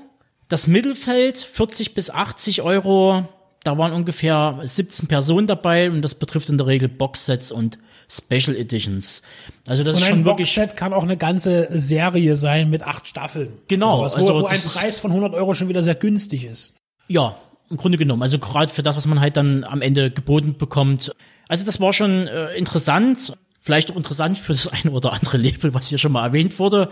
Das 0.47 0.67
Mittelfeld 0.67 1.37
40 1.39 1.93
bis 1.93 2.09
80 2.09 2.61
Euro, 2.61 3.27
da 3.63 3.77
waren 3.77 3.91
ungefähr 3.91 4.59
17 4.63 5.09
Personen 5.09 5.47
dabei 5.47 5.91
und 5.91 6.01
das 6.01 6.15
betrifft 6.15 6.49
in 6.49 6.57
der 6.57 6.67
Regel 6.67 6.87
Boxsets 6.87 7.51
und 7.51 7.77
Special 8.09 8.55
Editions. 8.55 9.21
Also 9.67 9.83
das 9.83 9.97
und 9.97 10.01
ist 10.01 10.07
schon 10.07 10.17
schon 10.17 10.25
wirklich. 10.25 10.55
Boxset 10.55 10.77
kann 10.77 10.93
auch 10.93 11.03
eine 11.03 11.17
ganze 11.17 11.67
Serie 11.77 12.35
sein 12.35 12.69
mit 12.69 12.83
acht 12.83 13.07
Staffeln. 13.07 13.49
Genau, 13.67 13.97
Sowas, 13.97 14.13
wo, 14.13 14.17
also 14.17 14.41
wo 14.41 14.45
ein 14.45 14.61
Preis 14.61 14.99
von 14.99 15.11
100 15.11 15.33
Euro 15.33 15.53
schon 15.53 15.67
wieder 15.67 15.83
sehr 15.83 15.95
günstig 15.95 16.45
ist. 16.45 16.77
Ja, 17.07 17.37
im 17.69 17.77
Grunde 17.77 17.97
genommen. 17.97 18.21
Also 18.21 18.39
gerade 18.39 18.71
für 18.71 18.83
das, 18.83 18.95
was 18.95 19.07
man 19.07 19.19
halt 19.19 19.37
dann 19.37 19.63
am 19.63 19.81
Ende 19.81 20.11
geboten 20.11 20.57
bekommt. 20.57 21.11
Also 21.47 21.65
das 21.65 21.79
war 21.79 21.93
schon 21.93 22.27
äh, 22.27 22.53
interessant. 22.55 23.33
Vielleicht 23.61 23.91
auch 23.91 23.97
interessant 23.97 24.37
für 24.37 24.53
das 24.53 24.67
eine 24.71 24.91
oder 24.91 25.13
andere 25.13 25.37
Label, 25.37 25.73
was 25.73 25.87
hier 25.87 25.97
schon 25.97 26.11
mal 26.11 26.25
erwähnt 26.25 26.59
wurde, 26.59 26.89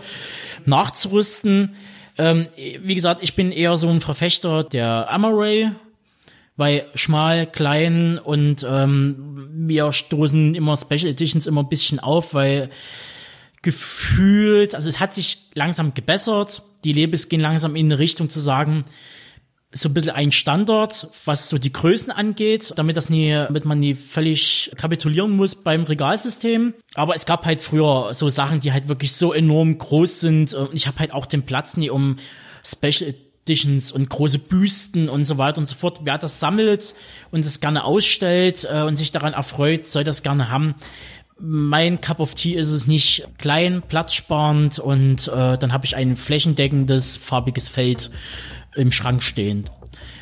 nachzurüsten. 0.64 1.74
Ähm, 2.18 2.48
wie 2.56 2.94
gesagt, 2.94 3.22
ich 3.22 3.34
bin 3.34 3.52
eher 3.52 3.76
so 3.76 3.88
ein 3.88 4.00
Verfechter 4.00 4.64
der 4.64 5.10
Amaray, 5.10 5.70
weil 6.56 6.86
schmal, 6.94 7.46
klein 7.46 8.18
und 8.18 8.66
ähm, 8.68 9.48
wir 9.52 9.92
stoßen 9.92 10.54
immer 10.54 10.76
Special 10.76 11.08
Editions 11.08 11.46
immer 11.46 11.62
ein 11.62 11.68
bisschen 11.68 12.00
auf, 12.00 12.32
weil 12.32 12.70
gefühlt, 13.60 14.74
also 14.74 14.88
es 14.88 15.00
hat 15.00 15.14
sich 15.14 15.48
langsam 15.54 15.92
gebessert. 15.92 16.62
Die 16.84 16.92
Labels 16.92 17.28
gehen 17.28 17.40
langsam 17.40 17.76
in 17.76 17.86
eine 17.86 17.98
Richtung 17.98 18.30
zu 18.30 18.40
sagen, 18.40 18.84
so 19.72 19.88
ein 19.88 19.94
bisschen 19.94 20.10
ein 20.10 20.32
Standard, 20.32 21.08
was 21.24 21.48
so 21.48 21.58
die 21.58 21.72
Größen 21.72 22.12
angeht, 22.12 22.72
damit 22.76 22.96
das 22.96 23.10
nie, 23.10 23.32
damit 23.32 23.64
man 23.64 23.78
nie 23.78 23.94
völlig 23.94 24.70
kapitulieren 24.76 25.32
muss 25.32 25.56
beim 25.56 25.84
Regalsystem. 25.84 26.74
Aber 26.94 27.14
es 27.14 27.26
gab 27.26 27.44
halt 27.44 27.62
früher 27.62 28.14
so 28.14 28.28
Sachen, 28.28 28.60
die 28.60 28.72
halt 28.72 28.88
wirklich 28.88 29.12
so 29.12 29.32
enorm 29.32 29.78
groß 29.78 30.20
sind. 30.20 30.54
Und 30.54 30.74
ich 30.74 30.86
habe 30.86 30.98
halt 31.00 31.12
auch 31.12 31.26
den 31.26 31.44
Platz 31.44 31.76
nie, 31.76 31.90
um 31.90 32.16
Special 32.64 33.14
Editions 33.46 33.92
und 33.92 34.08
große 34.08 34.38
Büsten 34.38 35.08
und 35.08 35.24
so 35.24 35.38
weiter 35.38 35.58
und 35.58 35.66
so 35.66 35.76
fort. 35.76 36.00
Wer 36.04 36.18
das 36.18 36.40
sammelt 36.40 36.94
und 37.30 37.44
das 37.44 37.60
gerne 37.60 37.84
ausstellt 37.84 38.66
äh, 38.70 38.82
und 38.82 38.96
sich 38.96 39.12
daran 39.12 39.34
erfreut, 39.34 39.86
soll 39.86 40.04
das 40.04 40.22
gerne 40.22 40.50
haben. 40.50 40.74
Mein 41.38 42.00
Cup 42.00 42.20
of 42.20 42.34
Tea 42.34 42.54
ist 42.54 42.70
es 42.70 42.86
nicht 42.86 43.28
klein, 43.38 43.82
platzsparend 43.86 44.78
und 44.78 45.28
äh, 45.28 45.58
dann 45.58 45.72
habe 45.72 45.84
ich 45.84 45.94
ein 45.94 46.16
flächendeckendes, 46.16 47.16
farbiges 47.16 47.68
Feld 47.68 48.10
im 48.76 48.92
Schrank 48.92 49.22
stehen. 49.22 49.64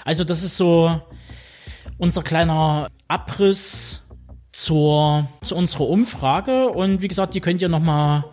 Also 0.04 0.24
das 0.24 0.42
ist 0.42 0.56
so 0.56 1.00
unser 1.98 2.22
kleiner 2.22 2.88
Abriss 3.08 4.02
zur, 4.52 5.28
zu 5.42 5.56
unserer 5.56 5.88
Umfrage 5.88 6.68
und 6.68 7.02
wie 7.02 7.08
gesagt, 7.08 7.34
die 7.34 7.40
könnt 7.40 7.60
ihr 7.60 7.68
nochmal 7.68 8.24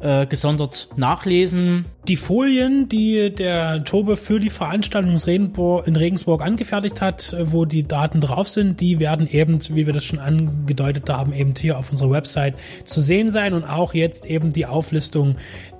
äh, 0.00 0.26
gesondert 0.26 0.88
nachlesen. 0.96 1.86
Die 2.08 2.16
Folien, 2.16 2.88
die 2.88 3.32
der 3.32 3.84
Tobe 3.84 4.16
für 4.16 4.40
die 4.40 4.50
Veranstaltung 4.50 5.12
in 5.12 5.96
Regensburg 5.96 6.42
angefertigt 6.42 7.00
hat, 7.00 7.36
wo 7.40 7.64
die 7.64 7.86
Daten 7.86 8.20
drauf 8.20 8.48
sind, 8.48 8.80
die 8.80 8.98
werden 8.98 9.28
eben, 9.28 9.56
wie 9.70 9.86
wir 9.86 9.92
das 9.92 10.04
schon 10.04 10.18
angedeutet 10.18 11.08
haben, 11.08 11.32
eben 11.32 11.54
hier 11.56 11.78
auf 11.78 11.90
unserer 11.90 12.10
Website 12.10 12.54
zu 12.84 13.00
sehen 13.00 13.30
sein 13.30 13.54
und 13.54 13.62
auch 13.62 13.94
jetzt 13.94 14.26
eben 14.26 14.50
die 14.50 14.66
Auflistung 14.66 15.36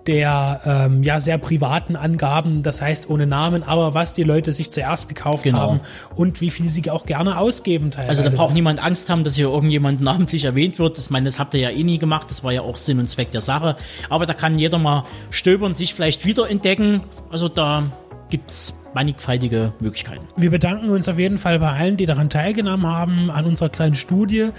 der 0.06 0.60
ähm, 0.64 1.02
ja 1.02 1.20
sehr 1.20 1.38
privaten 1.38 1.96
Angaben, 1.96 2.62
das 2.62 2.82
heißt 2.82 3.08
ohne 3.08 3.26
Namen, 3.26 3.62
aber 3.62 3.94
was 3.94 4.14
die 4.14 4.24
Leute 4.24 4.52
sich 4.52 4.70
zuerst 4.70 5.08
gekauft 5.08 5.44
Genau. 5.44 5.58
haben 5.58 5.80
und 6.14 6.40
wie 6.40 6.50
viel 6.50 6.68
sie 6.68 6.90
auch 6.90 7.06
gerne 7.06 7.38
ausgeben 7.38 7.90
teilweise. 7.90 8.22
Also 8.22 8.36
da 8.36 8.42
braucht 8.42 8.54
niemand 8.54 8.80
Angst 8.80 9.08
haben, 9.08 9.24
dass 9.24 9.36
hier 9.36 9.46
irgendjemand 9.46 10.00
namentlich 10.00 10.44
erwähnt 10.44 10.78
wird. 10.78 10.98
Das 10.98 11.10
meine, 11.10 11.26
das 11.26 11.38
habt 11.38 11.54
ihr 11.54 11.60
ja 11.60 11.70
eh 11.70 11.84
nie 11.84 11.98
gemacht. 11.98 12.28
Das 12.30 12.42
war 12.44 12.52
ja 12.52 12.62
auch 12.62 12.76
Sinn 12.76 12.98
und 12.98 13.08
Zweck 13.08 13.30
der 13.30 13.40
Sache. 13.40 13.76
Aber 14.08 14.26
da 14.26 14.34
kann 14.34 14.58
jeder 14.58 14.78
mal 14.78 15.04
stöbern, 15.30 15.74
sich 15.74 15.94
vielleicht 15.94 16.11
wiederentdecken. 16.24 17.02
Also 17.30 17.48
da 17.48 17.92
gibt's 18.30 18.74
mannigfaltige 18.94 19.72
Möglichkeiten. 19.80 20.26
Wir 20.36 20.50
bedanken 20.50 20.90
uns 20.90 21.08
auf 21.08 21.18
jeden 21.18 21.38
Fall 21.38 21.58
bei 21.58 21.72
allen, 21.72 21.96
die 21.96 22.06
daran 22.06 22.30
teilgenommen 22.30 22.86
haben, 22.86 23.30
an 23.30 23.46
unserer 23.46 23.68
kleinen 23.68 23.94
Studie. 23.94 24.50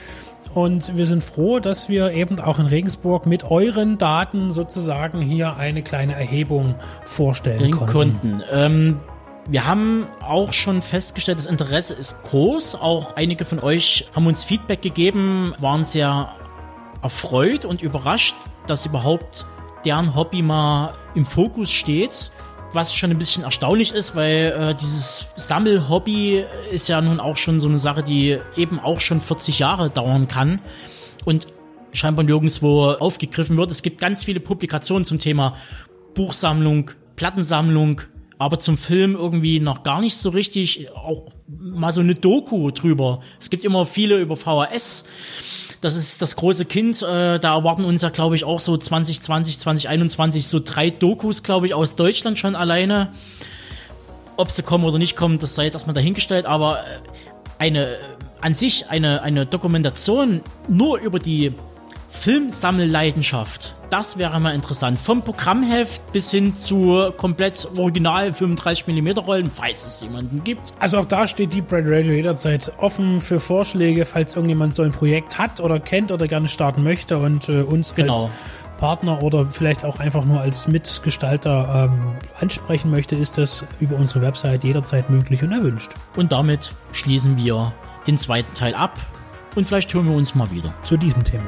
Und 0.54 0.95
wir 0.95 1.06
sind 1.08 1.24
froh, 1.24 1.60
dass 1.60 1.89
wir 1.89 2.12
eben 2.12 2.39
auch 2.39 2.60
in 2.60 2.68
Regensburg 2.68 3.26
mit 3.26 3.43
euren 3.43 3.97
Daten 3.97 4.51
sozusagen 4.51 5.22
hier 5.22 5.58
eine 5.58 5.82
kleine 5.82 6.14
Erhebung 6.14 6.76
vorstellen 7.06 7.72
konnten. 7.72 7.91
Kunden. 7.91 8.43
Ähm, 8.51 8.99
wir 9.47 9.66
haben 9.66 10.08
auch 10.22 10.54
schon 10.54 10.82
festgestellt, 10.82 11.38
das 11.38 11.47
Interesse 11.47 11.95
ist 11.95 12.22
groß. 12.24 12.76
Auch 12.76 13.16
einige 13.16 13.45
von 13.45 13.60
euch 13.60 14.08
haben 14.16 14.28
uns 14.28 14.43
Feedback 14.43 14.82
gegeben, 14.82 15.54
waren 15.60 15.84
sehr 15.84 16.30
erfreut 17.01 17.66
und 17.66 17.82
überrascht, 17.82 18.36
dass 18.68 18.86
überhaupt 18.86 19.45
deren 19.86 20.15
Hobby 20.15 20.41
mal 20.41 20.95
im 21.15 21.25
Fokus 21.25 21.71
steht. 21.71 22.31
Was 22.73 22.93
schon 22.93 23.11
ein 23.11 23.19
bisschen 23.19 23.43
erstaunlich 23.43 23.91
ist, 23.93 24.15
weil 24.15 24.51
äh, 24.57 24.75
dieses 24.75 25.27
Sammelhobby 25.36 26.43
ist 26.71 26.89
ja 26.89 26.99
nun 27.01 27.19
auch 27.19 27.38
schon 27.38 27.59
so 27.59 27.67
eine 27.67 27.77
Sache, 27.77 28.01
die 28.01 28.39
eben 28.55 28.79
auch 28.79 28.99
schon 28.99 29.21
40 29.21 29.59
Jahre 29.59 29.91
dauern 29.91 30.27
kann 30.27 30.59
und 31.23 31.47
scheinbar 31.91 32.25
nirgendwo 32.25 32.86
aufgegriffen 32.91 33.57
wird. 33.57 33.69
Es 33.71 33.84
gibt 33.84 33.99
ganz 33.99 34.23
viele 34.23 34.39
Publikationen 34.39 35.05
zum 35.05 35.19
Thema 35.19 35.55
Buchsammlung, 36.15 36.91
Plattensammlung, 37.15 38.01
aber 38.39 38.59
zum 38.59 38.77
Film 38.77 39.15
irgendwie 39.15 39.59
noch 39.59 39.84
gar 39.84 40.01
nicht 40.01 40.17
so 40.17 40.29
richtig, 40.29 40.89
auch 40.91 41.31
mal 41.47 41.91
so 41.91 42.01
eine 42.01 42.15
Doku 42.15 42.71
drüber. 42.71 43.21
Es 43.39 43.49
gibt 43.49 43.63
immer 43.63 43.86
viele 43.86 44.17
über 44.17 44.36
VHS. 44.36 45.05
Das 45.84 45.95
ist 45.95 46.21
das 46.21 46.38
große 46.38 46.63
Kind. 46.63 47.01
Äh, 47.01 47.39
da 47.39 47.55
erwarten 47.55 47.84
uns 47.84 48.01
ja, 48.01 48.09
glaube 48.09 48.36
ich, 48.36 48.45
auch 48.45 48.61
so 48.61 48.77
2020, 48.77 49.59
2021 49.59 50.47
so 50.47 50.61
drei 50.63 50.89
Dokus, 50.89 51.43
glaube 51.43 51.65
ich, 51.65 51.73
aus 51.73 51.97
Deutschland 51.97 52.39
schon 52.39 52.55
alleine. 52.55 53.11
Ob 54.38 54.49
sie 54.49 54.63
kommen 54.63 54.86
oder 54.86 54.97
nicht 54.97 55.17
kommen, 55.17 55.39
das 55.39 55.55
sei 55.55 55.65
jetzt 55.65 55.73
erstmal 55.73 55.93
dahingestellt, 55.93 56.45
aber 56.45 56.79
äh, 56.79 56.99
eine, 57.59 57.97
an 58.39 58.53
sich 58.53 58.88
eine, 58.88 59.23
eine 59.23 59.45
Dokumentation 59.45 60.41
nur 60.69 60.99
über 60.99 61.19
die 61.19 61.53
Filmsammelleidenschaft, 62.14 63.76
das 63.89 64.18
wäre 64.18 64.39
mal 64.39 64.55
interessant. 64.55 64.97
Vom 64.97 65.24
Programmheft 65.24 66.11
bis 66.14 66.32
hin 66.32 66.55
zu 66.55 67.11
komplett 67.18 67.68
original 67.78 68.30
35mm 68.30 69.20
Rollen, 69.20 69.47
falls 69.47 69.86
es 69.86 69.99
jemanden 70.01 70.43
gibt. 70.43 70.74
Also 70.80 70.99
auch 70.99 71.05
da 71.05 71.28
steht 71.28 71.53
Deep 71.53 71.72
Red 71.72 71.86
Radio 71.88 72.14
jederzeit 72.14 72.72
offen 72.78 73.20
für 73.20 73.39
Vorschläge, 73.39 74.05
falls 74.05 74.36
irgendjemand 74.36 74.74
so 74.74 74.84
ein 74.84 74.91
Projekt 74.91 75.38
hat 75.38 75.59
oder 75.59 75.80
kennt 75.80 76.11
oder 76.11 76.28
gerne 76.28 76.47
starten 76.47 76.84
möchte 76.84 77.18
und 77.18 77.49
äh, 77.49 77.61
uns 77.61 77.93
Genau. 77.93 78.24
als 78.24 78.32
Partner 78.80 79.22
oder 79.22 79.45
vielleicht 79.45 79.84
auch 79.84 79.99
einfach 79.99 80.24
nur 80.24 80.39
als 80.39 80.68
Mitgestalter 80.68 81.89
ähm, 81.91 82.16
ansprechen 82.39 82.89
möchte, 82.89 83.16
ist 83.16 83.38
das 83.38 83.66
über 83.80 83.95
unsere 83.97 84.22
Website 84.22 84.64
jederzeit 84.64 85.09
möglich 85.09 85.43
und 85.43 85.51
erwünscht. 85.51 85.91
Und 86.16 86.32
damit 86.32 86.74
schließen 86.93 87.38
wir 87.38 87.74
den 88.07 88.18
zweiten 88.18 88.53
Teil 88.53 88.76
ab 88.76 88.97
und 89.55 89.68
vielleicht 89.68 89.93
hören 89.93 90.07
wir 90.07 90.16
uns 90.16 90.36
mal 90.36 90.49
wieder. 90.51 90.74
Zu 90.84 90.97
diesem 90.97 91.24
Thema. 91.24 91.45